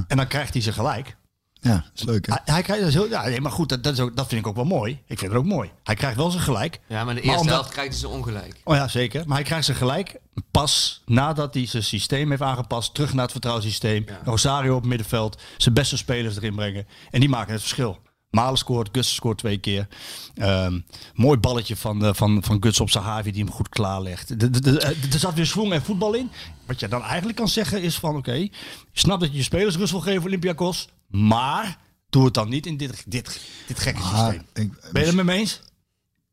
[0.08, 1.16] En dan krijgt hij ze gelijk.
[1.64, 2.32] Ja dat is leuk hè.
[2.32, 4.40] Hij, hij krijgt dus heel, ja, nee, maar goed, dat, dat, is ook, dat vind
[4.40, 4.92] ik ook wel mooi.
[5.06, 5.70] Ik vind het ook mooi.
[5.82, 6.80] Hij krijgt wel zijn gelijk.
[6.88, 8.60] Ja, maar de Maar eerste omdat- helft krijgt ze ongelijk.
[8.64, 9.22] Oh ja, zeker.
[9.26, 10.16] Maar hij krijgt zijn gelijk
[10.50, 12.94] pas nadat hij zijn systeem heeft aangepast.
[12.94, 14.04] Terug naar het vertrouwenssysteem.
[14.06, 14.20] Ja.
[14.24, 15.40] Rosario op het middenveld.
[15.56, 16.86] Zijn beste spelers erin brengen.
[17.10, 17.98] En die maken het verschil.
[18.30, 19.88] Malen scoort, Guts scoort twee keer.
[20.34, 20.80] Ehm,
[21.14, 24.28] mooi balletje van, eh, van, van Guts op Sahavi die hem goed klaarlegt.
[24.40, 26.30] De- de- de- eh, Er zat weer swing en voetbal in.
[26.66, 28.48] Wat je dan eigenlijk kan zeggen is van oké,
[28.92, 30.88] snap dat je je spelers rust wil geven Olympiakos.
[31.12, 31.78] Maar
[32.10, 34.42] doe het dan niet in dit, dit, dit gekke Ah, systeem.
[34.52, 35.60] ik, Ben je het met me eens?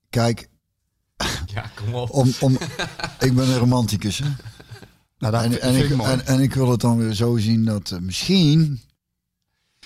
[0.09, 0.49] Kijk,
[1.45, 2.09] Ja, kom op.
[2.09, 2.53] om, om,
[3.19, 4.17] ik ben een romanticus.
[4.17, 4.29] Hè?
[5.17, 7.91] Nou, dat En, en, ik, en, en ik wil het dan weer zo zien dat
[7.91, 8.81] eh, misschien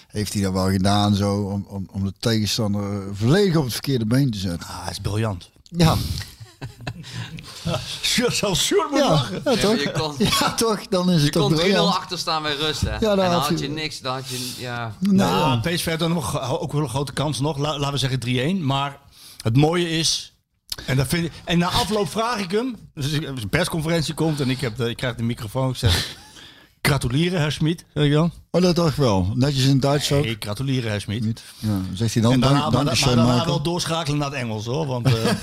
[0.07, 4.05] heeft hij dat wel gedaan zo om, om, om de tegenstander volledig op het verkeerde
[4.05, 4.67] been te zetten.
[4.67, 5.51] Ah, hij is briljant.
[5.63, 5.95] Ja,
[8.29, 9.41] Zelfs Sjoerd moet ja, lachen.
[9.45, 9.81] ja, Ja, toch?
[9.83, 10.87] je kon, Ja, toch?
[10.87, 11.95] Dan is je het toch kon 3-0 briljant.
[11.95, 12.99] achter staan bij rust, hè.
[12.99, 14.53] dan en dan had had je- je niks, dan had je...
[14.57, 15.71] Ja, Nee, Nou, ja.
[15.75, 17.57] PSV nog, ook wel een grote kans nog.
[17.57, 18.63] La- laten we zeggen 3-1.
[18.65, 18.97] Maar
[19.41, 20.27] het mooie is...
[20.85, 22.75] En, dat vind ik, en na afloop vraag ik hem.
[22.93, 25.69] Dus een persconferentie komt en ik, heb de, ik krijg de microfoon.
[25.69, 26.15] Ik zeg...
[26.87, 27.85] Gratuleren, Herr Schmid.
[27.93, 28.31] Zeg ik dan?
[28.51, 29.31] Oh, dat dacht ik wel.
[29.35, 30.23] Netjes in het Duits ook.
[30.23, 31.43] Nee, gratuleren, Herr Schmid.
[31.59, 33.45] Ja, dan zegt hij dan, En daarna, dank, maar, daarna Michael.
[33.45, 34.85] wel doorschakelen naar het Engels hoor.
[34.85, 35.13] Want, eh,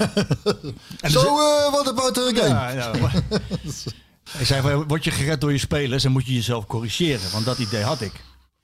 [1.01, 2.49] en Zo, eh, wat about the game?
[2.49, 2.93] Ja, ja.
[4.39, 7.31] ik zei van, word je gered door je spelers en moet je jezelf corrigeren.
[7.33, 8.13] Want dat idee had ik.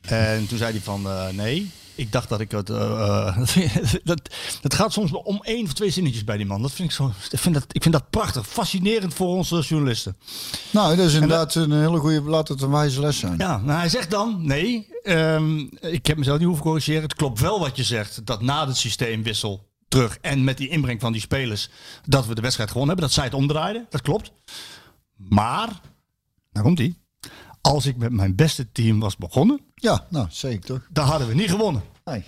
[0.01, 2.70] En toen zei hij van, eh, nee, ik dacht dat ik het...
[2.70, 3.38] eh,
[4.05, 4.20] dat,
[4.61, 6.62] dat gaat soms om één of twee zinnetjes bij die man.
[6.62, 10.16] Dat vind ik, zo, ik, vind dat, ik vind dat prachtig, fascinerend voor onze journalisten.
[10.70, 13.38] Nou, dat is inderdaad een hele goede, laat het een wijze les zijn.
[13.38, 17.03] Ja, nou, hij zegt dan, nee, ehm, ik heb mezelf niet hoeven corrigeren.
[17.03, 21.01] Het klopt wel wat je zegt, dat na het systeemwissel terug en met die inbreng
[21.01, 21.68] van die spelers,
[22.05, 23.14] dat we de wedstrijd gewonnen hebben.
[23.14, 24.32] Dat zij het omdraaiden, dat klopt.
[25.16, 25.80] Maar,
[26.53, 26.97] daar komt hij.
[27.67, 30.81] Als ik met mijn beste team was begonnen, Ja, nou, ik toch.
[30.91, 31.83] dan hadden we niet gewonnen.
[32.05, 32.25] Nee.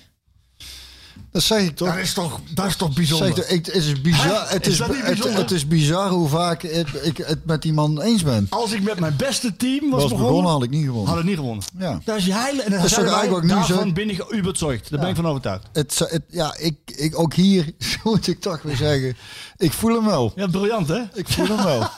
[1.32, 1.88] Dat zeg ik toch.
[1.88, 3.28] Dat is toch, dat is toch bijzonder.
[3.28, 4.26] ik toch, ik- het is bizar.
[4.48, 4.54] Hè?
[4.54, 5.38] Het Is is, dat niet het, bijzonder?
[5.40, 8.46] het is bizar hoe vaak het- ik het met die man eens ben.
[8.50, 11.06] Als ik met mijn beste team was, Was begonnen, begonnen, had ik niet gewonnen.
[11.06, 11.64] hadden we niet gewonnen.
[11.78, 12.00] Ja.
[12.04, 12.64] Daar is je heilig.
[12.64, 13.92] En Dat is toch eigenlijk ik nu daarvan zeg?
[13.92, 14.90] ben ik überzeugt.
[14.90, 15.66] Daar ben ik van overtuigd.
[15.72, 17.72] Het, het, ja, ik, ik, ook hier
[18.04, 19.16] moet ik toch weer zeggen.
[19.56, 20.32] Ik voel hem wel.
[20.36, 21.00] Ja, briljant hè?
[21.14, 21.82] Ik voel hem wel.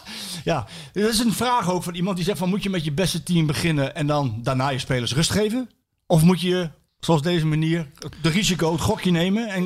[0.45, 2.93] Ja, er is een vraag ook van iemand die zegt van moet je met je
[2.93, 5.71] beste team beginnen en dan daarna je spelers rust geven?
[6.07, 6.71] Of moet je,
[7.01, 7.91] zoals deze manier,
[8.23, 9.49] de risico, het gokje nemen?
[9.49, 9.63] En...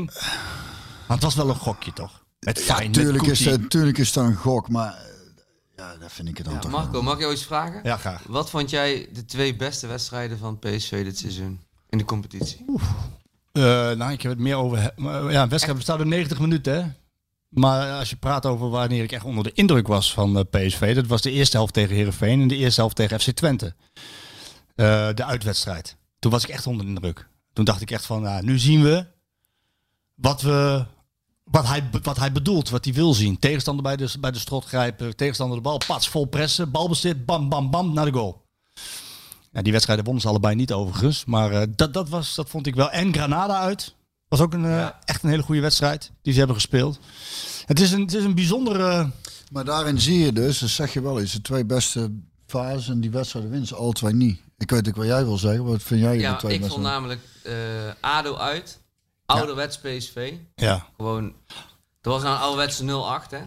[1.07, 2.23] Want het was wel een gokje toch?
[2.41, 5.03] Met Ja, fijn, tuurlijk met is, het, tuurlijk is dat een gok, maar eh,
[5.77, 7.03] ja, dat vind ik het dan Ja, toch Marco, wel.
[7.03, 7.81] mag ik jou iets vragen?
[7.83, 8.23] Ja, graag.
[8.29, 12.65] Wat vond jij de twee beste wedstrijden van PSV dit seizoen in de competitie?
[13.53, 14.79] Eh, nou, ik heb het meer over...
[15.31, 16.91] Ja, een wedstrijd bestaat uit 90 minuten, hè?
[17.55, 20.95] Maar als je praat over wanneer ik echt onder de indruk was van eh, PSV...
[20.95, 23.75] dat was de eerste helft tegen Herenveen en de eerste helft tegen FC Twente.
[24.75, 25.97] Eh, de uitwedstrijd.
[26.19, 27.29] Toen was ik echt onder de indruk.
[27.53, 29.07] Toen dacht ik echt van, nou, nu zien we
[30.15, 30.85] wat, we,
[31.45, 33.39] wat, hij, wat hij bedoelt, wat hij wil zien.
[33.39, 37.49] Tegenstander bij de, bij de strot grijpen, tegenstander de bal, pats, vol pressen, balbezit, bam,
[37.49, 38.43] bam, bam, naar de goal.
[39.53, 41.25] Ja, die wedstrijden wonnen ze allebei niet overigens.
[41.25, 42.91] Maar eh, dat, dat, was, dat vond ik wel.
[42.91, 43.95] En Granada uit.
[44.35, 46.99] Was ook een, eh, echt een hele goede wedstrijd die ze hebben gespeeld.
[47.67, 49.11] Het is een, het is een bijzondere...
[49.53, 52.11] Maar daarin zie je dus, dat zeg je wel eens, de twee beste
[52.47, 54.41] fases en die wedstrijden winnen ze alle twee niet.
[54.59, 55.65] Ik weet ook wat jij wil zeggen.
[55.65, 56.75] Wat vind jij de Ja, twee ik beste?
[56.75, 57.53] vond namelijk eh,
[58.01, 58.81] ADO uit,
[59.27, 60.33] ouderwets PSV.
[60.55, 61.33] Ja, Gewoon,
[62.01, 62.85] dat was nou een ouderwetse
[63.27, 63.41] 0-8 hè.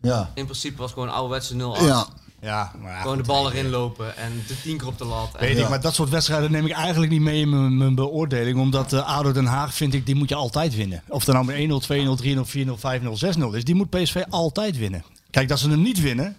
[0.00, 0.30] Ja.
[0.34, 1.86] In principe was het gewoon een ouderwetse 0-8.
[1.86, 2.06] Ja.
[2.40, 5.34] Ja, maar ja, Gewoon de bal erin lopen en de tien keer op de lat.
[5.34, 5.62] En- Weet Ja.
[5.62, 8.58] ik, maar dat soort wedstrijden neem ik eigenlijk niet mee in mijn, mijn beoordeling.
[8.58, 11.02] Omdat eh ADO Den Haag, vind ik, die moet je altijd winnen.
[11.08, 13.64] Of er nou met 1-0, 2-0, 3-0, 4-0, 5-0, 6-0 is.
[13.64, 15.04] Die moet PSV altijd winnen.
[15.30, 16.36] Kijk, dat ze hem niet winnen,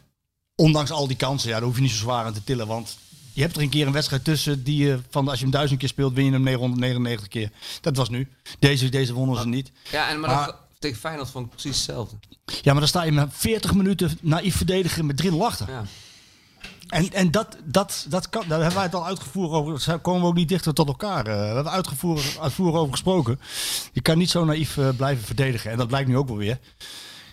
[0.56, 2.68] ondanks al die kansen, ja, daar hoef je niet zo zwaar aan te tillen.
[2.68, 2.98] Want
[3.34, 5.80] je hebt er een keer een wedstrijd tussen die je, van als je hem duizend
[5.80, 7.50] keer speelt, win je hem 999 keer.
[7.82, 8.28] Dat was nu.
[8.60, 9.72] Deze, deze wonnen ze niet.
[9.92, 12.16] Ja, en maar, Maar- dat, tegen Feyenoord vond ik precies hetzelfde.
[12.46, 15.70] Ja, maar dan sta je met 40 minuten naïef verdedigen met 3-0 achter.
[15.70, 15.84] Ja.
[16.88, 19.84] En, en dat, dat, dat kan, daar hebben wij het al uitgevoerd over.
[19.86, 21.28] Daar komen we ook niet dichter tot elkaar.
[21.28, 23.40] Eh, we hebben uitgevoerd, uitvoerig over gesproken.
[23.92, 25.72] Je kan niet zo naïef eh, blijven verdedigen.
[25.72, 26.60] En dat blijkt nu ook wel weer.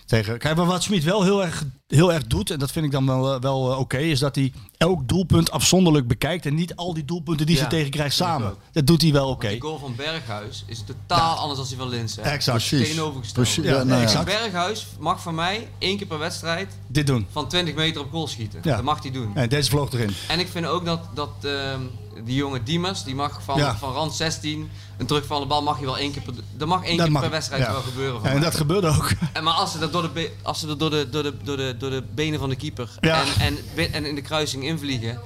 [0.07, 2.91] Tegen, kijk, maar wat Smit wel heel erg, heel erg doet, en dat vind ik
[2.91, 6.47] dan wel, eh, wel eh, oké, is dat hij elk doelpunt afzonderlijk bekijkt.
[6.47, 8.55] En niet al die doelpunten die Ja, ze tegen krijgt vind ik samen.
[8.73, 9.49] Dat doet hij wel oké.
[9.49, 12.23] Die goal van Berghuis is totaal anders dan die van Linsen.
[12.23, 12.31] hè.
[12.31, 12.57] Exact.
[12.69, 12.89] Precies.
[12.89, 13.47] Tegenovergesteld.
[13.47, 13.65] Precies.
[13.71, 14.25] Ja, nee, exact.
[14.25, 17.27] Berghuis mag van mij één keer per wedstrijd Dit doen.
[17.31, 18.61] van 20 meter op goal schieten.
[18.63, 18.75] Ja.
[18.75, 19.31] Dat mag hij doen.
[19.37, 20.15] En deze vloog erin.
[20.29, 21.81] En ik vind ook dat, dat ehm,
[22.25, 23.77] die jonge Dimas, die mag van, Ja.
[23.77, 26.97] van rand 16, een terugvallende bal mag je wel één keer per, dat mag één
[26.97, 27.73] Dat keer mag- per wedstrijd ja.
[27.73, 28.21] wel gebeuren.
[28.21, 28.43] Van En mij.
[28.45, 29.11] dat gebeurde ook.
[29.33, 31.57] En maar als ze dat door de, als ze dat door de, door de, door
[31.57, 33.25] de, door de benen van de keeper Ja.
[33.41, 35.21] en, en, en in de kruising invliegen,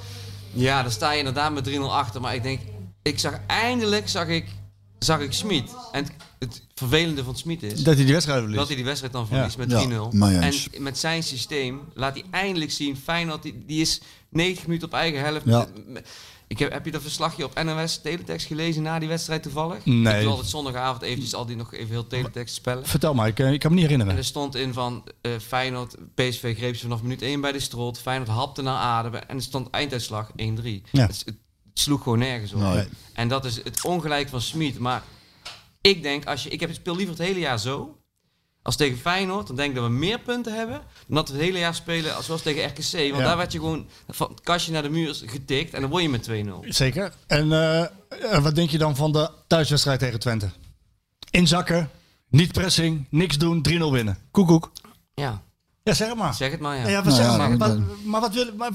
[0.52, 2.20] ja, dan sta je inderdaad met 3-0 achter.
[2.20, 2.60] Maar ik denk,
[3.02, 4.46] ik zag eindelijk zag ik,
[4.98, 5.70] zag ik Smit.
[5.92, 8.66] En het, het vervelende van Smit is Dat hij die wedstrijd dat verliest.
[8.66, 10.16] hij die wedstrijd dan verliest met Ja, 3-0.
[10.16, 10.68] maar en eens.
[10.78, 15.20] met zijn systeem laat hij eindelijk zien, Feyenoord, die, die is 90 minuten op eigen
[15.20, 15.44] helft.
[15.44, 15.66] Ja.
[15.86, 16.08] Met-
[16.50, 19.84] Ik heb, heb je dat verslagje op NOS Teletext gelezen na die wedstrijd toevallig?
[19.84, 20.14] Nee.
[20.14, 22.86] Ik doe altijd zondagavond eventjes al die nog even heel Teletext spellen.
[22.86, 24.20] Vertel maar, ik, eh, ik kan me niet En herinneren.
[24.20, 27.98] er stond in van eh, Feyenoord, PSV greep ze vanaf minuut 1 bij de strot.
[27.98, 30.34] Feyenoord hapte naar adem en er stond einduitslag 1-3.
[30.34, 31.06] Ja.
[31.06, 31.36] Het, het
[31.74, 32.60] sloeg gewoon nergens op.
[32.60, 32.88] Nee.
[33.14, 34.78] En dat is het ongelijk van Smit.
[34.78, 35.02] Maar
[35.80, 37.99] ik denk, als je, ik heb het speel liever het hele jaar zo.
[38.62, 40.80] Als tegen Feyenoord, dan denk ik dat we meer punten hebben.
[41.06, 42.92] Dan dat we het hele jaar spelen als zoals tegen RKC.
[42.92, 43.18] Want Ja.
[43.18, 45.74] daar werd je gewoon van het kastje naar de muur getikt.
[45.74, 46.64] En dan word je met 2-0.
[46.68, 47.12] Zeker.
[47.26, 47.88] En eh, eh,
[48.42, 50.50] wat denk je dan van de thuiswedstrijd tegen Twente?
[51.30, 51.90] Inzakken,
[52.28, 54.18] niet pressing, niks doen, 3-0 winnen.
[54.30, 54.72] Koekoek.
[55.14, 55.42] Ja,
[55.82, 56.34] Ja, zeg het maar.
[56.34, 56.82] zeg het maar ja.
[56.88, 57.50] Ja, Ja, zeg Nou maar.
[57.50, 58.70] ja, Wat- dan- maar wat wil maar,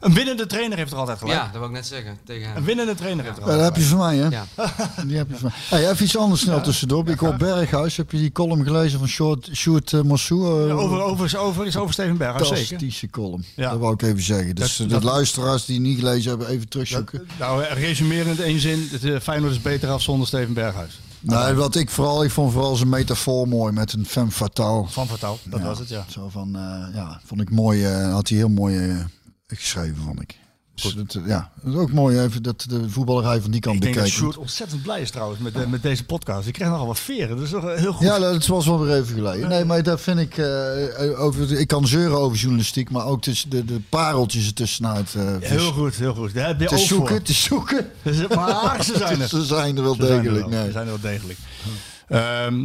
[0.00, 1.40] Een winnende trainer heeft er altijd gelijk.
[1.40, 2.56] dat wil ik net zeggen tegen hem.
[2.56, 4.26] Een winnende trainer heeft er Ja, dat altijd heb je van mij, hè?
[4.28, 4.44] Ja.
[5.06, 5.80] Die heb je van mij.
[5.80, 7.08] Hey, even iets anders snel tussendoor.
[7.08, 7.96] Ik hoor Berghuis.
[7.96, 11.92] Heb je die column gelezen van Sjoerd Sjoerd, Ja, Over, over, is over, is over
[11.92, 12.64] Steven Berghuis, zeker.
[12.66, 13.44] Fantastische column.
[13.56, 13.70] Ja.
[13.70, 14.54] Dat wou ik even zeggen.
[14.54, 17.28] Dus Dat- de dat- luisteraars die niet gelezen hebben, even terugzoeken.
[17.38, 18.88] Nou, eh, resumerend in één zin.
[18.90, 21.00] Het, eh, Feyenoord is beter af zonder Steven Berghuis.
[21.20, 24.88] Nee, wat ik vooral, ik vond vooral zijn metafoor mooi met een femme fatale.
[24.88, 26.04] Van Vertaal, dat Ja, was het, ja.
[26.08, 27.84] Zo van, eh, ja, vond ik mooi.
[27.84, 29.04] eh, had hij heel mooi eh,
[29.46, 30.38] geschreven, vond ik.
[30.82, 33.94] Dus eh, ja, dat is ook mooi even dat de voetballerij van die kant Ik
[33.94, 36.46] denk dat ontzettend blij is trouwens met, eh, met deze podcast.
[36.46, 38.06] Ik krijg nogal wat veren, dat is toch eh, heel goed.
[38.06, 39.48] Ja, dat was wel weer even geleden.
[39.48, 40.38] Nee, maar dat vind ik.
[40.38, 45.14] eh, over, ik kan zeuren over journalistiek, maar ook tussen de, de pareltjes ertussenuit.
[45.14, 46.34] eh vis- Heel goed, heel goed.
[46.34, 47.22] Daar heb je te zoeken, voor.
[47.22, 47.86] te zoeken.
[48.02, 49.28] Dus, Maar ze zijn er.
[49.38, 50.48] Ze zijn er wel Ze zijn er degelijk.
[50.48, 50.58] wel.
[50.58, 50.66] Nee.
[50.66, 51.38] Ze zijn er wel degelijk.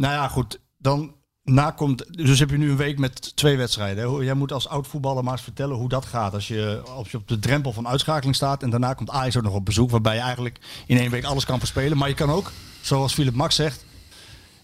[0.14, 0.60] ja, goed.
[0.78, 1.14] Dan
[1.46, 2.04] na komt.
[2.16, 4.24] Dus heb je nu een week met twee wedstrijden.
[4.24, 6.34] Jij moet als oud voetballer maar eens vertellen hoe dat gaat.
[6.34, 8.62] Als je, als je op de drempel van uitschakeling staat.
[8.62, 9.90] En daarna komt Ajax ook nog op bezoek.
[9.90, 11.98] Waarbij je eigenlijk in één week alles kan verspelen.
[11.98, 13.84] Maar je kan ook, zoals Philip Max zegt.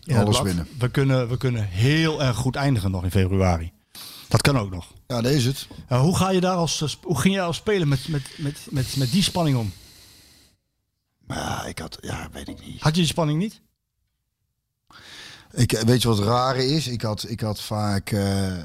[0.07, 0.69] Alles blad, winnen.
[0.79, 3.73] We kunnen, we kunnen heel erg goed eindigen nog in februari.
[4.29, 4.93] Dat kan ook nog.
[5.07, 5.69] Ja, dat is het.
[5.93, 8.67] Uh, hoe ga je daar als, eh, hoe ging je als speler met, met, met,
[8.71, 9.73] met, met die spanning om?
[11.27, 12.81] Maar ik had, ja, weet ik niet.
[12.81, 13.61] Had je die spanning niet?
[15.53, 16.87] Ik, eh, weet je wat rare is?
[16.89, 18.65] Ik had, ik had vaak eh, eh,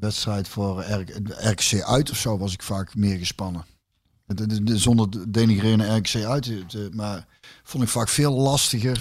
[0.00, 1.04] wedstrijd voor R-
[1.48, 3.64] RKC uit of zo was ik vaak meer gespannen.
[4.26, 7.26] De- de- de- Zonder de- denigreren RKC uit, te- maar
[7.62, 8.98] vond ik vaak veel lastiger.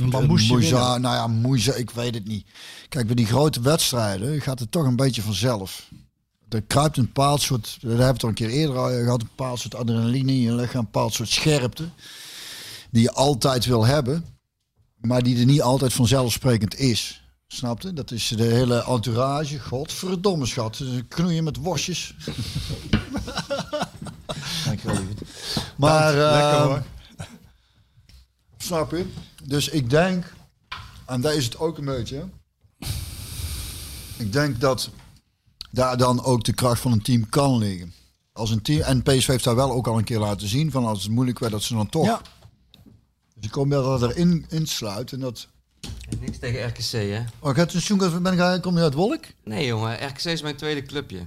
[0.48, 2.48] Moeiza- nou ja, moeiza, ik weet het niet.
[2.90, 5.90] Kijk, bij die grote wedstrijden gaat het toch een beetje vanzelf.
[6.50, 9.22] Er kruipt een bepaald soort, daar hebben we het al een keer eerder al gehad,
[9.22, 11.90] een bepaald soort adrenaline in je lichaam, een bepaald soort scherpte.
[12.92, 14.26] Die je altijd wil hebben
[15.02, 17.24] maar die er niet altijd vanzelfsprekend is.
[17.48, 17.94] Snapte?
[17.94, 19.60] Dat is de hele entourage.
[19.60, 20.78] Godverdomme schat.
[20.78, 22.16] Dus Knoeien met worstjes.
[24.66, 25.22] Dankjewel, lieverd.
[25.78, 26.84] Maar, Lekker eh, hoor.
[28.58, 29.06] snap je?
[29.44, 30.34] Dus ik denk,
[31.06, 32.28] en daar is het ook een beetje.
[34.18, 34.90] Ik denk dat
[35.72, 37.94] daar dan ook de kracht van een team kan liggen.
[38.34, 40.86] Als een team, en PSV heeft daar wel ook al een keer laten zien van
[40.86, 42.06] als het moeilijk werd dat ze dan toch.
[42.06, 42.22] Ja.
[43.42, 45.48] Dus ik kom dat erin insluit en dat.
[46.20, 47.24] Niks tegen RKC, hè?
[47.40, 49.24] Oh, ik had een seizoen, ben ik, kom je uit Wolk?
[49.44, 50.08] Nee, jongen.
[50.08, 51.18] RKC is mijn tweede clubje.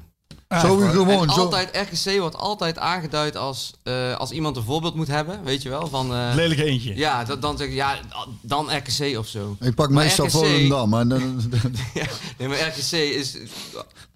[0.48, 1.40] zo En gewoon, zo.
[1.40, 5.68] altijd, RKC wordt altijd aangeduid als, eh, als iemand een voorbeeld moet hebben, weet je
[5.68, 5.86] wel?
[5.86, 6.96] Van, eh, Lelijke eentje.
[6.96, 7.98] ja, dat, dan zeg ik, ja,
[8.40, 9.56] dan RKC of zo.
[9.60, 10.88] Ik pak Maar meestal RKC Volendam.
[10.88, 11.42] Maar dan,
[11.94, 12.06] Ja,
[12.38, 13.36] nee, maar RKC is...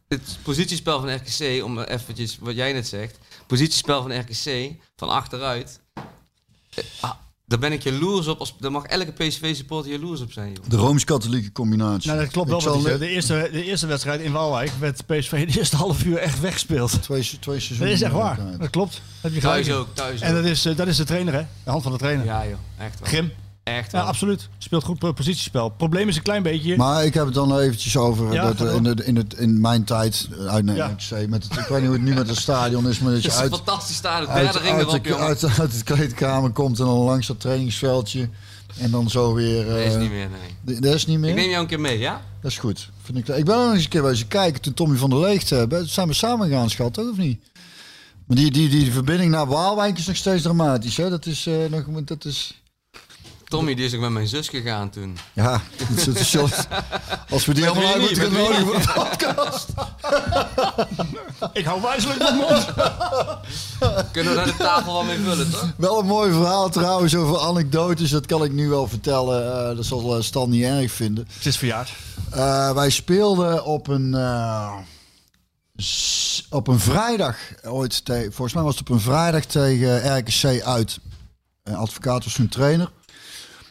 [0.08, 3.18] Het positiespel van RKC, om eventjes wat jij net zegt.
[3.46, 5.80] Positiespel van RKC, van achteruit.
[6.74, 7.10] eh, ah,
[7.48, 8.38] daar ben ik jaloers op.
[8.38, 10.68] Als, daar mag elke PSV-supporter jaloers op zijn, joh.
[10.68, 12.08] de Rooms-Katholieke combinatie.
[12.10, 12.82] Nou, dat klopt wel.
[12.82, 17.02] De, eerste, de eerste wedstrijd in Waalwijk werd PSV de eerste half uur echt weggespeeld.
[17.02, 17.86] Twee, twee seizoenen.
[17.86, 18.58] Dat is echt waar.
[18.58, 19.02] Dat klopt.
[19.20, 19.64] Heb je gelijk.
[19.64, 20.42] Thuis ook, thuis En ook.
[20.42, 21.42] dat is, eh, dat is de trainer, hè?
[21.64, 22.24] De hand van de trainer.
[22.24, 22.58] Ja, joh.
[22.78, 23.08] Echt wel.
[23.08, 23.30] Grim.
[23.76, 24.48] Echt Ja, absoluut.
[24.58, 25.68] Speelt goed eh, positiespel.
[25.68, 26.76] Probleem is een klein beetje.
[26.76, 29.60] Maar ik heb het dan eventjes over Ja, dat eh, in, de, in, het, in
[29.60, 30.96] mijn tijd eh, uit Ja.
[31.10, 33.22] NEC, met het, ik weet niet hoe het nu met het stadion is, maar dat
[33.22, 34.30] je Het is uit, een fantastisch stadion.
[34.30, 38.28] uit, uit, erop, de, uit, uit het kleedkamer komt en dan langs dat trainingsveldje
[38.78, 39.64] en dan zo weer...
[39.64, 40.28] Nee, is eh, niet meer,
[40.64, 40.80] nee.
[40.80, 41.30] Dat is niet meer?
[41.30, 42.22] Ik neem jou een keer mee, ja?
[42.40, 42.90] Dat is goed.
[43.02, 45.84] Vind ik, ik ben nog eens een keer wezen kijken toen Tommy van der Leegte.
[45.84, 47.40] Zijn we samen gegaan, schat, toch, of niet?
[48.26, 50.96] Maar die, die, die verbinding naar Waalwijk is nog steeds dramatisch.
[50.96, 51.10] Hè?
[51.10, 51.84] Dat is eh, nog...
[52.04, 52.62] Dat is,
[53.48, 55.18] Tommy, die is ook met mijn zus gegaan toen.
[55.32, 55.62] ja,
[57.30, 59.68] als we die Met allemaal uit moeten gaan nodigen voor de podcast.
[61.52, 62.66] Ik hou wijzelijk mijn mond.
[64.12, 65.72] Kunnen we daar de tafel wel mee vullen, toch?
[65.76, 68.10] Wel een mooi verhaal trouwens over anekdotes.
[68.10, 69.70] Dat kan ik nu wel vertellen.
[69.70, 71.28] Eh, dat zal eh, Stan niet erg vinden.
[71.32, 71.92] Het is verjaard.
[72.30, 74.76] Eh, wij speelden op een, eh,
[76.50, 78.02] op een vrijdag ooit.
[78.06, 80.98] volgens mij was het op een vrijdag tegen RKC uit.
[81.62, 82.90] Een advocaat was toen trainer.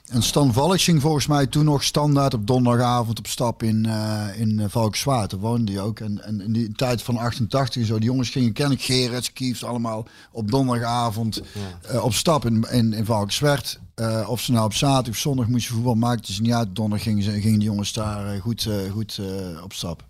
[0.08, 4.40] En Stan Valk ging volgens mij toen nog standaard op donderdagavond op stap in, eh
[4.40, 5.30] in eh, Valkenswaard.
[5.30, 6.00] Daar woonde hij ook.
[6.00, 9.64] En, en in die tijd van 88 en zo, die jongens gingen kennen, Gerrits, Kiefs,
[9.64, 11.42] allemaal op donderdagavond
[11.82, 13.80] eh, op stap in, in, in Valkenswaard.
[14.28, 16.76] Of ze nou op zaterdag of zondag moest je voetbal, maakte ze niet uit.
[16.76, 19.22] Donderdag gingen, ze, gingen die jongens daar goed, goed
[19.64, 20.06] op stap.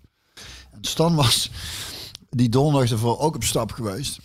[0.70, 1.50] En Stan was
[2.30, 4.18] die donderdag ervoor ook op stap geweest.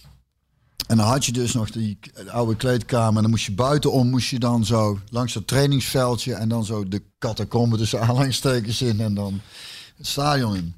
[0.88, 3.16] En dan had je dus nog die oude kleedkamer.
[3.16, 6.34] En dan moest je buitenom, moest je dan zo langs het trainingsveldje.
[6.34, 9.00] En dan zo de catacombe tussen aanhalingstekens in.
[9.00, 9.42] En dan
[9.98, 10.76] het stadion in.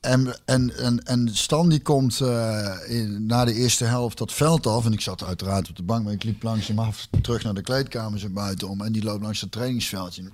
[0.00, 2.76] En, en, en, en Stan die komt eh,
[3.18, 4.84] na de eerste helft dat veld af.
[4.84, 7.54] En ik zat uiteraard op de bank, maar ik liep langs hem af terug naar
[7.54, 8.80] de kleedkamer zo buitenom.
[8.80, 10.22] En die loopt langs het trainingsveldje.
[10.22, 10.32] En,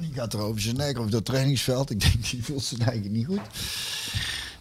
[0.00, 1.90] die gaat er over zijn nek, over dat trainingsveld.
[1.90, 3.40] Ik denk, die voelt zijn eigen niet goed.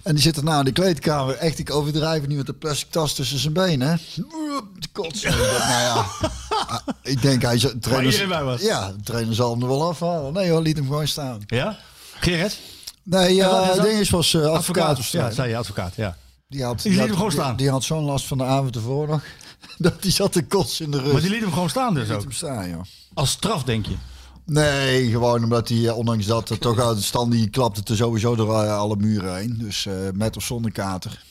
[0.03, 1.35] En die zit er nou in de kleedkamer.
[1.35, 3.99] Echt, ik overdrijf niet met de plastic tas tussen zijn benen.
[4.79, 5.93] De denk, nou ja,
[6.67, 8.61] ah, ik denk hij trainer, was.
[8.61, 10.33] Ja, de trainer zal hem er wel afhalen.
[10.33, 11.41] Nee hoor, liet hem gewoon staan.
[11.47, 11.77] Ja?
[12.19, 12.59] Gerrit?
[13.03, 13.85] Nee, Ja, wat is ja, dat?
[13.85, 16.17] ding is was eh, advocaat Ja, zei je advocaat, ja.
[16.47, 17.47] Die had, Die liet had- hem gewoon staan.
[17.47, 19.21] Die, die had zo'n last van de avond ervoor nog.
[19.77, 21.11] Dat die zat te kotsen in de rust.
[21.11, 22.21] Maar die liet hem gewoon staan dus ook.
[22.21, 22.81] hem staan, joh.
[23.13, 23.95] Als straf, denk je.
[24.45, 27.95] Nee, gewoon omdat hij, eh, ondanks dat, er toch uit de stand, die klapte er
[27.97, 29.57] sowieso door eh, alle muren heen.
[29.57, 31.23] Dus eh, met of zonder kater.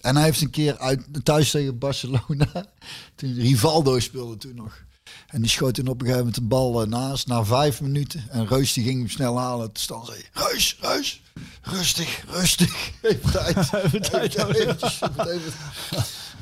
[0.00, 2.66] En hij heeft een keer uit, thuis tegen Barcelona,
[3.16, 4.86] toen Rivaldo speelde toen nog.
[5.26, 8.24] En die schoot toen op een gegeven moment de bal naast, na vijf minuten.
[8.30, 9.70] En Reus die ging hem snel halen.
[9.72, 11.22] De stand zei, Reus, Reus,
[11.62, 12.90] rustig, rustig.
[13.02, 13.56] Even tijd.
[13.72, 14.34] Even tijd.
[14.36, 14.76] Even-
[15.28, 15.52] even-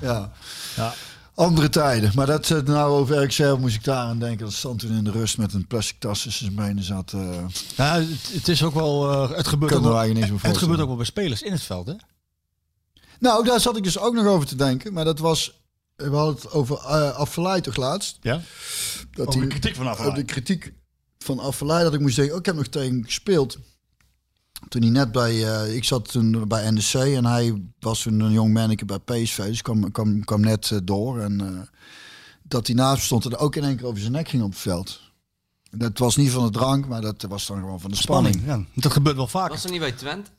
[0.01, 0.33] Ja.
[0.77, 0.95] Ja.
[1.37, 2.13] Andere tijden.
[2.15, 4.45] Maar dat eh, nou over RxR moest ik daar aan denken.
[4.45, 7.13] Dat stond toen in de rust met een plastic tas tussen zijn benen zat.
[7.13, 7.45] eh,
[7.77, 9.11] Ja, het, het is ook wel...
[9.11, 11.53] eh, het gebeurt ook wel, eigenlijk niks meer het gebeurt ook wel bij spelers in
[11.53, 11.95] het veld, hè?
[13.19, 14.93] Nou, daar zat ik dus ook nog over te denken.
[14.93, 15.61] Maar dat was...
[15.97, 18.19] We hadden het over uh, toch laatst?
[18.21, 18.41] Ja.
[19.11, 20.73] Dat Over die- de kritiek van De kritiek
[21.19, 21.85] van Afvalaai.
[21.85, 23.59] Dat ik moest denken, oh, ik heb nog tegen gespeeld.
[24.69, 25.45] Toen hij net bij...
[25.45, 29.47] eh, ik zat toen bij NEC en hij was toen een jong manneke bij PSV.
[29.47, 31.21] Dus kwam, kwam, kwam net eh, door.
[31.21, 31.61] En eh,
[32.43, 34.59] dat hij naast stond en ook in één keer over zijn nek ging op het
[34.59, 35.01] veld.
[35.71, 38.35] Dat was niet van de drank, maar dat was dan gewoon van de spanning.
[38.35, 38.67] Spanning.
[38.75, 39.51] Ja, dat gebeurt wel vaker.
[39.55, 40.31] Was er niet bij Twente?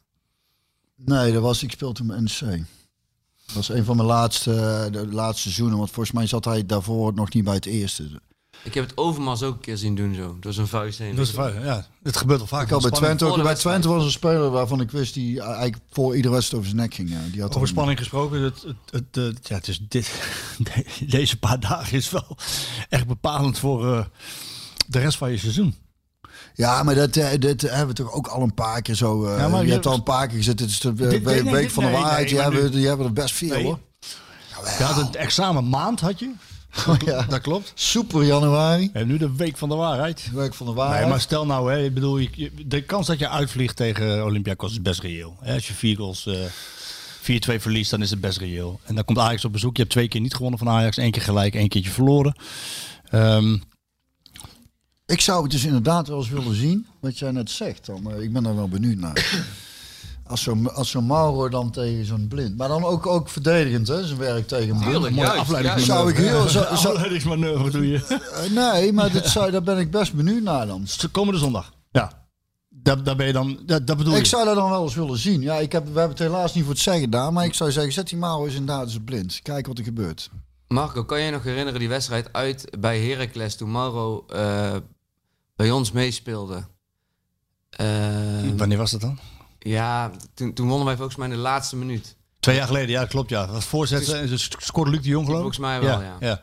[0.95, 2.65] Nee, dat was, ik speelde toen bij NEC.
[3.45, 5.77] Dat was een van mijn laatste, de laatste seizoenen.
[5.77, 8.21] Want volgens mij zat hij daarvoor nog niet bij het eerste.
[8.67, 10.37] Ik heb het Overmars ook een keer zien doen zo.
[10.39, 11.15] Door zijn vuist heen.
[11.15, 11.85] Dat is waar, ja.
[12.03, 12.65] Het gebeurt wel vaker.
[12.65, 13.35] Ik had bij Twente ook.
[13.35, 13.81] Bij wedstrijd.
[13.81, 16.93] Twente was een speler waarvan ik wist die eigenlijk voor iedere wedstrijd over zijn nek
[16.95, 17.09] ging.
[17.09, 17.31] Ja.
[17.31, 20.11] Die had Over spanning gesproken, het, het, het, het- ja, het is dit,
[20.57, 22.37] de- deze paar dagen is wel
[22.89, 24.05] echt bepalend voor eh,
[24.87, 25.75] de rest van je seizoen.
[26.53, 29.25] Ja, maar dat, eh, dat hebben we toch ook al een paar keer zo.
[29.25, 30.59] eh, Ja, maar je je- hebt al een paar keer gezet.
[30.59, 32.19] Het is de eh, Dit- week, nee, week dit- van de nee, waarheid.
[32.25, 33.63] nee, die, hebben, nu- die hebben er best veel Nee.
[33.63, 33.79] hoor.
[34.77, 36.31] Je had het examen maand, had je.
[36.87, 37.21] Oh, ja.
[37.23, 37.71] Dat klopt.
[37.75, 38.89] Super januari.
[38.93, 40.29] En nu de week van de waarheid.
[40.33, 41.01] Week van de waarheid.
[41.01, 42.27] Nee, maar stel nou, hè, ik bedoel,
[42.65, 45.37] de kans dat je uitvliegt tegen Olympiakos is best reëel.
[45.41, 46.35] Hè, Als je vier goals, eh
[47.21, 48.79] 4-2 verliest, dan is het best reëel.
[48.83, 49.75] En dan komt Ajax op bezoek.
[49.75, 52.35] Je hebt twee keer niet gewonnen van Ajax, één keer gelijk, één keertje verloren.
[53.09, 53.57] Ehm,
[55.05, 57.85] Ik zou het dus inderdaad wel eens willen zien, wat jij net zegt.
[57.85, 58.11] Dan.
[58.11, 59.45] Eh, Ik ben daar wel benieuwd naar.
[60.27, 62.57] Als zo'n als zo'n Mauro dan tegen zo'n blind.
[62.57, 64.05] Maar dan ook, ook verdedigend, hè?
[64.05, 64.99] Zijn werk tegen een blind.
[64.99, 65.85] Mooie juist, afleidingsmanoeuvre.
[65.93, 66.49] Zou ik heel...
[66.49, 68.05] Zou, zou- afleidingsmanoeuvre doe je.
[68.05, 70.85] eh, nee, maar dit zou, daar ben ik best benieuwd naar dan.
[71.11, 71.73] Komende zondag.
[71.91, 72.25] Ja.
[72.69, 74.19] Daar, daar ben je dan, dat, dat bedoel je.
[74.19, 75.41] Ik zou dat dan wel eens willen zien.
[75.41, 77.33] Ja, ik heb, we hebben het helaas niet voor het zeggen daar.
[77.33, 79.39] Maar ik zou zeggen, zet die Mauro eens inderdaad eens blind.
[79.43, 80.29] Kijk wat er gebeurt.
[80.67, 84.75] Marco, kan je nog herinneren die wedstrijd uit bij Heracles toen Mauro eh,
[85.55, 86.63] bij ons meespeelde?
[87.69, 87.87] Eh,
[88.57, 89.19] Wanneer was dat dan?
[89.59, 92.15] Ja, toen, toen wonnen wij volgens mij in de laatste minuut.
[92.39, 93.29] Twee jaar geleden, ja, klopt.
[93.29, 93.45] Ja.
[93.45, 95.53] Dat was voorzetten en dus scoorde Luc de Jong geloof ik?
[95.53, 96.17] Volgens mij wel, ja.
[96.19, 96.41] Ja,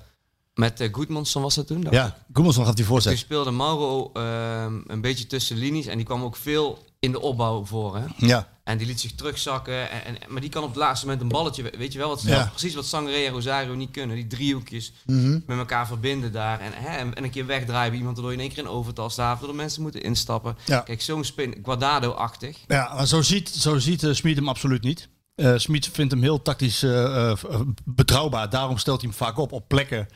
[0.54, 1.80] Met uh, Goedmanson was dat toen?
[1.80, 2.16] dacht ja.
[2.32, 3.18] Goemelson gaf die Toen voorzet.
[3.18, 7.64] speelde Mauro ehm, een beetje tussen linies en die kwam ook veel in de opbouw
[7.64, 7.96] voor.
[7.96, 8.04] Hè?
[8.16, 8.52] Ja.
[8.64, 9.90] En die liet zich terugzakken.
[9.90, 12.22] En, en, maar die kan op het laatste moment een balletje, weet je wel, wat,
[12.22, 12.46] Ja.
[12.50, 14.16] precies wat Sangre en Rosario niet kunnen.
[14.16, 15.38] Die driehoekjes Mhm.
[15.46, 16.60] met elkaar verbinden daar.
[16.60, 18.70] En, hè, en, en een keer wegdraaien bij iemand, waardoor je in één keer in
[18.70, 20.56] overtal staat, waardoor de mensen moeten instappen.
[20.66, 20.80] Ja.
[20.80, 22.58] Kijk, zo'n spin, Guardado-achtig.
[22.68, 25.08] Ja, maar zo ziet, zo ziet eh, Smit hem absoluut niet.
[25.34, 28.50] Eh Smit vindt hem heel tactisch eh, eh, betrouwbaar.
[28.50, 30.08] Daarom stelt hij hem vaak op op plekken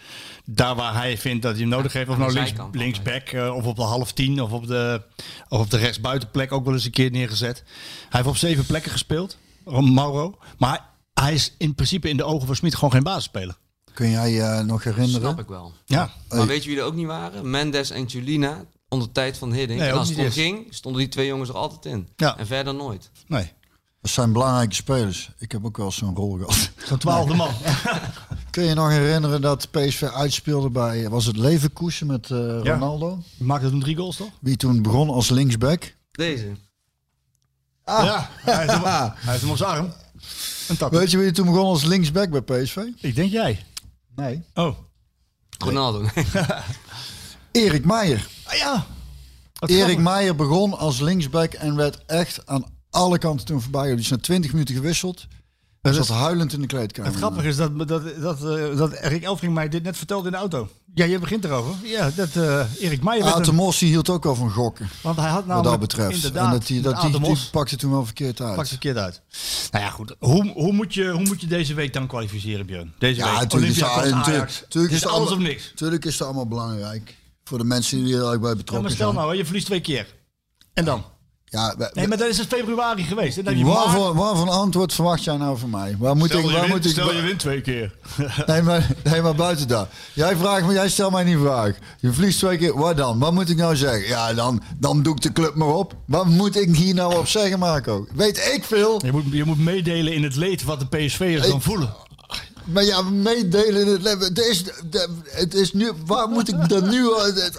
[0.44, 2.08] daar waar hij vindt dat hij hem nodig heeft.
[2.08, 5.02] Of nou links, linksback of op de half tien of op de,
[5.48, 7.62] of op de rechtsbuitenplek ook wel eens een keer neergezet.
[7.66, 10.38] Hij heeft op zeven plekken gespeeld, Mauro.
[10.58, 10.84] Maar
[11.14, 13.56] hij, is in principe in de ogen van Smit gewoon geen basisspeler.
[13.94, 15.20] Kun jij je eh, nog herinneren?
[15.20, 15.72] Snap ik wel.
[15.84, 17.50] Ja, Maar weet je wie er ook niet waren?
[17.50, 19.78] Mendes en Julina onder tijd van Hiddink.
[19.78, 22.08] Nee, en ook als het om ging, stonden die twee jongens er altijd in.
[22.16, 22.38] Ja.
[22.38, 23.10] En verder nooit.
[23.26, 23.52] nee.
[24.00, 25.30] Dat zijn belangrijke spelers.
[25.38, 26.70] Ik heb ook wel zo'n rol gehad.
[26.86, 27.50] Zo'n twaalfde man.
[28.50, 32.72] Kun je nog herinneren dat PSV uitspeelde bij, was het Leverkusen met eh, Ja.
[32.72, 33.22] Ronaldo?
[33.38, 34.30] Maakte toen drie goals, toch?
[34.40, 35.94] Wie toen begon als linksback.
[36.10, 36.52] Deze.
[37.84, 39.92] Ja, hij heeft, hem, hij heeft hem op zijn arm.
[40.68, 40.90] Een tak.
[40.90, 42.76] Weet je wie toen begon als linksback bij PSV?
[43.00, 43.64] Ik denk jij.
[44.16, 44.42] Nee.
[44.54, 44.76] Oh.
[45.58, 46.06] Ronaldo.
[47.52, 48.28] Erik Meijer.
[48.44, 48.86] Ah, ja.
[49.58, 49.98] Wat Erik.
[49.98, 53.90] Meijer begon als linksback en werd echt aan alle kanten toen voorbij.
[53.90, 55.26] Die is na 20 minuten gewisseld.
[55.82, 57.10] Hij zat huilend in de kleedkamer.
[57.10, 60.32] Het grappige is dat, dat, dat, eh, dat Erik Elfring mij dit net vertelde in
[60.32, 60.68] de auto.
[60.94, 61.74] Ja, je begint erover.
[61.88, 64.88] Ja, dat eh, Erik Meijer werd Aten een- Mos die hield ook al van gokken.
[65.02, 66.14] Want hij had Wat namelijk dat betreft.
[66.14, 66.44] inderdaad...
[66.44, 68.56] En dat die, dat die, Aten die pakte toen wel verkeerd uit.
[68.56, 69.22] pakt verkeerd uit.
[69.70, 70.14] Nou ja, goed.
[70.18, 72.92] Hoe, hoe, moet je, hoe moet je deze week dan kwalificeren, Björn?
[72.98, 73.40] Deze Ja, week.
[73.40, 75.72] natuurlijk is, het- natuurlijk- natuurlijk is alles of allemaal- niks.
[75.74, 77.16] Tuurlijk is het allemaal belangrijk.
[77.44, 79.24] Voor de mensen die er eigenlijk bij Ja, betrokken maar stel zijn.
[79.24, 80.14] nou, je verliest twee keer.
[80.72, 81.04] En dan?
[81.50, 83.38] Ja, we- Nee, maar dat is het februari geweest.
[83.38, 83.84] En dan heb je maart.
[83.86, 85.96] Waarvoor, waarvoor antwoord verwacht jij nou van mij?
[85.98, 87.94] Waar moet ik, waar moet ik, wint twee keer.
[88.46, 89.88] nee, maar, nee, maar buiten dat.
[90.12, 91.74] Jij vraagt me, jij stelt mij niet vraag.
[92.00, 93.18] Je verliest twee keer, wat dan?
[93.18, 94.08] Wat moet ik nou zeggen?
[94.08, 95.94] Ja, dan, dan doe ik de club maar op.
[96.04, 98.06] Wat moet ik hier nou op zeggen, Marco?
[98.14, 99.00] Weet ik veel.
[99.04, 101.94] Je moet, je moet meedelen in het leed wat de PSV'ers dan voelen.
[102.72, 104.20] Maar ja, meedelen in het leven.
[104.20, 104.64] Het is,
[105.24, 107.08] het is nu, waar moet ik dan nu,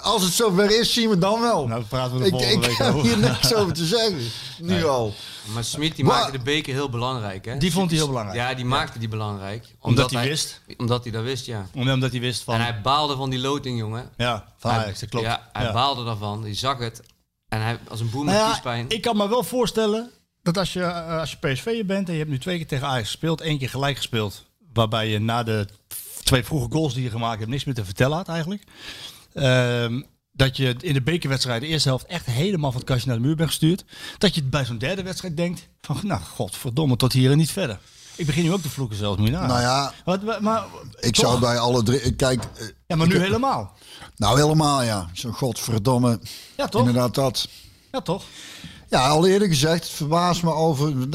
[0.01, 1.67] als het zover is, zien we dan wel.
[1.67, 3.07] Nou, daar praten we de ik volgende ik week heb over.
[3.07, 4.17] hier niks over te zeggen.
[4.57, 5.13] Nu al.
[5.53, 7.57] Maar Smit die maakte de beker heel belangrijk, hè?
[7.57, 8.37] Die vond hij heel belangrijk.
[8.39, 9.65] Ja, die maakte die belangrijk.
[9.79, 10.61] Omdat hij wist.
[10.77, 11.67] Omdat hij dat wist, ja.
[11.75, 12.53] Omdat hij wist van...
[12.55, 14.09] En hij baalde van die loting, jongen.
[14.17, 15.25] ja, van Hij- dat klopt.
[15.25, 15.73] Ja, hij Ja.
[15.73, 16.41] baalde daarvan.
[16.43, 17.01] Hij zag het.
[17.49, 18.85] En hij, als een boer met Nou ja, kiespijn.
[18.89, 20.11] ik kan me wel voorstellen
[20.43, 22.87] dat als je, eh, als je PSV'er bent en je hebt nu twee keer tegen
[22.87, 24.45] Ajax gespeeld, één keer gelijk gespeeld,
[24.79, 25.67] waarbij je na de
[26.23, 28.63] twee vroege goals die je gemaakt hebt niks meer te vertellen had eigenlijk.
[29.33, 30.01] Ehm,
[30.31, 33.23] dat je in de bekerwedstrijd de eerste helft echt helemaal van het kastje naar de
[33.23, 33.85] muur bent gestuurd.
[34.17, 37.79] Dat je bij zo'n derde wedstrijd denkt van, nou godverdomme, tot hier en niet verder.
[38.15, 39.47] Ik begin nu ook te vloeken zelfs, moet je nagaan.
[39.49, 40.65] Nou ja, Wat, maar,
[40.99, 41.25] ik toch?
[41.25, 42.15] zou bij alle drie...
[42.15, 43.73] Kijk, eh, Ja, maar nu helemaal.
[44.15, 45.09] Nou, helemaal ja.
[45.13, 46.19] Zo'n godverdomme.
[46.57, 46.81] Ja, toch?
[46.81, 47.47] Inderdaad dat.
[47.91, 48.23] Ja, toch?
[48.89, 51.09] Ja, al eerder gezegd, het verbaast me over...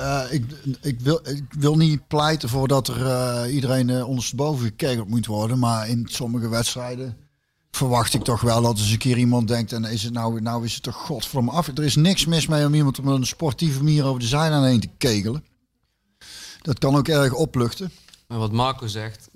[0.00, 0.44] Eh, ik,
[0.80, 5.26] ik, wil, ik wil niet pleiten voor dat er eh, iedereen eh, ondersteboven gekegeld moet
[5.26, 5.58] worden.
[5.58, 7.16] Maar in sommige wedstrijden
[7.70, 9.72] verwacht ik toch wel dat eens een keer iemand denkt...
[9.72, 11.66] En is het nou, nou is het toch godverdomme af.
[11.66, 14.80] Er is niks mis mee om iemand op een sportieve manier over de zijlijn heen
[14.80, 15.44] te kegelen.
[16.62, 17.90] Dat kan ook erg opluchten.
[18.26, 19.28] Maar wat Marco zegt,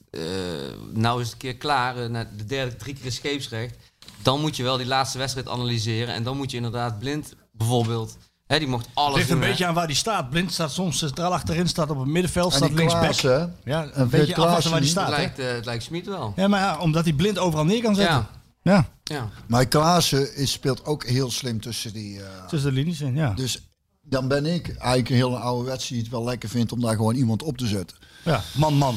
[0.92, 1.94] nou is het een keer klaar,
[2.36, 3.76] de derde drie keer scheepsrecht.
[4.22, 6.14] Dan moet je wel die laatste wedstrijd analyseren.
[6.14, 8.16] En dan moet je inderdaad blind, bijvoorbeeld,
[8.58, 9.50] die mocht alles Het ligt een doen, hè.
[9.50, 10.30] beetje aan waar die staat.
[10.30, 13.02] Blind staat soms centraal achterin, staat op het middenveld, En staat die linksback.
[13.02, 13.30] Klaassen,
[13.64, 13.70] hè?
[13.72, 15.06] Ja, En een beetje afwachten waar die Klaassen staat.
[15.06, 15.22] Het hè?
[15.22, 16.32] lijkt, eh, het lijkt Smit wel.
[16.36, 18.14] Ja, maar ja, omdat hij blind overal neer kan zetten.
[18.62, 19.28] Ja, Ja, ja.
[19.46, 22.20] Maar Klaassen is, speelt ook heel slim tussen die...
[22.20, 23.32] eh, tussen de linies in, ja.
[23.34, 23.62] Dus
[24.02, 26.96] dan ben ik eigenlijk een hele oude wets die het wel lekker vindt om daar
[26.96, 27.96] gewoon iemand op te zetten.
[28.22, 28.42] ja.
[28.54, 28.96] Man, man.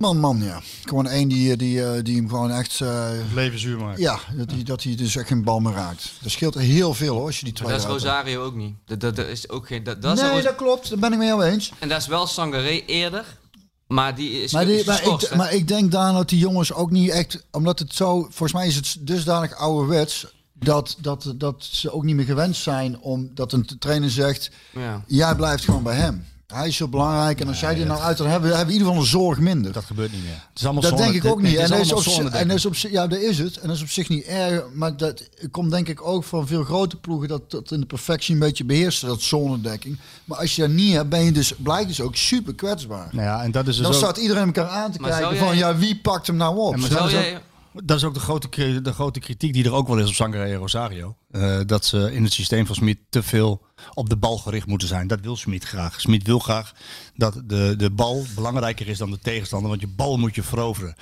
[0.00, 0.60] Man, man, ja.
[0.84, 2.80] Gewoon één die, die, eh, die hem gewoon echt...
[2.80, 4.00] eh, Leven zuur maken.
[4.02, 6.12] ja, dat hij, dat hij dus echt geen bal meer raakt.
[6.22, 7.92] Dat scheelt heel veel hoor, als je die twee Maar dat is.
[7.92, 8.74] Rosario ook niet.
[8.84, 10.88] Dat, dat, dat is ook geen, dat, dat is Nee, dat klopt.
[10.88, 11.72] Daar ben ik mee eens.
[11.78, 13.38] En dat is wel Sangaré eerder.
[13.86, 15.36] Maar die is, Maar, die, is maar, geschorst, ik, hè.
[15.36, 17.46] maar ik denk daar dat die jongens ook niet echt...
[17.50, 18.20] Omdat het zo...
[18.20, 20.26] Volgens mij is het dusdanig ouderwets...
[20.52, 24.50] Dat, dat, dat ze ook niet meer gewend zijn om dat een trainer zegt...
[24.72, 25.04] Ja.
[25.06, 26.24] Jij blijft gewoon bij hem.
[26.52, 27.40] Hij is zo belangrijk.
[27.40, 28.18] En als jij die nou uit...
[28.18, 29.72] Hebben hebben we in ieder geval een zorg minder.
[29.72, 30.30] Dat gebeurt niet meer.
[30.32, 31.56] Het is allemaal Dat zone- denk ik ook niet.
[31.56, 33.56] En dat is, op, zich- zone, en dat is op zich, ja, dat is het.
[33.56, 34.62] En dat is op zich niet erg.
[34.74, 38.34] Maar dat komt denk ik ook van veel grote ploegen dat dat in de perfectie
[38.34, 39.98] een beetje beheerst, dat zonnedekking.
[40.24, 43.08] Maar als je dat niet hebt, ben je dus, blijkt dus ook super kwetsbaar.
[43.12, 45.36] Nou ja, en dat is dus Dan ook, staat iedereen elkaar aan te Maar kijken
[45.36, 46.74] van jij- ja, wie pakt hem nou op?
[46.74, 47.40] Ja, maar Dat Zou is ook- jij,
[47.84, 50.44] dat is ook de grote, de grote kritiek die er ook wel is op Sangaré
[50.50, 51.14] en Rosario.
[51.30, 53.60] Eh, dat ze in het systeem van Smit te veel
[53.94, 55.06] op de bal gericht moeten zijn.
[55.06, 56.00] Dat wil Smit graag.
[56.00, 56.72] Smit wil graag
[57.16, 59.68] dat de, de bal belangrijker is dan de tegenstander.
[59.68, 60.94] Want je bal moet je veroveren.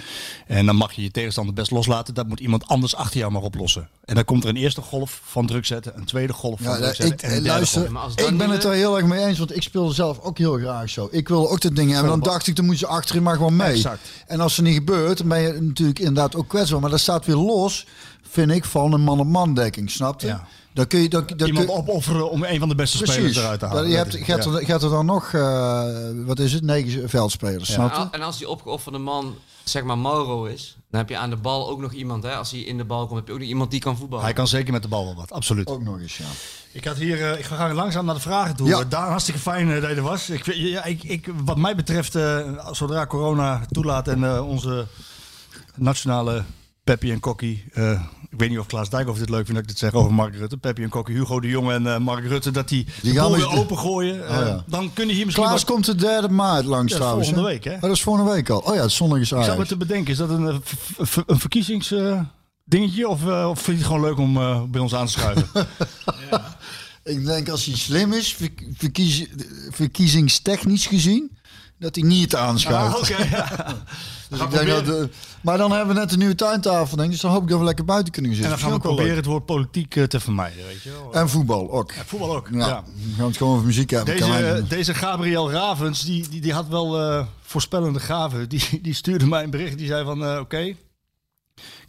[0.47, 2.15] En dan mag je je tegenstander best loslaten.
[2.15, 3.89] Dat moet iemand anders achter jou maar oplossen.
[4.05, 5.97] En dan komt er een eerste golf van druk zetten.
[5.97, 7.29] Een tweede golf van Ja, druk ik, zetten.
[7.29, 7.93] en een derde luister, golf.
[7.93, 10.21] Maar als dat ik ben het er heel erg mee eens, want ik speelde zelf
[10.21, 11.09] ook heel graag zo.
[11.11, 12.11] Ik wilde ook dat ding hebben.
[12.11, 13.73] Dan dacht ik, dan moet je achterin maar gewoon mee.
[13.73, 14.09] Exact.
[14.27, 16.81] En als er niet gebeurt, dan ben je natuurlijk inderdaad ook kwetsbaar.
[16.81, 17.87] Maar dat staat weer los,
[18.31, 20.27] vind ik, van een man-op-man dekking, snap je?
[20.27, 20.47] Ja.
[20.79, 23.61] Dan kun je, dan, dan Iemand kun- opofferen om een van de beste spelers eruit
[23.61, 23.89] te halen.
[23.89, 24.51] je hebt, is- je hebt, ja.
[24.51, 25.85] er, je hebt er dan nog, eh,
[26.27, 28.01] wat is het, negen veldspelers, snap je?
[28.01, 29.35] En, en als die opgeofferde man,
[29.65, 32.51] zeg maar Mauro is, dan heb je aan de bal ook nog iemand, hè, als
[32.51, 34.25] hij in de bal komt, heb je ook nog iemand die kan voetballen.
[34.25, 35.69] Hij kan zeker met de bal wel wat, absoluut.
[35.69, 36.25] Ook nog eens, ja.
[36.73, 38.69] Ik had hier, eh, ik ga langzaam naar de vragen toe.
[38.69, 38.79] Ja.
[38.79, 38.85] Ja.
[38.85, 40.31] Daan, hartstikke fijn eh, dat je er was.
[40.31, 42.39] Ik, ja, ik, ik, wat mij betreft, eh,
[42.73, 44.87] zodra corona toelaat en eh, onze
[45.75, 46.45] nationale
[46.89, 47.65] Peppi en Kokkie.
[47.73, 50.13] eh, ik weet niet of Klaas Dijkhoff dit leuk vindt dat ik dit zeg over
[50.15, 50.57] Mark Rutte.
[50.57, 52.51] Peppi en Kokkie, Hugo de Jonge en eh, Mark Rutte.
[52.51, 54.29] Dat die, Die de gaan boel we- weer opengooien.
[54.29, 54.65] Eh, Oh, ja.
[54.67, 55.71] Dan kun je hier misschien Klaas wat...
[55.73, 57.27] komt de derde maart langs Ja, trouwens.
[57.29, 57.55] volgende hè?
[57.55, 57.75] week, hè?
[57.75, 58.59] Oh, dat is volgende week al.
[58.59, 59.69] Oh ja, het is zondag is Ik zat me Ajax.
[59.69, 61.93] te bedenken, is dat een, eh, een verkiezings...
[61.93, 62.21] eh,
[62.65, 65.13] dingetje of, eh, of vind je het gewoon leuk om eh, bij ons aan te
[65.13, 65.47] schuiven?
[67.05, 68.37] Ik denk als hij slim is,
[68.77, 69.27] verkies,
[69.71, 71.38] verkiezingstechnisch gezien,
[71.79, 72.95] dat hij niet aanschuift.
[72.95, 73.47] Ah, oké, ja.
[74.31, 75.05] Dus ik denk dat, eh,
[75.43, 77.13] maar dan hebben we net een nieuwe tuintafel, denk ik.
[77.13, 78.69] Dus dan hoop ik dat we lekker buiten kunnen gaan En zitten.
[78.71, 81.13] dan gaan we proberen het woord politiek eh, te vermijden, weet je wel.
[81.15, 81.93] En voetbal ook.
[81.93, 82.49] Ja, voetbal ook.
[82.53, 82.67] Ja, ja.
[82.67, 84.17] dan gaan we het gewoon over muziek hebben.
[84.17, 88.49] Deze, mij- deze Gabriel Ravens, die, die, die had wel eh, voorspellende gaven.
[88.49, 89.79] Die, die stuurde mij een bericht.
[89.79, 90.75] Die zei van, eh, oké,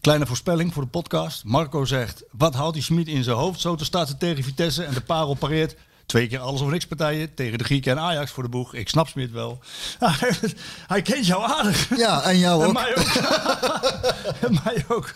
[0.02, 1.44] kleine voorspelling voor de podcast.
[1.44, 3.60] Marco zegt, wat houdt die Schmid in zijn hoofd?
[3.60, 5.76] Zo te starten tegen Vitesse en de parel pareert.
[6.10, 8.74] Twee keer alles of niks partijen tegen de Grieken en Ajax voor de boeg.
[8.74, 9.60] Ik snap Smit wel.
[10.88, 11.98] Hij kent jou aardig.
[11.98, 12.74] Ja, en jou En ook.
[12.74, 13.08] mij ook.
[14.46, 15.14] en mij ook.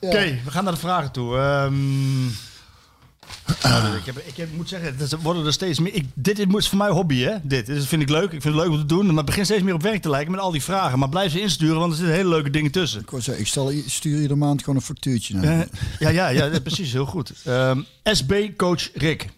[0.00, 1.36] Oké, we gaan naar de vragen toe.
[1.36, 2.24] Ehm,
[3.62, 5.94] nou, ik, heb, ik heb, moet zeggen, er worden er steeds meer.
[5.94, 7.34] Ik, dit is voor mij hobby, hè?
[7.42, 7.66] Dit.
[7.66, 8.32] dit vind ik leuk.
[8.32, 9.06] Ik vind het leuk om te doen.
[9.06, 10.98] Maar het begint steeds meer op werk te lijken met al die vragen.
[10.98, 13.00] Maar blijf ze insturen, want er zitten hele leuke dingen tussen.
[13.00, 15.60] Ik, zeggen, ik stel, stuur iedere maand gewoon een factuurtje naar.
[15.60, 15.66] Eh,
[15.98, 16.92] ja, ja, ja, precies.
[16.92, 17.32] Heel goed.
[17.44, 19.28] Ehm, SB-coach Rick.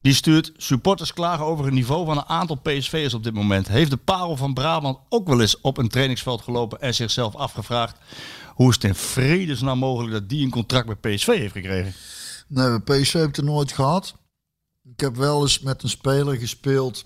[0.00, 3.68] Die stuurt supporters klagen over het niveau van een aantal PSV'ers op dit moment.
[3.68, 7.96] Heeft de parel van Brabant ook wel eens op een trainingsveld gelopen en zichzelf afgevraagd
[8.54, 11.92] hoe is het in vredesnaam mogelijk dat die een contract bij PSV heeft gekregen?
[12.46, 14.14] Nee, PSV heb ik het nooit gehad.
[14.92, 17.04] Ik heb wel eens met een speler gespeeld.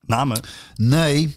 [0.00, 0.40] Namen.
[0.74, 1.36] Nee.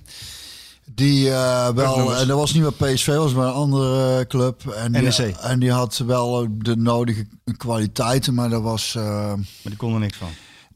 [0.85, 4.25] Die eh, wel, en dat was niet bij PSV, dat was bij een andere eh,
[4.27, 4.67] club.
[4.67, 5.35] En die, NEC.
[5.35, 7.27] en die had wel de nodige
[7.57, 8.95] kwaliteiten, maar dat was.
[8.95, 9.03] eh,
[9.33, 10.29] Maar die kon er niks van.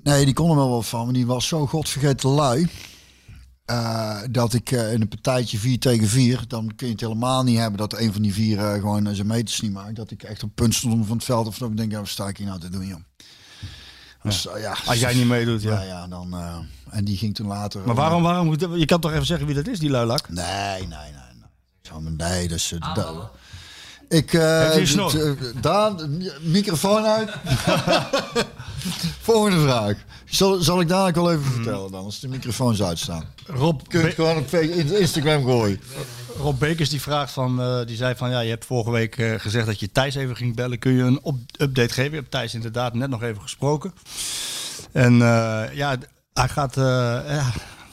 [0.03, 2.67] Nee, die kon er wel wat van, maar die was zo godvergeten lui.
[3.65, 7.43] eh, dat ik eh, in een partijtje 4 tegen 4, dan kun je het helemaal
[7.43, 9.95] niet hebben dat een van die vier eh, gewoon zijn meters niet maakt.
[9.95, 11.97] Dat ik echt op punt stond om van het veld of dat ik denk, ja,
[11.99, 12.99] wat sta ik hier nou te doen, joh.
[14.23, 14.75] Dus, ja.
[14.85, 15.73] Als jij niet meedoet, ja.
[15.73, 16.33] Ja, ja, dan.
[16.33, 16.57] eh,
[16.89, 17.81] en die ging toen later.
[17.85, 20.29] Maar waarom, waarom, moet- je kan toch even zeggen wie dat is, die luilak?
[20.29, 20.45] Nee,
[20.79, 22.01] nee, nee.
[22.01, 22.11] nee.
[22.17, 22.73] Nee, dat is.
[22.93, 23.31] dat-
[24.09, 24.33] ik.
[24.33, 27.29] eh Heb je Daan, microfoon uit.
[29.21, 29.95] Volgende vraag.
[30.25, 33.25] Zal, zal ik dadelijk wel even vertellen dan, als de microfoons uitstaan.
[33.45, 35.81] Rob, Kun je het gewoon op Instagram gooien.
[36.37, 39.33] Rob Bekers die vraagt van, eh, die zei van ja, je hebt vorige week eh,
[39.37, 40.79] gezegd dat je Thijs even ging bellen.
[40.79, 41.21] Kun je een
[41.57, 42.11] update geven?
[42.11, 43.93] Je hebt Thijs inderdaad net nog even gesproken.
[44.91, 45.17] En
[45.73, 45.97] ja,
[46.33, 46.75] hij gaat.
[46.75, 47.51] ja,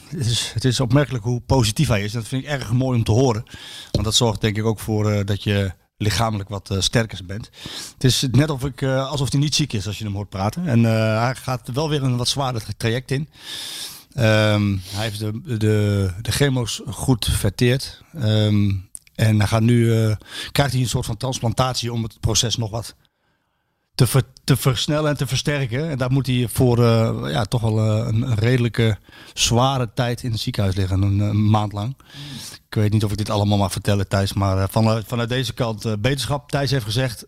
[0.09, 2.13] het, is, het is opmerkelijk hoe positief hij is.
[2.13, 3.45] Dat vind ik erg mooi om te horen.
[3.91, 7.51] Want dat zorgt denk ik ook voor dat je lichamelijk wat eh, sterker bent.
[7.93, 10.67] Het is net ik, eh, alsof hij niet ziek is als je hem hoort praten.
[10.69, 13.29] En eh, hij gaat wel weer een wat zwaarder traject in.
[14.13, 18.03] Ehm, hij heeft de, de, de chemo's goed verteerd.
[18.15, 18.71] Ehm,
[19.15, 19.87] en hij gaat nu,
[20.53, 22.95] krijgt hij een soort van transplantatie om het proces nog wat
[23.95, 25.91] te, ver- te versnellen en te versterken.
[25.91, 28.99] En daar moet hij voor eh, ja, toch wel eh, een, redelijke
[29.35, 31.97] zware tijd in het ziekenhuis liggen, een, een maand lang.
[32.69, 35.53] Ik weet niet of ik dit allemaal mag vertellen, Thijs, maar eh, vanuit, vanuit deze
[35.55, 36.51] kant beterschap.
[36.51, 37.27] Thijs heeft gezegd,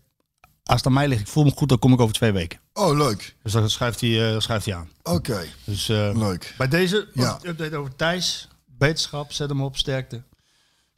[0.63, 2.59] als het aan mij ligt, ik voel me goed, dan kom ik over twee weken.
[2.73, 3.35] Oh, leuk.
[3.43, 4.89] Dus dat schrijft hij, schrijft hij aan.
[5.03, 6.53] Oké, Dus leuk.
[6.57, 7.39] bij deze Ja.
[7.43, 8.47] update over Thijs.
[8.65, 10.21] Beterschap, zet hem op, sterkte.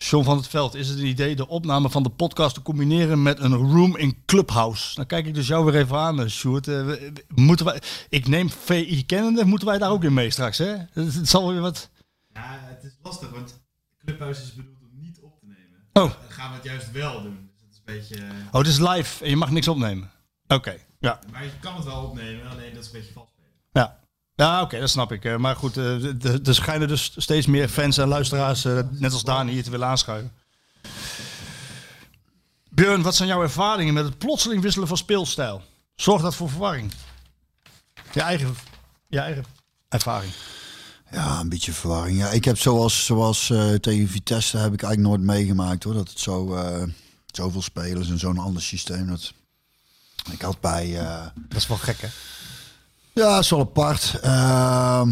[0.10, 3.22] John van het Veld, is het een idee de opname van de podcast te combineren
[3.22, 4.95] met een room in Clubhouse?
[4.95, 6.68] Dan kijk ik dus jou weer even aan, eh, Sjoerd.
[6.68, 6.88] Eh,
[7.28, 10.65] moeten wij, ik neem VI kennende, moeten wij daar ook in mee straks, hè?
[10.91, 11.90] Het, het zal weer wat...
[12.34, 13.61] Ja, het is lastig, want
[14.06, 15.80] Clubhuis is bedoeld om niet op te nemen.
[15.94, 16.19] Oh.
[16.22, 17.49] Dan gaan we het juist wel doen.
[17.52, 18.15] Dus het is een beetje...
[18.15, 20.11] eh, Oh, het is live en je mag niks opnemen.
[20.48, 21.19] Oké, ja.
[21.32, 23.32] Maar je kan het wel opnemen, alleen dat is een beetje vast.
[23.72, 23.99] Ja,
[24.41, 25.38] ja oké, dat snap ik.
[25.38, 29.51] Maar goed, eh, er schijnen dus steeds meer fans en luisteraars, eh, net als Dani,
[29.51, 30.31] hier te willen aanschuiven.
[32.69, 35.61] Björn, wat zijn jouw ervaringen met het plotseling wisselen van speelstijl?
[35.95, 36.91] Zorgt dat voor verwarring?
[38.11, 38.55] Je eigen,
[39.07, 39.45] je eigen
[39.89, 40.34] ervaring.
[41.11, 42.18] Ja, een beetje verwarring.
[42.18, 45.93] Ja, ik heb zoals, zoals eh, tegen Vitesse heb ik eigenlijk nooit meegemaakt hoor.
[45.93, 46.84] Dat het zo, eh,
[47.26, 49.07] zoveel spelers en zo'n ander systeem.
[49.07, 49.34] Dat,
[50.31, 50.93] ik had bij.
[51.35, 52.07] Dat is wel gek, hè?
[53.13, 54.19] Ja, is wel apart.
[54.21, 55.11] Ehm,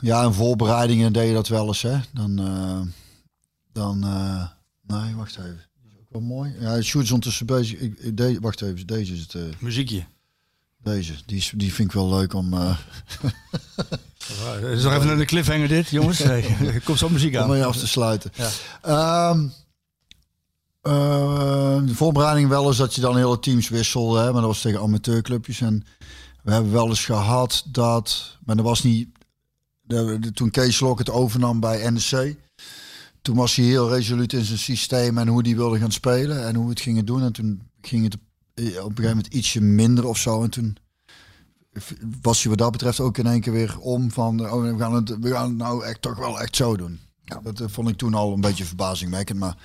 [0.00, 1.98] ja, in voorbereidingen deed je dat wel eens, hè?
[2.14, 2.38] Dan.
[2.38, 2.80] eh,
[3.72, 4.46] dan eh,
[5.02, 5.60] nee, wacht even.
[5.82, 6.54] Die is ook wel mooi.
[6.60, 7.78] Ja, Sjoerd is ondertussen bezig.
[7.78, 9.34] Ik, wacht even, deze is het.
[9.34, 10.04] eh, Muziekje.
[10.82, 11.12] deze.
[11.26, 12.52] Die, die vind ik wel leuk om.
[12.52, 12.78] Het
[14.78, 16.20] is nog even een cliffhanger dit, jongens.
[16.60, 17.48] Er komt zo'n muziek om aan.
[17.50, 18.30] mee af te sluiten.
[18.34, 18.50] Ja.
[18.82, 19.46] Ehm,
[20.82, 24.60] eh, de voorbereiding wel eens dat je dan hele teams wisselde, hè, maar dat was
[24.60, 25.60] tegen amateurclubjes.
[25.60, 25.84] En
[26.42, 29.08] we hebben wel eens gehad dat, maar dat was niet,
[29.80, 32.36] de, de- toen Kees Lok het overnam bij NEC,
[33.22, 36.54] toen was hij heel resoluut in zijn systeem en hoe die wilde gaan spelen en
[36.54, 37.22] hoe we het gingen doen.
[37.22, 38.20] En toen ging het op,
[38.54, 40.42] eh, op een gegeven moment ietsje minder of zo.
[40.42, 40.76] En toen
[42.22, 44.94] was hij wat dat betreft ook in één keer weer om van, oh, we gaan
[44.94, 47.00] het, we gaan het nou echt toch wel echt zo doen.
[47.42, 49.38] Dat eh, vond ik toen al een beetje verbazingwekkend.
[49.38, 49.56] Maar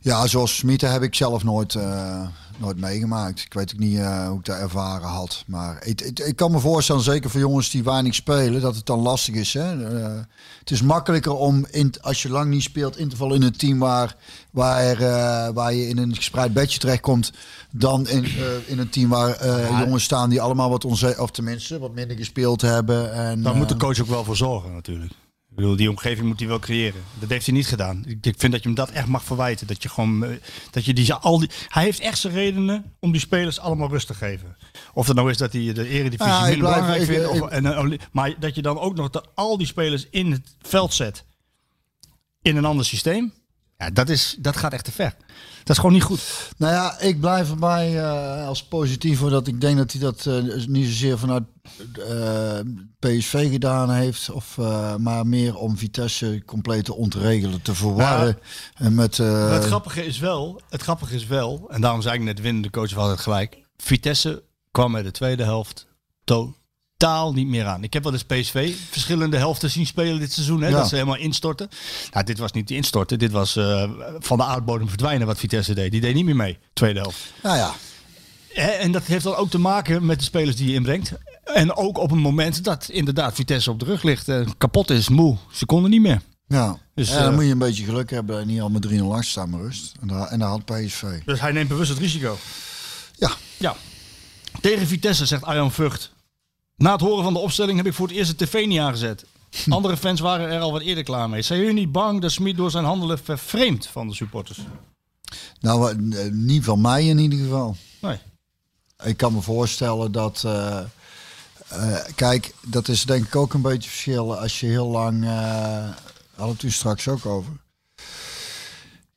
[0.00, 2.26] ja, zoals Smieten heb ik zelf nooit, eh,
[2.58, 3.40] nooit meegemaakt.
[3.40, 5.44] Ik weet ook niet eh, hoe ik dat ervaren had.
[5.46, 8.86] Maar ik, ik, ik kan me voorstellen, zeker voor jongens die weinig spelen, dat het
[8.86, 9.52] dan lastig is.
[9.52, 9.98] Hè?
[10.00, 10.20] Eh,
[10.58, 13.56] het is makkelijker om, in, als je lang niet speelt, in te vallen in een
[13.56, 14.16] team waar,
[14.50, 17.32] waar, eh, waar je in een gespreid bedje terechtkomt,
[17.70, 18.26] dan in,
[18.66, 19.46] in een team waar
[19.84, 23.12] jongens staan die allemaal wat onzeker, of tenminste wat minder gespeeld hebben.
[23.12, 25.12] En, Daar moet de coach ook wel voor zorgen natuurlijk.
[25.52, 27.02] Ik bedoel, die omgeving moet hij wel creëren.
[27.18, 28.04] Dat heeft hij niet gedaan.
[28.20, 29.66] Ik vind dat je hem dat echt mag verwijten.
[29.66, 30.30] Dat je gewoon, eh,
[30.70, 34.06] dat je die, al die, hij heeft echt zijn redenen om die spelers allemaal rust
[34.06, 34.56] te geven.
[34.94, 37.26] Of het nou is dat hij de eredivisie minder blijf- belangrijk vindt.
[37.28, 40.56] Of, en, eh, maar dat je dan ook nog de, al die spelers in het
[40.62, 41.24] veld zet.
[42.42, 43.32] In een ander systeem.
[43.78, 45.16] Ja, dat, is, dat gaat echt te ver.
[45.64, 46.50] Dat is gewoon niet goed.
[46.56, 50.66] Nou ja, ik blijf erbij eh, als positief, dat ik denk dat hij dat eh,
[50.66, 51.44] niet zozeer vanuit
[52.08, 52.58] eh,
[52.98, 54.56] PSV gedaan heeft, of,
[54.98, 58.38] maar meer om Vitesse compleet te ontregelen, te verwarren.
[58.74, 62.40] En met, het grappige is wel, het grappige is wel, en daarom zei ik net
[62.40, 63.62] winnende coach was altijd gelijk.
[63.76, 65.86] Vitesse kwam met de tweede helft
[66.24, 66.61] totaal
[67.32, 67.82] niet meer aan.
[67.82, 70.76] Ik heb wel eens PSV verschillende helften zien spelen dit seizoen, hè, Ja.
[70.76, 71.68] dat ze helemaal instorten.
[72.12, 75.90] Nou, dit was niet instorten, dit was eh, van de aardbodem verdwijnen wat Vitesse deed.
[75.92, 77.20] Die deed niet meer mee, tweede helft.
[77.42, 77.74] nou ja,
[78.78, 81.12] En dat heeft dan ook te maken met de spelers die je inbrengt.
[81.44, 85.08] En ook op een moment dat inderdaad Vitesse op de rug ligt, eh, kapot is,
[85.08, 85.36] moe.
[85.52, 86.20] Ze konden niet meer.
[86.46, 86.78] ja.
[86.94, 89.12] Dus, ja, dan eh, moet je een beetje geluk hebben en niet al met 3-0
[89.12, 89.92] achter staan, maar rust.
[90.00, 91.02] En daar, en daar had PSV.
[91.24, 92.38] Dus hij neemt bewust het risico.
[93.16, 93.30] Ja.
[93.56, 93.76] Ja.
[94.60, 96.12] Tegen Vitesse, zegt Arjan Vught.
[96.82, 99.24] Na het horen van de opstelling heb ik voor het eerst de tv niet aangezet.
[99.68, 101.42] Andere fans waren er al wat eerder klaar mee.
[101.42, 104.58] Zijn jullie niet bang dat Smit door zijn handelen vervreemd van de supporters?
[105.60, 107.76] Nou, eh, niet van mij in ieder geval.
[108.00, 108.18] Nee.
[109.04, 110.42] Ik kan me voorstellen dat.
[110.44, 110.78] eh,
[111.68, 115.24] eh, kijk, dat is denk ik ook een beetje verschil als je heel lang.
[115.24, 115.96] hadden
[116.36, 117.52] we het u straks ook over.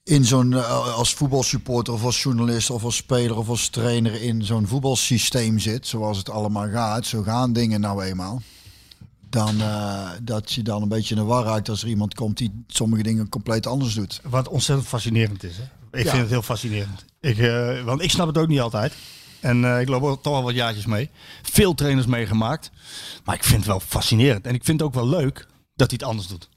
[0.05, 0.53] In zo'n.
[0.53, 5.59] eh, als voetbalsupporter of als journalist of als speler of als trainer in zo'n voetbalsysteem
[5.59, 5.87] zit.
[5.87, 7.05] Zoals het allemaal gaat.
[7.05, 8.41] Zo gaan dingen nou eenmaal.
[9.29, 12.37] Dan eh, dat je dan een beetje in de war raakt als er iemand komt
[12.37, 14.21] die sommige dingen compleet anders doet.
[14.29, 15.57] Wat ontzettend fascinerend is.
[15.57, 15.63] Hè?
[15.99, 16.09] Ik Ja.
[16.09, 17.05] vind het heel fascinerend.
[17.19, 18.93] Ik, eh, want ik snap het ook niet altijd.
[19.39, 21.09] En ik loop ook toch al wat jaartjes mee.
[21.41, 22.71] Veel trainers meegemaakt.
[23.23, 24.45] Maar ik vind het wel fascinerend.
[24.47, 26.49] En ik vind het ook wel leuk dat hij het anders doet.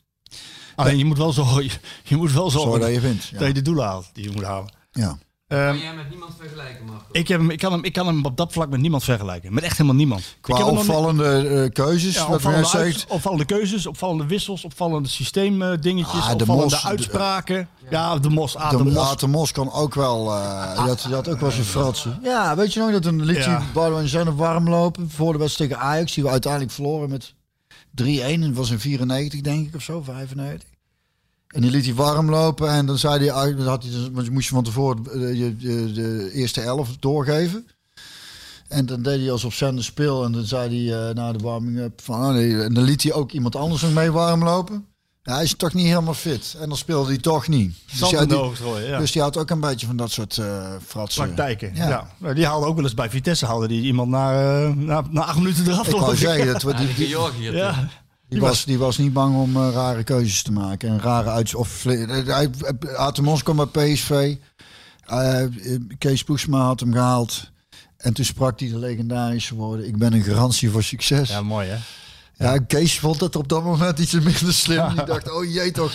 [0.79, 1.71] Alleen je moet wel zo, je,
[2.05, 3.25] je moet wel Zo zorgen dat je vindt.
[3.25, 3.39] Ja.
[3.39, 4.73] dat je de doelen haalt die je moet halen.
[4.91, 5.19] ja.
[5.49, 7.05] Ehm, Kan jij met niemand vergelijken, Marco?
[7.13, 9.55] ik, heb hem, ik, kan hem, ik kan hem op dat vlak met niemand vergelijken.
[9.55, 10.21] Met echt helemaal niemand.
[10.21, 12.85] ik Qua opvallende eh, keuzes, ja, wat jij opvallende, zegt.
[12.85, 17.69] uit- opvallende keuzes, opvallende wissels, opvallende systeemdingetjes, Ah, de opvallende Mos- uitspraken.
[17.91, 18.57] Ja, de Mos.
[18.57, 18.93] Ah, De, de Mos.
[18.95, 19.17] Mos.
[19.17, 22.19] de Mos kan ook wel, eh dat, dat ook wel zijn fratsen.
[22.23, 23.63] Ja, weet je nog dat een liet Ja.
[23.73, 27.35] Boudewijn zijn op warm lopen voor de wedstrijd tegen Ajax, die we uiteindelijk verloren met
[28.03, 28.05] 3-1.
[28.05, 30.69] En het was in 94 denk ik of zo, 95.
[31.49, 34.27] En die liet hij warm lopen en dan zei hij, ah, had hij, dus- want
[34.27, 37.67] je moest je van tevoren eh, je, je, de eerste elf doorgeven.
[38.69, 41.39] En dan deed hij als op zender speel en dan zei hij eh, na de
[41.39, 44.87] warming-up van, oh nee, en dan liet hij ook iemand anders nog mee warm lopen.
[45.29, 46.57] Ja, hij is toch niet helemaal fit.
[46.61, 47.77] En dan speelde hij toch niet.
[47.99, 51.25] Dus, ja, die, dus die had ook een beetje van dat soort eh fratsen.
[51.25, 51.75] praktijken.
[51.75, 51.89] Ja.
[51.89, 52.11] Ja.
[52.19, 55.25] Nou, Die haalde ook wel eens bij Vitesse haalde die iemand na, eh, na, na
[55.25, 55.89] acht minuten eraf.
[55.89, 57.17] Ik wou zeggen, dat we, die, Die
[58.29, 60.89] die, was, die was niet bang om eh, rare keuzes te maken.
[60.89, 62.51] En rare uit of hij
[62.97, 64.37] Atemos kwam bij PSV.
[65.07, 65.43] Eh,
[65.99, 67.51] Kees Poesma had hem gehaald.
[67.97, 69.87] En toen sprak hij de legendarische woorden.
[69.87, 71.29] Ik ben een garantie voor succes.
[71.29, 71.77] Ja, mooi hè.
[72.67, 74.89] Kees vond dat op dat moment iets minder slim.
[74.89, 75.93] Die dacht, oh jee toch.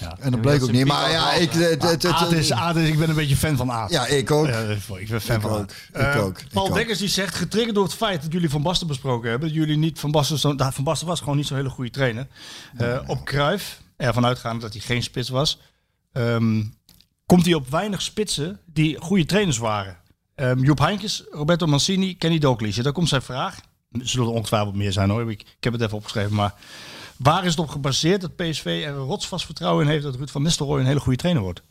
[0.00, 0.16] Ja.
[0.20, 0.86] En dat bleek ook niet.
[0.86, 1.52] Maar ja, ik...
[1.52, 3.90] het- het- het- is, Aad is, ik ben een beetje fan van Aad.
[3.90, 4.46] Ja, ik ook.
[4.46, 4.58] Ja,
[4.98, 5.70] ik ben fan Ik van ook, Aad.
[5.92, 6.74] ik Eh, ook, ik Paul ook.
[6.74, 9.76] Dekkers die zegt, getriggerd door het feit dat jullie Van Basten besproken hebben, dat jullie
[9.76, 12.26] niet Van Basten, zo, nou, Van Basten was gewoon niet zo'n hele goede trainer.
[12.76, 15.58] Eh, Op Kruif, ervan uitgaande dat hij geen spits was,
[16.12, 16.62] ehm,
[17.26, 19.96] komt hij op weinig spitsen die goede trainers waren.
[20.34, 22.76] Ehm, Joep Heinkes, Roberto Mancini, Kenny Dalglish.
[22.78, 23.58] Daar komt zijn vraag.
[23.90, 25.30] Zullen er ongetwijfeld meer zijn hoor.
[25.30, 26.34] Ik, ik heb het even opgeschreven.
[26.34, 26.54] Maar
[27.16, 30.42] waar is het op gebaseerd dat PSV er rotsvast vertrouwen in heeft dat Ruud van
[30.42, 31.62] Nistelrooy een hele goede trainer wordt?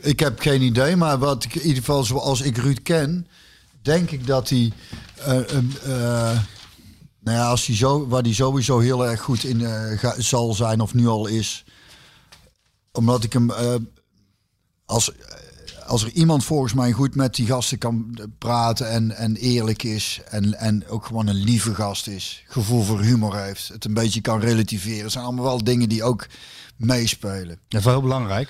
[0.00, 3.26] Ik heb geen idee, maar wat ik in ieder geval zoals ik Ruud ken,
[3.82, 4.72] denk ik dat hij,
[5.16, 6.38] eh, eh,
[7.18, 10.80] nou ja, als hij zo, waar hij sowieso heel erg goed in eh, zal zijn
[10.80, 11.64] of nu al is,
[12.92, 13.50] omdat ik hem
[14.86, 15.12] als
[15.92, 20.20] als er iemand volgens mij goed met die gasten kan praten en, en eerlijk is
[20.30, 24.20] en, en ook gewoon een lieve gast is, gevoel voor humor heeft, het een beetje
[24.20, 25.10] kan relativeren.
[25.10, 26.26] Zijn allemaal wel dingen die ook
[26.76, 27.58] meespelen.
[27.68, 28.48] Dat is wel heel belangrijk.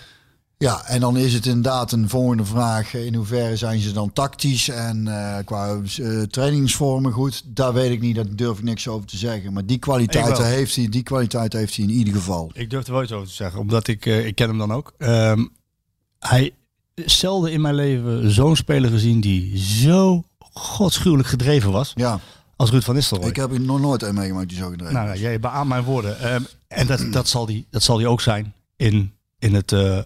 [0.59, 2.95] Ja, en dan is het inderdaad een volgende vraag.
[2.95, 7.43] In hoeverre zijn ze dan tactisch en eh, qua eh, trainingsvormen goed?
[7.47, 9.53] Daar weet ik niet, daar durf ik niks over te zeggen.
[9.53, 12.51] Maar die kwaliteit heeft hij, die kwaliteit heeft hij in ieder geval.
[12.55, 14.73] Ik durf er wel iets over te zeggen, omdat ik, eh, ik ken hem dan
[14.73, 14.93] ook.
[14.99, 15.47] Ehm,
[16.19, 16.55] hij
[16.95, 22.21] zelden in mijn leven zo'n speler gezien die zo godschuwelijk gedreven was Ja,
[22.57, 23.29] als Ruud van Nistelrooy.
[23.29, 25.21] ik heb nog nooit een meegemaakt die zo gedreven Nou, is.
[25.21, 26.19] jij beaamt mijn woorden.
[26.21, 29.99] Ehm, en dat, dat, zal die, dat zal die ook zijn in, in het eh,
[29.99, 30.05] eh,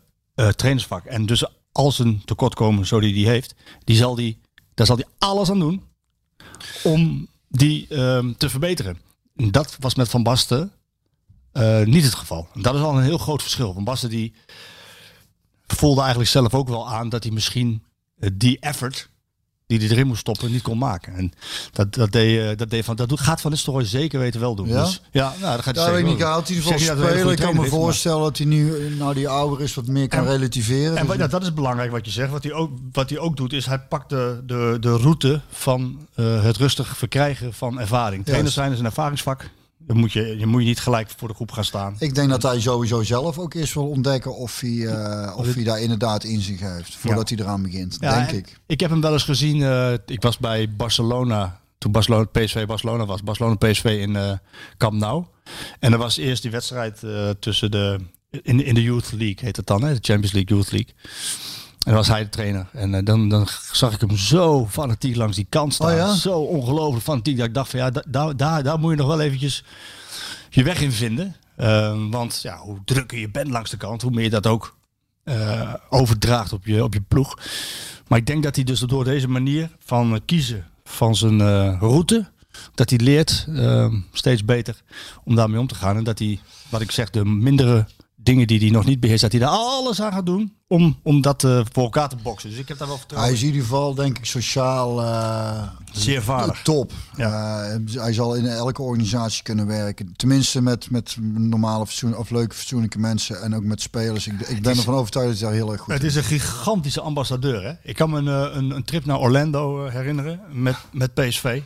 [0.49, 1.05] trainersvak.
[1.05, 3.55] En dus als een tekortkomen zo die die heeft,
[3.85, 4.41] die zal die,
[4.75, 5.83] daar zal hij alles aan doen
[6.83, 8.99] om die ehm, te verbeteren.
[9.37, 10.73] En Dat was met Van Basten
[11.53, 12.49] eh, niet het geval.
[12.55, 13.73] En dat is al een heel groot verschil.
[13.73, 14.33] Van Basten die
[15.66, 17.82] voelde eigenlijk zelf ook wel aan dat hij misschien
[18.18, 19.09] eh, die effort
[19.66, 21.14] die hij erin moest stoppen niet kon maken.
[21.14, 21.32] En
[21.72, 24.55] dat, dat, deed, eh, dat, deed van, dat doet- gaat Van Nistelrooy zeker weten wel
[24.55, 24.68] doen.
[24.68, 24.84] Ja?
[24.84, 26.18] Dus, ja, nou, dat gaat hij Ja, zeker ik niet.
[26.18, 27.32] wel Hij spelen.
[27.32, 30.18] Ik kan me maar- voorstellen dat hij nu, nou die ouder is, wat meer kan
[30.18, 30.97] En- relativeren.
[30.97, 32.30] En Dus- wat- dat is belangrijk wat je zegt.
[32.30, 36.06] Wat hij ook, wat hij ook doet, is hij pakt de, de, de route van
[36.14, 38.24] eh, het rustig verkrijgen van ervaring.
[38.24, 39.51] Trainers zijn is een ervaringsvak.
[39.87, 41.97] Dan moet je, je moet je niet gelijk voor de groep gaan staan.
[41.99, 45.65] Ik denk dat hij sowieso zelf ook eerst wil ontdekken of hij, eh, of hij
[45.65, 46.95] daar inderdaad in zich heeft.
[46.95, 48.59] Voordat hij eraan begint, Ja, denk en ik.
[48.67, 49.63] Ik heb hem wel eens gezien.
[49.63, 51.61] eh, ik was bij Barcelona.
[51.79, 53.23] Toen Barcelona, PSV Barcelona was.
[53.23, 54.33] Barcelona PSV in eh
[54.77, 55.25] Camp Nou.
[55.81, 57.99] En er was eerst die wedstrijd eh, tussen de...
[58.43, 59.93] In, in de Youth League heet het dan, hè?
[59.93, 60.95] de Champions League Youth League.
[61.87, 62.67] En was hij de trainer.
[62.73, 65.91] En eh, dan, dan zag ik hem zo fanatiek langs die kant staan.
[65.91, 66.15] Oh ja?
[66.15, 67.37] Zo ongelooflijk fanatiek.
[67.37, 69.65] Dat ik dacht van ja, da- daar, daar, daar moet je nog wel eventjes
[70.51, 71.37] je weg in vinden.
[71.57, 74.77] Eh, want ja, hoe drukker je bent langs de kant, hoe meer je dat ook
[75.25, 77.39] eh, overdraagt op je, op je ploeg.
[78.07, 81.41] Maar ik denk dat hij dus door deze manier van eh, kiezen van zijn
[81.79, 82.27] route,
[82.75, 84.83] dat hij leert eh, steeds beter
[85.25, 85.97] om daarmee om te gaan.
[85.97, 87.87] En dat hij, wat ik zeg, de mindere
[88.27, 91.20] dingen die hij nog niet beheerst, dat hij daar alles aan gaat doen om, om
[91.20, 92.51] dat eh, voor elkaar te boksen.
[92.51, 95.62] Dus ik heb daar wel Hij vertrouwen is in ieder geval, denk ik, sociaal eh.
[95.93, 96.62] Zeer vaardig.
[96.62, 96.93] top.
[97.16, 100.12] Eh, hij zal in elke organisatie kunnen werken.
[100.16, 103.43] Tenminste met, met normale, fatsoen, of leuke, fatsoenlijke mensen.
[103.43, 104.27] En ook met spelers.
[104.27, 107.01] Ik, ik ben ervan overtuigd dat hij daar heel erg goed Het is een gigantische
[107.01, 107.62] ambassadeur.
[107.62, 107.73] Hè?
[107.82, 111.61] Ik kan me een, een, een trip naar Orlando herinneren met, met PSV.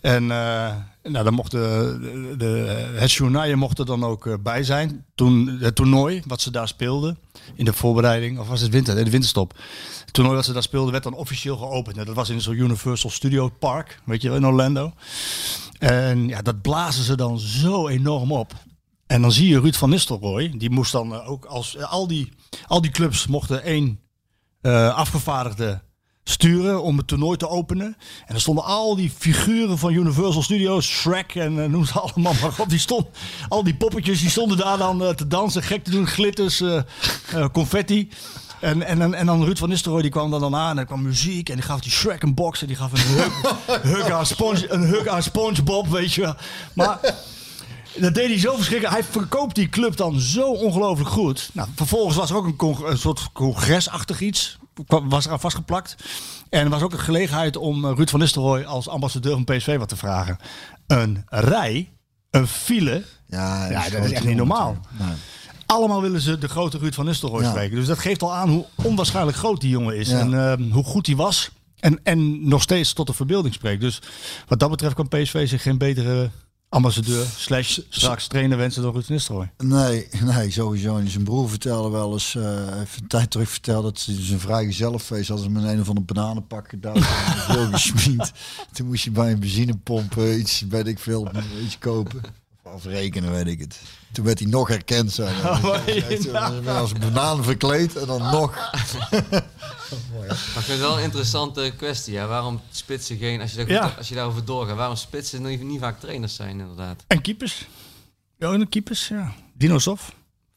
[0.00, 2.46] En uh, nou, dan mocht de, de, de,
[2.98, 5.04] het journaal mocht er dan ook uh, bij zijn.
[5.14, 7.18] Toen het toernooi wat ze daar speelden
[7.54, 9.58] in de voorbereiding, of was het winter, de winterstop.
[10.04, 11.94] Het toernooi wat ze daar speelden werd dan officieel geopend.
[11.94, 14.92] Nou, dat was in zo'n Universal Studio Park, weet je wel, in Orlando.
[15.78, 18.52] En ja, dat blazen ze dan zo enorm op.
[19.06, 22.32] En dan zie je Ruud van Nistelrooy, die moest dan ook als al die,
[22.66, 24.00] al die clubs mochten één
[24.94, 25.80] afgevaardigde
[26.28, 27.96] sturen om het toernooi te openen.
[28.26, 32.34] En er stonden al die figuren van Universal Studios, Shrek en uh, noem ze allemaal
[32.40, 32.68] maar op.
[32.68, 33.06] Die stond,
[33.48, 36.82] al die poppetjes die stonden daar dan uh, te dansen, gek te doen, glitters, uh,
[37.52, 38.08] confetti.
[38.60, 40.86] En, en, en, en dan Ruud van Nistelrooy die kwam dan, dan aan en er
[40.86, 43.42] kwam muziek en die gaf die Shrek een box en die gaf een hug,
[43.96, 46.34] hug, aan, Sponge, een hug aan SpongeBob, weet je wel.
[46.72, 46.98] Maar
[47.96, 48.94] dat deed hij zo verschrikkelijk.
[48.94, 51.50] Hij verkoopt die club dan zo ongelooflijk goed.
[51.52, 54.58] Nou, vervolgens was er ook een, een soort congresachtig iets.
[54.86, 55.96] Was eraan vastgeplakt.
[56.48, 59.88] En er was ook een gelegenheid om Ruud van Nistelrooy als ambassadeur van PSV wat
[59.88, 60.38] te vragen.
[60.86, 61.92] Een rij,
[62.30, 63.04] een file.
[63.26, 64.76] Ja, dat is, ja, dat is echt niet normaal.
[64.98, 65.08] Nee.
[65.66, 67.50] Allemaal willen ze de grote Ruud van Nistelrooy ja.
[67.50, 67.76] spreken.
[67.76, 70.10] Dus dat geeft al aan hoe onwaarschijnlijk groot die jongen is.
[70.10, 71.50] En uh, hoe goed hij was.
[71.78, 73.80] En, en nog steeds tot de verbeelding spreekt.
[73.80, 74.02] Dus
[74.46, 76.30] wat dat betreft kan PSV zich geen betere
[76.68, 79.50] ambassadeur slash straks trainer wensen door Ruud Nistelrooy.
[79.56, 81.10] Nee, nee, sowieso niet.
[81.10, 82.42] Zijn broer vertelde wel eens, uh,
[82.80, 86.04] even een tijd terug verteld dat ze zijn vrijgezellenfeest hadden ze met een of ander
[86.04, 88.32] bananenpak gedaan en veel gesminkt.
[88.72, 91.30] Toen moest je bij een benzinepomp uh, iets, weet ik veel,
[91.64, 92.20] iets kopen.
[92.62, 93.80] Of rekenen, weet ik het.
[94.12, 95.12] Toen werd hij nog herkend.
[95.12, 95.34] Zijn.
[95.44, 95.86] Oh,
[96.32, 96.66] nou?
[96.66, 98.56] Als een banaan verkleed en dan nog.
[100.14, 102.12] Maar ik vind het wel een interessante kwestie.
[102.12, 102.26] Ja.
[102.26, 103.94] Waarom spitsen geen, als je, daar, ja.
[103.98, 107.04] als je daarover doorgaat, waarom spitsen niet, niet vaak trainers zijn inderdaad?
[107.06, 107.66] En keepers.
[108.38, 109.32] Ja, en keepers, ja.
[109.54, 110.14] Dino Sof.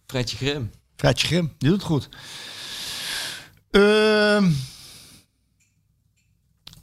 [0.07, 0.72] Fredje Grim.
[0.95, 2.10] Fredje Grim, die doet het goed.
[3.72, 4.45] Uh,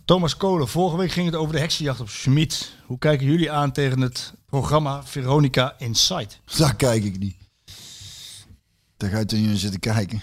[0.08, 2.72] Thomas Kolen, vorige week ging het over de heksenjacht op Schmid.
[2.86, 6.40] Hoe kijken jullie aan tegen het programma Veronica Insight?
[6.56, 7.36] Daar kijk ik niet.
[8.96, 10.22] Daar ga je toen niet zitten kijken.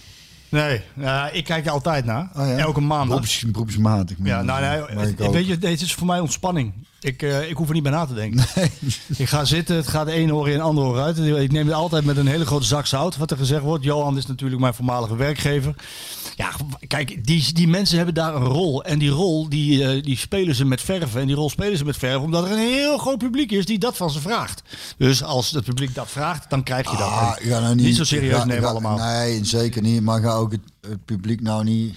[0.50, 2.30] Nee, nou, ik kijk er altijd naar.
[2.36, 2.58] Oh ja?
[2.58, 3.10] Elke maand.
[3.10, 4.18] Beroeps, beroepsmatig.
[4.24, 6.74] Ja, nou, nee, het, weet je, het is voor mij ontspanning.
[7.00, 8.46] Ik, eh, ik hoef er niet bij na te denken.
[9.18, 11.18] Ik ga zitten, het gaat de ene oor in, de andere oor uit.
[11.18, 13.84] Ik neem het altijd met een hele grote zak zout, wat er gezegd wordt.
[13.84, 15.76] Johan is natuurlijk mijn voormalige werkgever.
[16.36, 16.50] Ja,
[16.88, 18.84] kijk, die, die mensen hebben daar een rol.
[18.84, 21.22] En die rol, die, eh, die spelen ze met verven.
[21.22, 23.80] En die rol spelen ze met verven, omdat er een heel groot publiek is die
[23.80, 24.62] dat van ze vraagt.
[24.98, 27.08] Dus als het publiek dat vraagt, dan krijg je dat.
[27.10, 28.98] Ah, nou niet, zo serieus ga- nemen ga- allemaal.
[28.98, 30.02] Nee, zeker niet.
[30.02, 31.96] Maar ga ook het, het publiek nou niet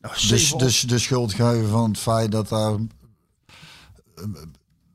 [0.00, 2.74] de, zeven- de, de schuld geven van het feit dat daar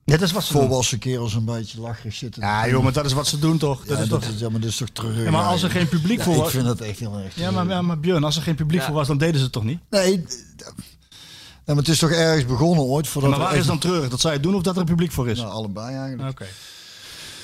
[0.06, 0.62] Ja, dat is wat ze doen.
[0.62, 2.42] volwassen kerels een beetje lacherig zitten.
[2.42, 3.86] Ja, joh, maar dat is wat ze doen toch?
[3.86, 4.30] Dat Ja, is dat, toch...
[4.32, 5.24] is, ja, maar dat is toch terug.
[5.24, 6.52] Ja, maar als er geen publiek Ja, voor Ik was...
[6.52, 7.36] vind dat echt heel erg.
[7.36, 8.86] Ja, maar, ja, maar Björn, als er geen publiek Ja.
[8.86, 9.80] voor was, dan deden ze het toch niet?
[9.90, 10.26] Nee,
[10.58, 10.72] ja,
[11.66, 13.08] maar het is toch ergens begonnen ooit.
[13.08, 14.10] Voordat maar waar echt- is dan treurig?
[14.10, 15.38] Dat zij het doen of dat er publiek voor is?
[15.38, 16.30] Nou, allebei eigenlijk.
[16.30, 16.46] Oké.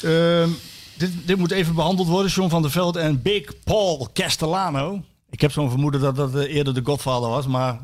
[0.01, 0.49] Ehm,
[0.97, 2.31] dit, dit moet even behandeld worden.
[2.31, 5.03] John van der Veld en Big Paul Castellano.
[5.29, 7.79] Ik heb zo'n vermoeden dat dat eh, eerder de Godfather was, maar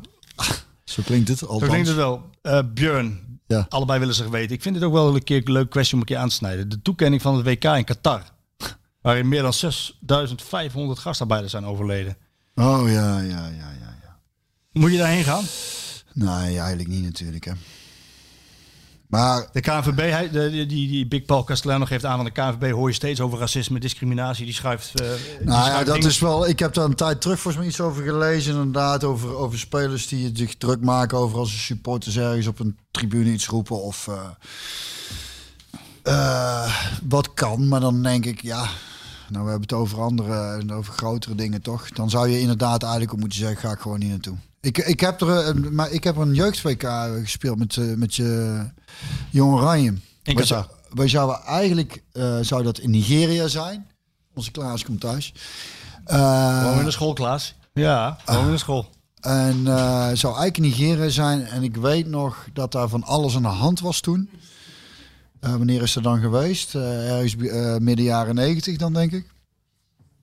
[0.84, 1.38] Zo klinkt het.
[1.38, 1.70] zo Althans.
[1.70, 2.22] klinkt het wel.
[2.42, 3.66] Eh Björn, Ja.
[3.68, 4.56] allebei willen zich weten.
[4.56, 6.34] Ik vind dit ook wel een keer een leuk kwestie om een keer aan te
[6.34, 6.68] snijden.
[6.68, 8.22] De toekenning van het WK in Qatar.
[9.02, 12.16] Waarin meer dan 6500 gastarbeiders zijn overleden.
[12.54, 13.96] Oh ja, ja, ja, ja.
[14.02, 14.18] ja.
[14.72, 15.44] Moet je daarheen gaan?
[16.12, 17.44] Nee, eigenlijk niet natuurlijk.
[17.44, 17.52] Hè.
[19.14, 22.88] Maar De KNVB, die, die, die Big Paul Castellano geeft aan van de KNVB hoor
[22.88, 24.44] je steeds over racisme, discriminatie.
[24.44, 25.00] Die schrijft.
[25.00, 25.06] eh,
[25.38, 26.48] die Nou ja, dat dingen- is wel.
[26.48, 28.52] Ik heb daar een tijd terug volgens mij iets over gelezen.
[28.54, 32.76] Inderdaad, over, over spelers die zich druk maken over als de supporters ergens op een
[32.90, 33.82] tribune iets roepen.
[33.82, 34.20] Of eh,
[36.02, 36.74] eh,
[37.08, 37.68] wat kan.
[37.68, 38.68] Maar dan denk ik, ja.
[39.28, 41.88] Nou, we hebben het over andere, over grotere dingen toch?
[41.88, 44.36] Dan zou je inderdaad eigenlijk ook moeten zeggen, ga ik gewoon niet naartoe.
[44.60, 46.84] Ik, ik heb er, maar ik heb een jeugd WK
[47.22, 48.60] gespeeld met, met je
[49.30, 49.88] Jong Oranje.
[49.88, 50.46] In Wij Qatar.
[50.46, 53.86] zou- Wij zouden eigenlijk, eh, zou dat in Nigeria zijn.
[54.34, 55.32] Onze Klaas komt thuis.
[56.04, 57.54] Eh, Gewoon in de school, Klaas.
[57.72, 58.88] Ja, gewoon in de school.
[59.20, 61.46] en eh zou eigenlijk in Nigeria zijn.
[61.46, 64.30] En ik weet nog dat daar van alles aan de hand was toen.
[65.40, 66.74] Eh, wanneer is dat dan geweest?
[66.74, 69.26] Eh, ergens eh, midden jaren negentig dan, denk ik.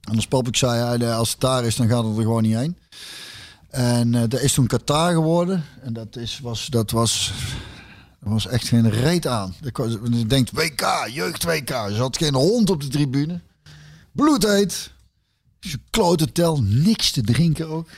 [0.01, 2.77] En als Papik zei, als het daar is, dan gaat het er gewoon niet heen.
[3.69, 5.63] En eh dat is toen Qatar geworden.
[5.83, 7.33] En dat, is, was, dat was...
[8.23, 9.55] Er was echt geen reet aan.
[10.11, 11.69] Je denkt WK, jeugd WK.
[11.69, 13.41] Er zat geen hond op de tribune.
[14.11, 14.91] Bloedheet.
[15.59, 17.89] Dus een klote tel, niks te drinken ook.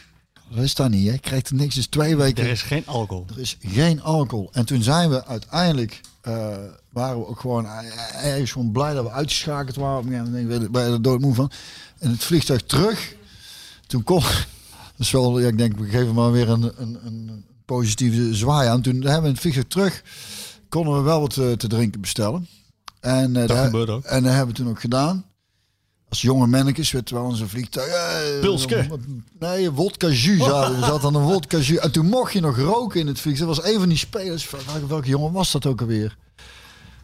[0.49, 1.11] Dat is dat niet, hè?
[1.11, 1.75] Je krijgt er niks.
[1.75, 2.43] Dus twee weken.
[2.43, 3.25] Er is geen alcohol.
[3.29, 4.49] Er is geen alcohol.
[4.51, 6.57] En toen zijn we uiteindelijk, eh,
[6.89, 10.11] waren we ook gewoon eh, ergens gewoon blij dat we uitgeschakeld waren.
[10.11, 11.51] Ja, dan denk ik, ben je er doodmoe van.
[11.99, 13.15] En het vliegtuig terug,
[13.87, 14.23] toen kon,
[14.97, 18.81] is wel, ja, ik denk, we geven maar weer een, een, een positieve zwaai aan.
[18.81, 20.03] Toen hebben we het vliegtuig terug,
[20.69, 22.47] konden we wel wat eh, te drinken bestellen.
[22.99, 24.03] En, eh, daar- gebeurt ook.
[24.03, 25.25] En dat hebben we toen ook gedaan.
[26.09, 27.87] Als jonge mannetjes, je wel, in zo'n vliegtuig.
[27.87, 28.87] eh, Pilske.
[29.39, 30.37] Nee, wodka jus.
[30.39, 30.75] we.
[30.75, 31.77] Er zat aan een wodka jus.
[31.77, 33.47] En toen mocht je nog roken in het vliegtuig.
[33.55, 34.45] Dat was een van die spelers.
[34.47, 36.17] van- Welke, welke jongen was dat ook alweer?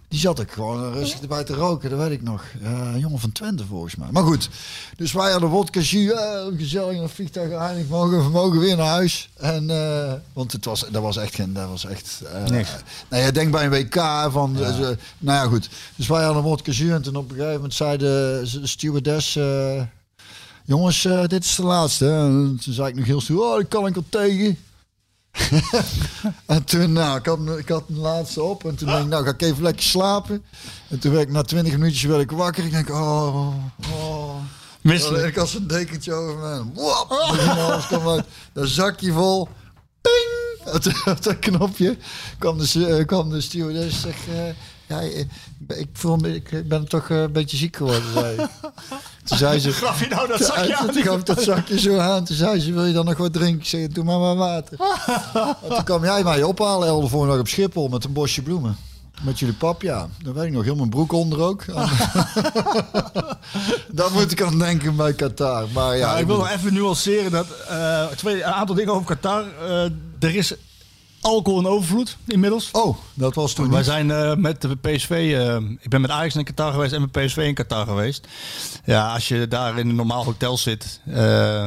[0.09, 2.43] Die zat ook gewoon rustig erbij te roken, dat weet ik nog.
[2.61, 4.07] Ja, een jongen van Twente volgens mij.
[4.11, 4.49] Maar goed,
[4.97, 6.11] dus wij hadden wodka jus.
[6.11, 7.51] eh, gezellig in een vliegtuig.
[7.51, 9.29] Eindelijk mogen we mogen weer naar huis.
[9.37, 11.53] En, eh, want het was, dat was echt geen...
[11.53, 12.69] Dat was echt, eh, Niks.
[13.09, 13.95] Nou ja, denk bij een WK
[14.31, 14.55] van...
[14.57, 15.69] ze- nou ja, goed.
[15.95, 16.91] Dus wij hadden wodka jus.
[16.91, 19.37] En toen op een gegeven moment zei de, de stewardess...
[20.65, 22.09] Jongens, dit is de laatste.
[22.09, 24.57] En toen zei ik nog heel stoer, oh, dat kan ik al tegen.
[26.45, 28.65] en toen, nou, ik had, ik had een laatste op.
[28.65, 30.43] En toen denk ik, nou, ga ik even lekker slapen.
[30.87, 32.65] En toen werd ik na twintig minuutjes werd ik wakker.
[32.65, 33.47] Ik denk, oh,
[33.93, 34.35] oh.
[34.81, 35.25] Misselijk.
[35.27, 36.63] Ik had zo'n dekentje over me.
[38.15, 38.25] Uit.
[38.53, 39.47] Dat zakje vol.
[40.01, 40.73] Ping!
[40.75, 41.97] Op dat- op dat knopje
[42.39, 44.27] kwam de, eh, kwam de stewardess en zegt...
[44.27, 44.53] eh,
[44.87, 45.25] ja, eh,
[45.79, 48.49] ik, voel me, ik ben toch een beetje ziek geworden, zei ik.
[49.29, 49.71] Toen zei ze...
[49.71, 50.91] Gaf je nou dat zakje aan?
[50.91, 52.23] Toen gaf dat zakje zo aan.
[52.25, 53.59] Toen zei ze, wil je dan nog wat drinken?
[53.59, 54.77] Ik zei, doe maar maar water.
[55.61, 58.41] Want toen kwam jij mij ophalen El, de volgende dag op Schiphol met een bosje
[58.41, 58.77] bloemen.
[59.21, 60.07] Met jullie pap, ja.
[60.23, 61.65] Dan weet ik nog, heel mijn broek onder ook.
[63.91, 65.67] Daar moet ik aan denken bij Qatar.
[65.73, 69.05] Maar ja, Ja, ik wil nog even nuanceren dat eh, twee, een aantal dingen over
[69.05, 69.43] Qatar.
[69.61, 69.83] Eh,
[70.19, 70.53] er is
[71.21, 72.69] alcohol in overvloed inmiddels.
[72.71, 76.35] Oh, dat was toen Wij zijn eh, met de PSV, eh, ik ben met Ajax
[76.35, 78.27] in Qatar geweest en met PSV in Qatar geweest.
[78.85, 81.15] Ja, als je daar in een normaal hotel zit, eh,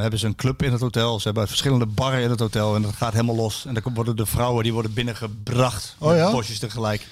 [0.01, 1.19] hebben ze een club in het hotel.
[1.19, 3.65] Ze hebben verschillende barren in het hotel en dat gaat helemaal los.
[3.67, 6.31] En dan worden de vrouwen die worden binnengebracht, Oh ja?
[6.31, 7.07] bosjes tegelijk.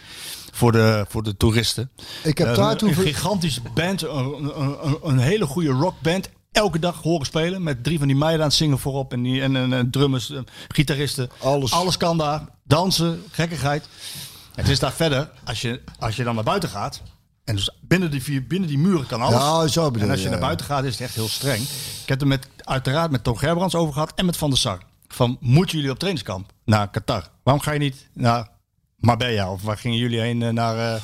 [0.52, 1.90] Voor de, voor de toeristen.
[2.22, 2.88] Ik heb daar toen...
[2.88, 6.28] een gigantische band, een, een, een hele goede rockband.
[6.52, 9.12] Elke dag horen spelen met drie van die meiden aan het zingen voorop.
[9.12, 11.30] En, die, en, en, en drummers, eh, gitaristen.
[11.38, 11.72] Alles.
[11.72, 12.44] Alles kan daar.
[12.64, 13.88] Dansen, gekkigheid.
[14.54, 17.02] Het is daar verder, als je, als je dan naar buiten gaat.
[17.44, 19.40] En dus binnen die, vier, binnen die muren kan alles.
[19.40, 20.30] Ja, zo bedoel en als je, ja.
[20.30, 21.62] naar buiten gaat, is het echt heel streng.
[22.02, 24.78] Ik heb er met, uiteraard met Tom Gerbrands over gehad en met Van der Sar.
[25.08, 27.28] Van, moeten jullie op trainingskamp naar Qatar?
[27.42, 28.48] Waarom ga je niet naar
[28.96, 29.52] Marbella.
[29.52, 30.94] Of waar gingen jullie heen eh, naar...
[30.94, 31.00] eh,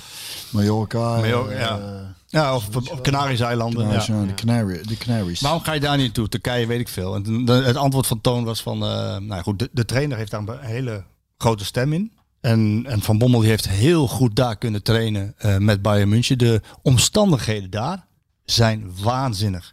[0.51, 0.98] Mallorca.
[0.98, 2.14] Mallorca, ja.
[2.27, 3.78] Ja, of, of Canarische eilanden.
[3.82, 4.20] Canaries, ja.
[4.20, 5.40] ja, de, Canary, de Canaries.
[5.40, 6.28] Waarom ga je daar niet naartoe?
[6.28, 7.15] Turkije weet ik veel.
[7.15, 8.82] En de- het antwoord van Toon was van...
[8.85, 11.05] eh, nou goed, de, de trainer heeft daar een hele
[11.39, 12.12] grote stem in.
[12.40, 16.39] En, en Van Bommel die heeft heel goed daar kunnen trainen eh, met Bayern München.
[16.39, 18.07] De omstandigheden daar
[18.44, 19.73] zijn waanzinnig.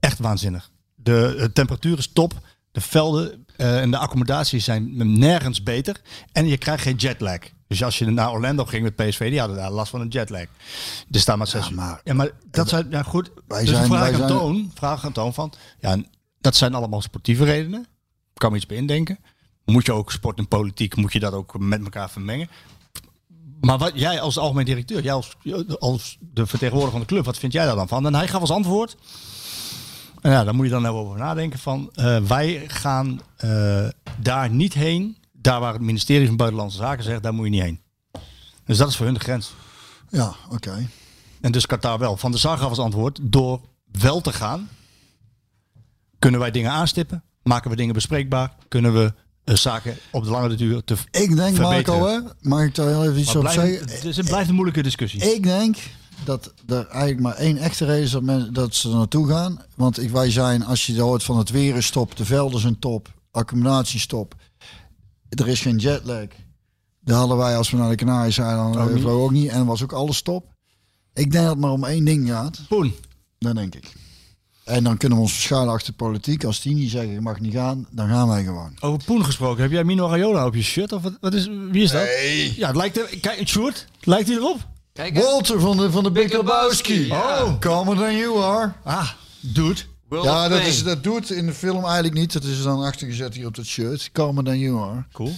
[0.00, 0.70] Echt waanzinnig.
[0.94, 2.32] De, de temperatuur is top.
[2.72, 6.00] De velden eh, en de accommodaties zijn nergens beter.
[6.32, 7.38] En je krijgt geen jetlag.
[7.70, 10.44] Dus als je naar Orlando ging met PSV, die hadden daar last van een jetlag.
[11.08, 13.30] Dus daar maar zes Ja, maar- ja, maar dat zijn ja goed.
[13.48, 15.96] Wij dus zijn- vraag wij aan zijn- Toon, vraag aan Toon van, ja,
[16.40, 17.86] dat zijn allemaal sportieve redenen.
[18.34, 19.18] Kan me iets bij indenken.
[19.64, 22.48] Moet je ook sport en politiek, moet je dat ook met elkaar vermengen.
[23.60, 25.36] Maar wat jij als algemeen directeur, jij als,
[25.78, 28.06] als de vertegenwoordiger van de club, wat vind jij daar dan van?
[28.06, 28.96] En hij gaf als antwoord.
[30.20, 31.90] En ja, daar moet je dan even over nadenken van.
[31.94, 33.88] eh, wij gaan eh,
[34.18, 35.16] daar niet heen.
[35.40, 37.80] Daar waar het ministerie van Buitenlandse Zaken zegt, daar moet je niet heen.
[38.64, 39.52] Dus dat is voor hun de grens.
[40.08, 40.88] Ja, oké.
[41.40, 42.16] En dus Qatar wel.
[42.16, 43.60] Van de Sar gaf als antwoord, door
[43.92, 44.68] wel te gaan,
[46.18, 49.12] kunnen wij dingen aanstippen, maken we dingen bespreekbaar, kunnen we
[49.44, 52.00] eh, zaken op de lange duur te Ik denk, verbeteren.
[52.00, 53.78] Marco, hè, mag ik daar heel even iets Maar op zeggen?
[53.78, 55.34] het, het blijft een moeilijke discussie.
[55.34, 55.76] Ik denk
[56.24, 59.60] dat er eigenlijk maar één echte reden is dat, men, dat ze er naartoe gaan.
[59.76, 62.78] Want ik, wij zijn, als je hoort van het weer is top, de velden zijn
[62.78, 64.34] top, accommodatie top.
[65.30, 66.26] Er is geen jetlag.
[67.00, 69.04] Dat hadden wij als we naar de Canarische eilanden Ook ook, niet.
[69.04, 69.48] ook niet.
[69.50, 70.46] En was ook alles top.
[71.14, 72.60] Ik denk dat het maar om één ding gaat.
[72.68, 72.94] Poen.
[73.38, 73.92] Dat denk ik.
[74.64, 76.44] En dan kunnen we ons verschuilen achter politiek.
[76.44, 78.72] Als die niet zeggen, je mag niet gaan, dan gaan wij gewoon.
[78.80, 80.92] Over Poen gesproken, heb jij Mino Raiola op je shirt?
[80.92, 82.08] Of wat, wat is, wie is dat?
[82.56, 84.56] Ja, het lijkt er, kijk, het shirt, lijkt hij erop?
[84.92, 85.14] Kijk.
[85.18, 86.98] Walter van de, van de Big Big Lebowski.
[86.98, 87.42] Lebowski.
[87.42, 88.72] Oh, calmer than you are.
[88.84, 89.80] Ah, dude.
[90.10, 92.32] World Ja, dat, is, dat doet in de film eigenlijk niet.
[92.32, 94.10] Dat is dan achtergezet hier op dat shirt.
[94.12, 95.04] Calmer than you are.
[95.12, 95.32] Cool.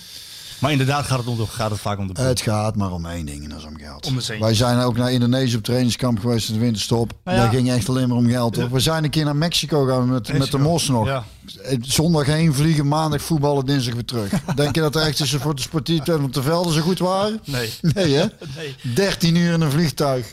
[0.63, 2.25] Maar inderdaad gaat het, om gaat het vaak om de Poen.
[2.25, 4.07] Het gaat maar om één ding en dat is om geld.
[4.07, 4.19] Om.
[4.41, 7.13] Wij zijn ook naar Indonesië op trainingskamp geweest in de winterstop.
[7.25, 7.43] Nou ja.
[7.43, 8.57] Daar ging echt alleen maar om geld.
[8.57, 8.71] Hoor.
[8.71, 10.59] We zijn een keer naar Mexico gaan met, met de.
[10.59, 11.07] Mos nog.
[11.07, 11.25] Ja.
[11.63, 14.31] Eh, Zondag heen vliegen, maandag voetballen, dinsdag weer terug.
[14.55, 17.41] Denk je dat er echt is voor de sportief want de velden zo goed waren?
[17.45, 17.71] Nee.
[17.81, 18.25] Nee hè?
[18.57, 18.95] Nee.
[18.95, 20.27] 13 uur in een vliegtuig.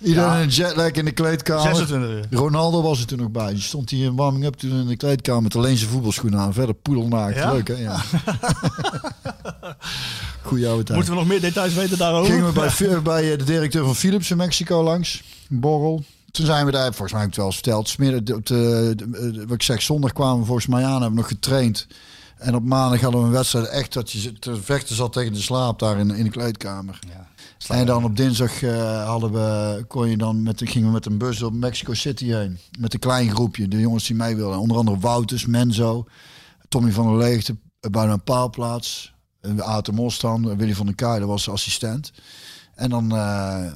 [0.00, 0.36] Iedereen Ja.
[0.36, 1.62] in een jetlag in de kleedkamer.
[1.62, 2.38] 26 uur.
[2.38, 3.52] Ronaldo was er toen nog bij.
[3.52, 6.52] Die stond hier in warming-up toen in de kleedkamer met alleen zijn voetbalschoenen aan.
[6.52, 7.36] Verder poedelnaakt.
[7.36, 7.52] Ja?
[7.52, 7.74] Leuk hè?
[7.74, 8.00] Ja.
[10.42, 10.96] Goeie oude tijd.
[10.98, 12.32] Moeten we nog meer details weten daarover?
[12.32, 15.22] Gingen we bij, bij eh, de directeur van Philips in Mexico langs.
[15.48, 16.04] Borrel.
[16.30, 17.88] Toen zijn we daar, volgens mij heb ik het wel eens verteld.
[17.88, 20.90] Smiddag, op de, de- de- wat ik zeg, zondag kwamen we volgens mij aan.
[20.90, 21.86] Hebben we nog getraind.
[22.38, 23.66] En op maandag hadden we een wedstrijd.
[23.68, 26.98] Echt dat je te vechten zat tegen de slaap daar in, in de kleedkamer.
[27.66, 31.18] En dan op dinsdag eh, hadden we, kon je dan met, gingen we met een
[31.18, 32.58] bus op Mexico City heen.
[32.78, 34.58] Met een klein groepje, de jongens die mee wilden.
[34.58, 36.06] Onder andere Wouters, Menzo,
[36.68, 39.16] Tommy van der Leegte, eh, bij een paalplaats.
[39.42, 42.12] Uh, Aten Mostan, Willy van der Kuij, dat was assistent.
[42.74, 43.72] En dan eh,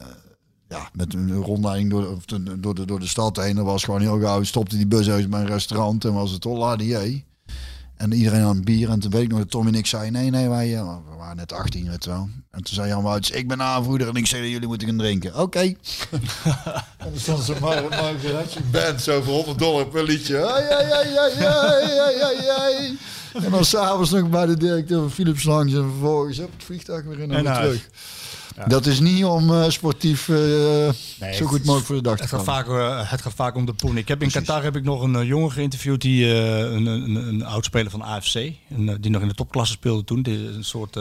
[0.69, 3.57] ja, met een rondleiding door, de, door, de, door de stad heen.
[3.57, 4.43] Dat was gewoon heel gauw.
[4.43, 7.25] Stopte die bus uit bij een restaurant en was het holla die
[8.03, 8.91] En iedereen aan bier.
[8.91, 11.17] En toen weet ik nog dat Tom en ik zeiden, nee, nee, wij eh, we
[11.17, 12.29] waren net 18, weet wel.
[12.51, 15.39] En toen zei Jan Wouters, ik ben aanvoerder en ik zeg, jullie moeten gaan drinken.
[15.39, 15.59] Oké.
[15.61, 15.75] en
[16.99, 20.47] dan stond zo'n Mar- Margaretje band zo voor 100 dollar per liedje.
[20.47, 22.99] Ai, ai, ai, ai.
[23.45, 27.05] En dan s'avonds nog bij de directeur van Philips langs en vervolgens op het vliegtuig
[27.05, 27.63] weer in en En weer naar
[28.67, 30.37] Dat is niet om eh, sportief eh,
[31.33, 32.55] zo goed mogelijk voor de dag te Het gaat, komen.
[32.55, 33.97] vaak, eh, het gaat vaak om de poen.
[33.97, 37.91] Ik heb in Qatar heb ik nog een jongen geïnterviewd, die, een, een, een oud-speler
[37.91, 40.23] van AFC, en, die nog in de topklasse speelde toen.
[40.23, 40.99] Dit is een soort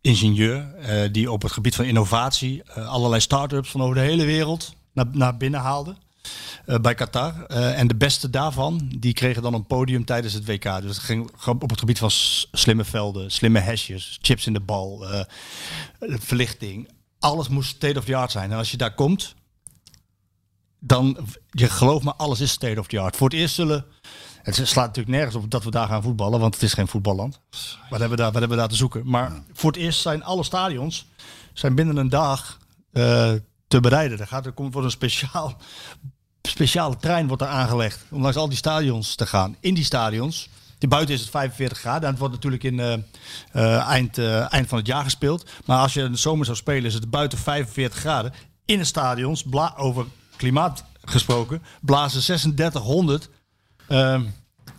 [0.00, 0.66] ingenieur
[1.12, 5.36] die op het gebied van innovatie allerlei start-ups van over de hele wereld naar, naar
[5.36, 5.94] binnen haalde.
[6.68, 7.44] Eh, bij Qatar.
[7.46, 10.62] Eh, en de beste daarvan, die kregen dan een podium tijdens het WK.
[10.62, 12.10] Dus het ging op het gebied van
[12.52, 15.24] slimme velden, slimme hesjes, chips in de bal, eh,
[15.98, 16.88] verlichting.
[17.18, 18.50] Alles moest state of the art zijn.
[18.50, 19.34] En als je daar komt,
[20.78, 21.18] dan,
[21.50, 23.16] je geloof me, alles is state of the art.
[23.16, 23.84] Voor het eerst zullen,
[24.42, 27.40] het slaat natuurlijk nergens op dat we daar gaan voetballen, want het is geen voetballand.
[27.90, 29.02] Wat hebben we daar, wat hebben we daar te zoeken?
[29.04, 31.06] Maar voor het eerst zijn alle stadions
[31.52, 32.58] zijn binnen een dag
[33.68, 34.18] te bereiden.
[34.18, 35.56] Er, gaat, er komt, wordt een speciaal,
[36.42, 39.56] speciale trein wordt er aangelegd om langs al die stadions te gaan.
[39.60, 40.48] In die stadions,
[40.78, 42.02] die buiten is het 45 graden.
[42.02, 42.92] En het wordt natuurlijk in eh,
[43.52, 45.50] eh, eind, eh, eind van het jaar gespeeld.
[45.64, 48.32] Maar als je in de zomer zou spelen, is het buiten 45 graden.
[48.64, 50.06] In de stadions, bla- over
[50.36, 53.28] klimaat gesproken, blazen 3600
[53.88, 54.22] ehm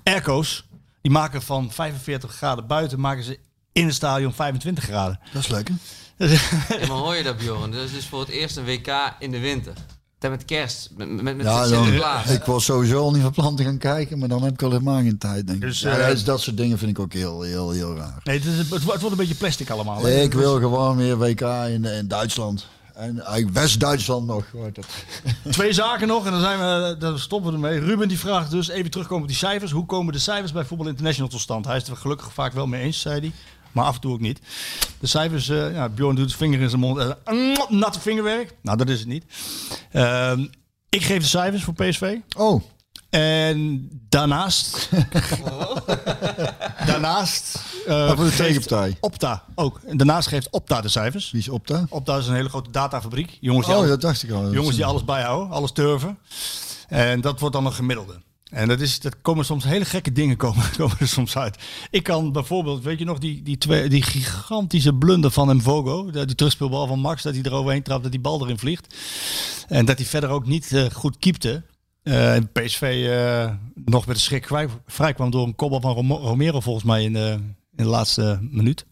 [0.03, 0.63] airco's.
[1.01, 3.39] Die maken van 45 graden buiten, maken ze
[3.71, 5.19] in het stadion 25 graden.
[5.33, 5.75] Dat is lekker.
[6.17, 7.71] Ja, maar hoor je dat, Bjorn?
[7.71, 9.73] Dat is dus voor het eerst een WK in de winter.
[10.19, 11.93] Ten met kerst, met, met, met Ja, dan,
[12.33, 14.69] ik was sowieso al niet van plan te gaan kijken, maar dan heb ik al
[14.71, 15.67] helemaal geen tijd, denk ik.
[15.67, 18.19] Dus, Ja, eh, dat, is- dat soort dingen vind ik ook heel, heel, heel raar.
[18.23, 20.03] Nee, het, is, het wordt een beetje plastic allemaal.
[20.05, 20.21] hè.
[20.21, 22.67] Ik Dus- wil gewoon weer WK in, in Duitsland.
[22.95, 24.45] En eigenlijk West-Duitsland nog.
[25.51, 27.79] Twee zaken nog en dan, zijn we, dan stoppen we ermee.
[27.79, 29.71] Ruben die vraagt dus, even terugkomen op die cijfers.
[29.71, 31.65] Hoe komen de cijfers bij Voetbal International tot stand?
[31.65, 33.31] Hij is het er gelukkig vaak wel mee eens, zei hij.
[33.71, 34.39] Maar af en toe ook niet.
[34.99, 36.97] De cijfers, eh ja, Bjorn doet zijn vinger in zijn mond.
[36.99, 37.11] eh,
[37.69, 38.55] natte vingerwerk.
[38.61, 39.25] Nou, dat is het niet.
[39.91, 40.45] Ehm,
[40.89, 42.15] ik geef de cijfers voor PSV.
[42.37, 42.61] Oh,
[43.09, 44.89] En daarnaast...
[46.85, 47.59] daarnaast...
[47.85, 48.97] voor de geeft tegenpartij.
[48.99, 49.79] Opta ook.
[49.85, 51.31] En daarnaast geeft Opta de cijfers.
[51.31, 51.85] Wie is Opta?
[51.89, 53.37] Opta is een hele grote datafabriek.
[53.41, 54.51] Jongens die Oh, alles- dat dacht ik al.
[54.53, 56.17] Jongens die alles bijhouden, alles turven.
[56.87, 58.21] En dat wordt dan een gemiddelde.
[58.49, 61.57] En dat, is, dat komen soms hele gekke dingen komen, komen soms uit.
[61.91, 66.11] Ik kan bijvoorbeeld, weet je nog, die, die, twee, die gigantische blunder van Mvogo.
[66.11, 68.95] Die terugspeelbal van Max, dat hij eroverheen trapt, dat die bal erin vliegt.
[69.67, 71.63] En dat hij verder ook niet eh, goed keepte.
[72.03, 73.53] Eh, en PSV eh,
[73.85, 74.47] nog met de schrik
[74.85, 77.15] vrij, kwam door een kopbal van Romero volgens mij in
[77.79, 78.85] in de laatste minuut.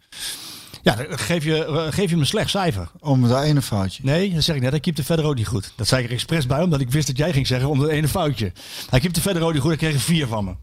[0.87, 2.91] Ja, dan geef je, eh, geef je hem een slecht cijfer.
[2.99, 4.03] Om dat ene foutje.
[4.03, 4.71] Nee, dat zeg ik net.
[4.71, 5.71] Hij keepte verder ook niet goed.
[5.75, 7.89] Dat zei ik er expres bij, omdat ik wist dat jij ging zeggen om dat
[7.89, 8.51] ene foutje.
[8.89, 9.71] Hij keepte verder ook niet goed.
[9.71, 10.55] Ik kreeg een vier van me.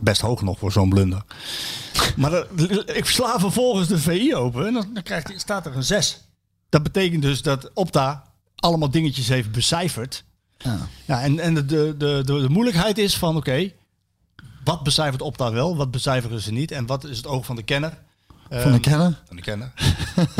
[0.00, 1.22] Best hoog nog voor zo'n blunder.
[2.16, 2.46] maar dan-
[2.86, 6.20] ik sla vervolgens de VI open en dan, dan krijgt, hij- staat er een 6.
[6.68, 8.24] Dat betekent dus dat Opta
[8.56, 10.24] allemaal dingetjes heeft becijferd.
[10.58, 10.78] Ja.
[11.04, 13.70] Ja, en, en de, de, de, de, de moeilijkheid is van, oké,
[14.64, 17.62] wat becijfert Opta wel, wat becijferen ze niet en wat is het oog van de
[17.62, 17.98] kenner?
[18.50, 19.22] Van de Ehm, kenner?
[19.26, 19.72] van de kenner.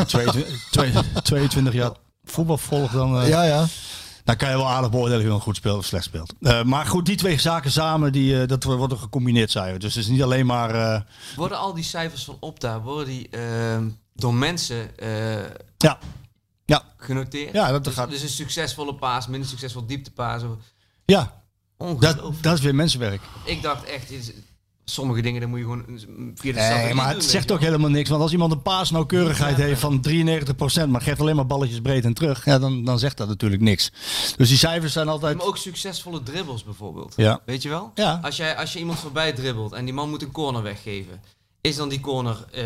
[0.05, 0.93] 22, twee-
[1.23, 1.91] 22 jaar
[2.23, 3.21] voetbal volgt dan.
[3.21, 3.65] eh, Ja, ja.
[4.23, 6.33] Dan kan je wel aardig beoordelen of iemand goed speelt of slecht speelt.
[6.41, 9.79] Eh, maar goed, die twee zaken samen, die, eh, dat wordt worden gecombineerd, zei je.
[9.79, 10.75] Dus het is niet alleen maar.
[10.75, 11.01] eh,
[11.35, 15.43] Worden al die cijfers van Opta, worden die ehm, door mensen eh,
[15.77, 15.97] ja.
[16.65, 17.53] Ja, genoteerd?
[17.53, 20.43] Ja, dat dus, gaat- dus een succesvolle paas, minder succesvol dieptepaas.
[20.43, 20.49] of-
[21.05, 21.39] ja
[21.99, 23.21] dat, dat is weer mensenwerk.
[23.45, 24.09] Ik dacht echt,
[24.91, 25.85] sommige dingen dan moet je gewoon
[26.35, 28.09] via de Nee, maar het zegt ook helemaal niks.
[28.09, 32.13] Want als iemand een paasnauwkeurigheid heeft van 93%, maar geeft alleen maar balletjes breed en
[32.13, 33.91] terug, ja, dan, dan zegt dat natuurlijk niks.
[34.37, 35.37] Dus die cijfers zijn altijd.
[35.37, 37.13] Maar ook succesvolle dribbles bijvoorbeeld.
[37.15, 37.41] Ja.
[37.45, 37.91] Weet je wel?
[37.95, 38.19] Ja.
[38.21, 41.21] Als, jij, als je iemand voorbij dribbelt en die man moet een corner weggeven,
[41.61, 42.63] is dan die corner eh,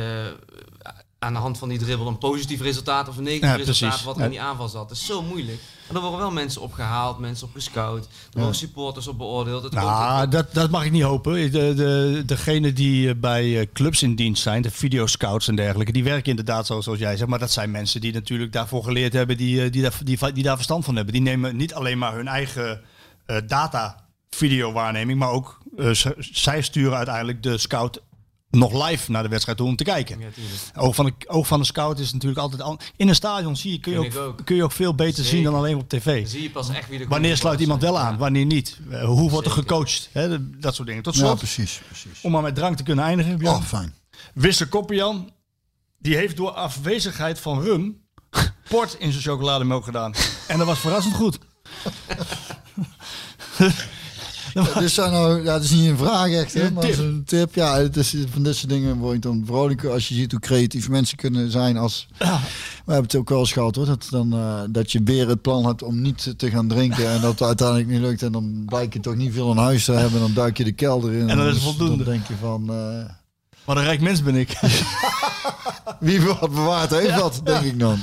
[1.26, 4.06] aan de hand van die dribbel een positief resultaat of een negatief Ja, resultaat precies.
[4.06, 4.90] wat er in die aanval zat?
[4.90, 5.60] Dat is zo moeilijk.
[5.88, 9.64] Maar er worden wel mensen opgehaald, mensen op gescout, er worden supporters op beoordeeld.
[9.64, 11.52] Het Nou, dat, dat mag ik niet hopen.
[11.52, 15.92] De, de, degene die eh, bij eh, clubs in dienst zijn, de videoscouts en dergelijke,
[15.92, 17.30] die werken inderdaad zo, zoals jij zegt.
[17.30, 20.44] Maar dat zijn mensen die natuurlijk daarvoor geleerd hebben, die, eh, die, daar, die, die
[20.44, 21.14] daar verstand van hebben.
[21.14, 22.82] Die nemen niet alleen maar hun eigen
[23.48, 25.58] data videowaarneming, maar ook
[26.20, 28.02] zij sturen uiteindelijk de scout
[28.58, 30.20] nog live naar de wedstrijd toe om te kijken.
[30.20, 30.56] Ja, tuurlijk.
[30.76, 32.62] Oog van, de, oog van de scout is natuurlijk altijd...
[32.62, 34.42] Al, in een stadion zie je, kun, je ook, ook.
[34.46, 35.30] kun je ook veel beter Zeker.
[35.30, 36.20] zien dan alleen op tv.
[36.22, 38.78] Dan zie je pas echt wie de Wanneer sluit iemand wel aan, wanneer niet?
[38.90, 40.10] Eh, Hoe wordt er gecoacht?
[40.12, 41.04] Hè, dat soort dingen.
[41.04, 41.82] Tot Ja, slot, precies.
[41.88, 42.22] precies.
[42.22, 43.38] om maar met drank te kunnen eindigen.
[43.38, 43.56] Björn.
[43.56, 43.94] Oh, fijn.
[44.34, 45.32] Wisse Koppian,
[46.00, 48.04] die heeft door afwezigheid van rum
[48.70, 50.14] port in zijn chocolademelk gedaan.
[50.48, 51.38] En dat was verrassend goed.
[54.56, 56.92] Ja, dit, zijn nou, ja, het is niet een vraag echt, hè, maar tip.
[56.92, 57.56] het is een tip.
[57.56, 60.40] Ja, het is, van dit soort dingen word je dan vrolijk als je ziet hoe
[60.40, 61.78] creatief mensen kunnen zijn.
[61.78, 62.26] Als, We
[62.86, 65.66] hebben het ook wel eens gehad hoor, dat, dan, eh, dat je weer het plan
[65.66, 68.24] hebt om niet te gaan drinken en dat het uiteindelijk niet lukt.
[68.24, 70.20] En dan blijkt je toch niet veel in huis te hebben.
[70.20, 71.30] Dan duik je de kelder in.
[71.30, 72.04] En dan is het Dus voldoende.
[72.04, 73.12] Dan denk je van, eh,
[73.66, 74.60] Wat een rijk mens ben ik.
[76.00, 78.00] wie wat bewaard heeft dat, denk ik dan.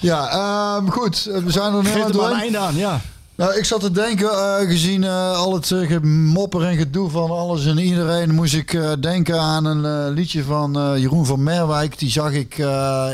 [0.00, 1.22] Ja, ehm, goed.
[1.22, 2.40] We zijn er nu aan maar doorheen.
[2.40, 3.00] einde aan, ja.
[3.42, 7.30] Nou, ik zat te denken, eh, gezien eh, al het eh, gemopper en gedoe van
[7.30, 11.98] alles en iedereen, moest ik denken aan een liedje van Jeroen van Merwijk.
[11.98, 12.58] Die zag ik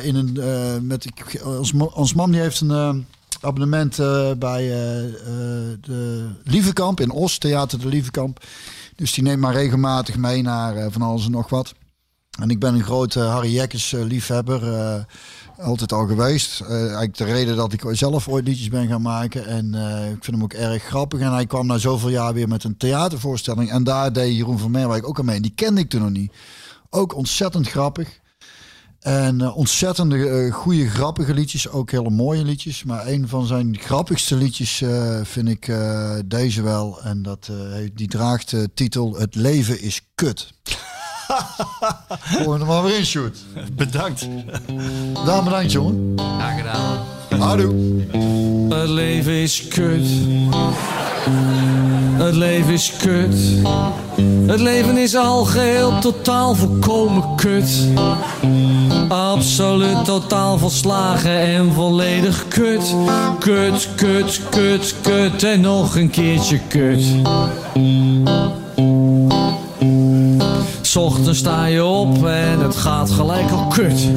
[0.02, 1.06] in een, met,
[1.44, 3.06] ons, ons mam die heeft een
[3.40, 3.96] abonnement
[4.38, 4.62] bij
[5.80, 8.44] de Lievekamp in Os, Theater de Lievekamp.
[8.96, 11.74] Dus die neemt maar regelmatig mee naar van alles en nog wat.
[12.40, 14.60] En ik ben een grote Harry Jekkes liefhebber.
[15.62, 16.60] Altijd al geweest.
[16.60, 19.46] Eh, eigenlijk de reden dat ik zelf ooit liedjes ben gaan maken.
[19.46, 21.20] En eh, ik vind hem ook erg grappig.
[21.20, 23.70] En hij kwam na zoveel jaar weer met een theatervoorstelling.
[23.70, 25.36] En daar deed Jeroen van Merwijk ook aan mee.
[25.36, 26.32] En die kende ik toen nog niet.
[26.90, 28.20] Ook ontzettend grappig.
[29.00, 31.68] En eh, ontzettende goede, grappige liedjes.
[31.68, 32.84] Ook hele mooie liedjes.
[32.84, 34.82] Maar een van zijn grappigste liedjes
[35.22, 35.72] vind ik
[36.26, 37.02] deze wel.
[37.02, 37.50] En dat,
[37.94, 40.52] die draagt de titel Het leven is kut.
[42.08, 43.36] Gooi hem er maar weer in, shoot.
[43.72, 44.28] Bedankt.
[45.24, 46.12] Daan, bedankt, jongen.
[46.16, 46.98] Graag gedaan.
[47.40, 47.74] Houdoe.
[48.68, 50.06] Het leven is kut.
[52.16, 53.34] Het leven is kut.
[54.46, 57.88] Het leven is al geheel totaal volkomen kut.
[59.08, 62.94] Absoluut totaal volslagen en volledig kut.
[63.38, 67.04] Kut, kut, kut, kut en nog een keertje kut.
[70.98, 74.08] S ochtends sta je op en het gaat gelijk al kut.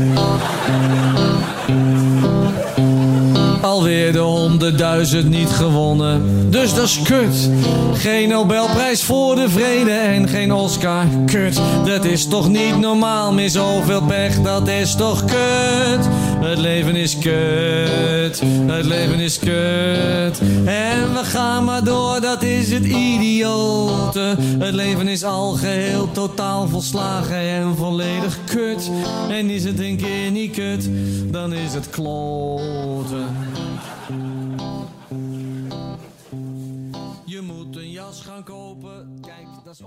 [3.61, 7.49] Alweer de honderdduizend niet gewonnen, dus dat is kut.
[7.93, 11.61] Geen Nobelprijs voor de vrede en geen Oscar, kut.
[11.85, 16.07] Dat is toch niet normaal, meer zoveel pech, dat is toch kut.
[16.39, 20.41] Het leven is kut, het leven is kut.
[20.65, 24.35] En we gaan maar door, dat is het idiote.
[24.59, 28.91] Het leven is al geheel totaal volslagen en volledig kut.
[29.29, 30.89] En is het een keer niet kut,
[31.31, 33.25] dan is het kloten.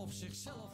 [0.04, 0.73] Op zichzelf al kut.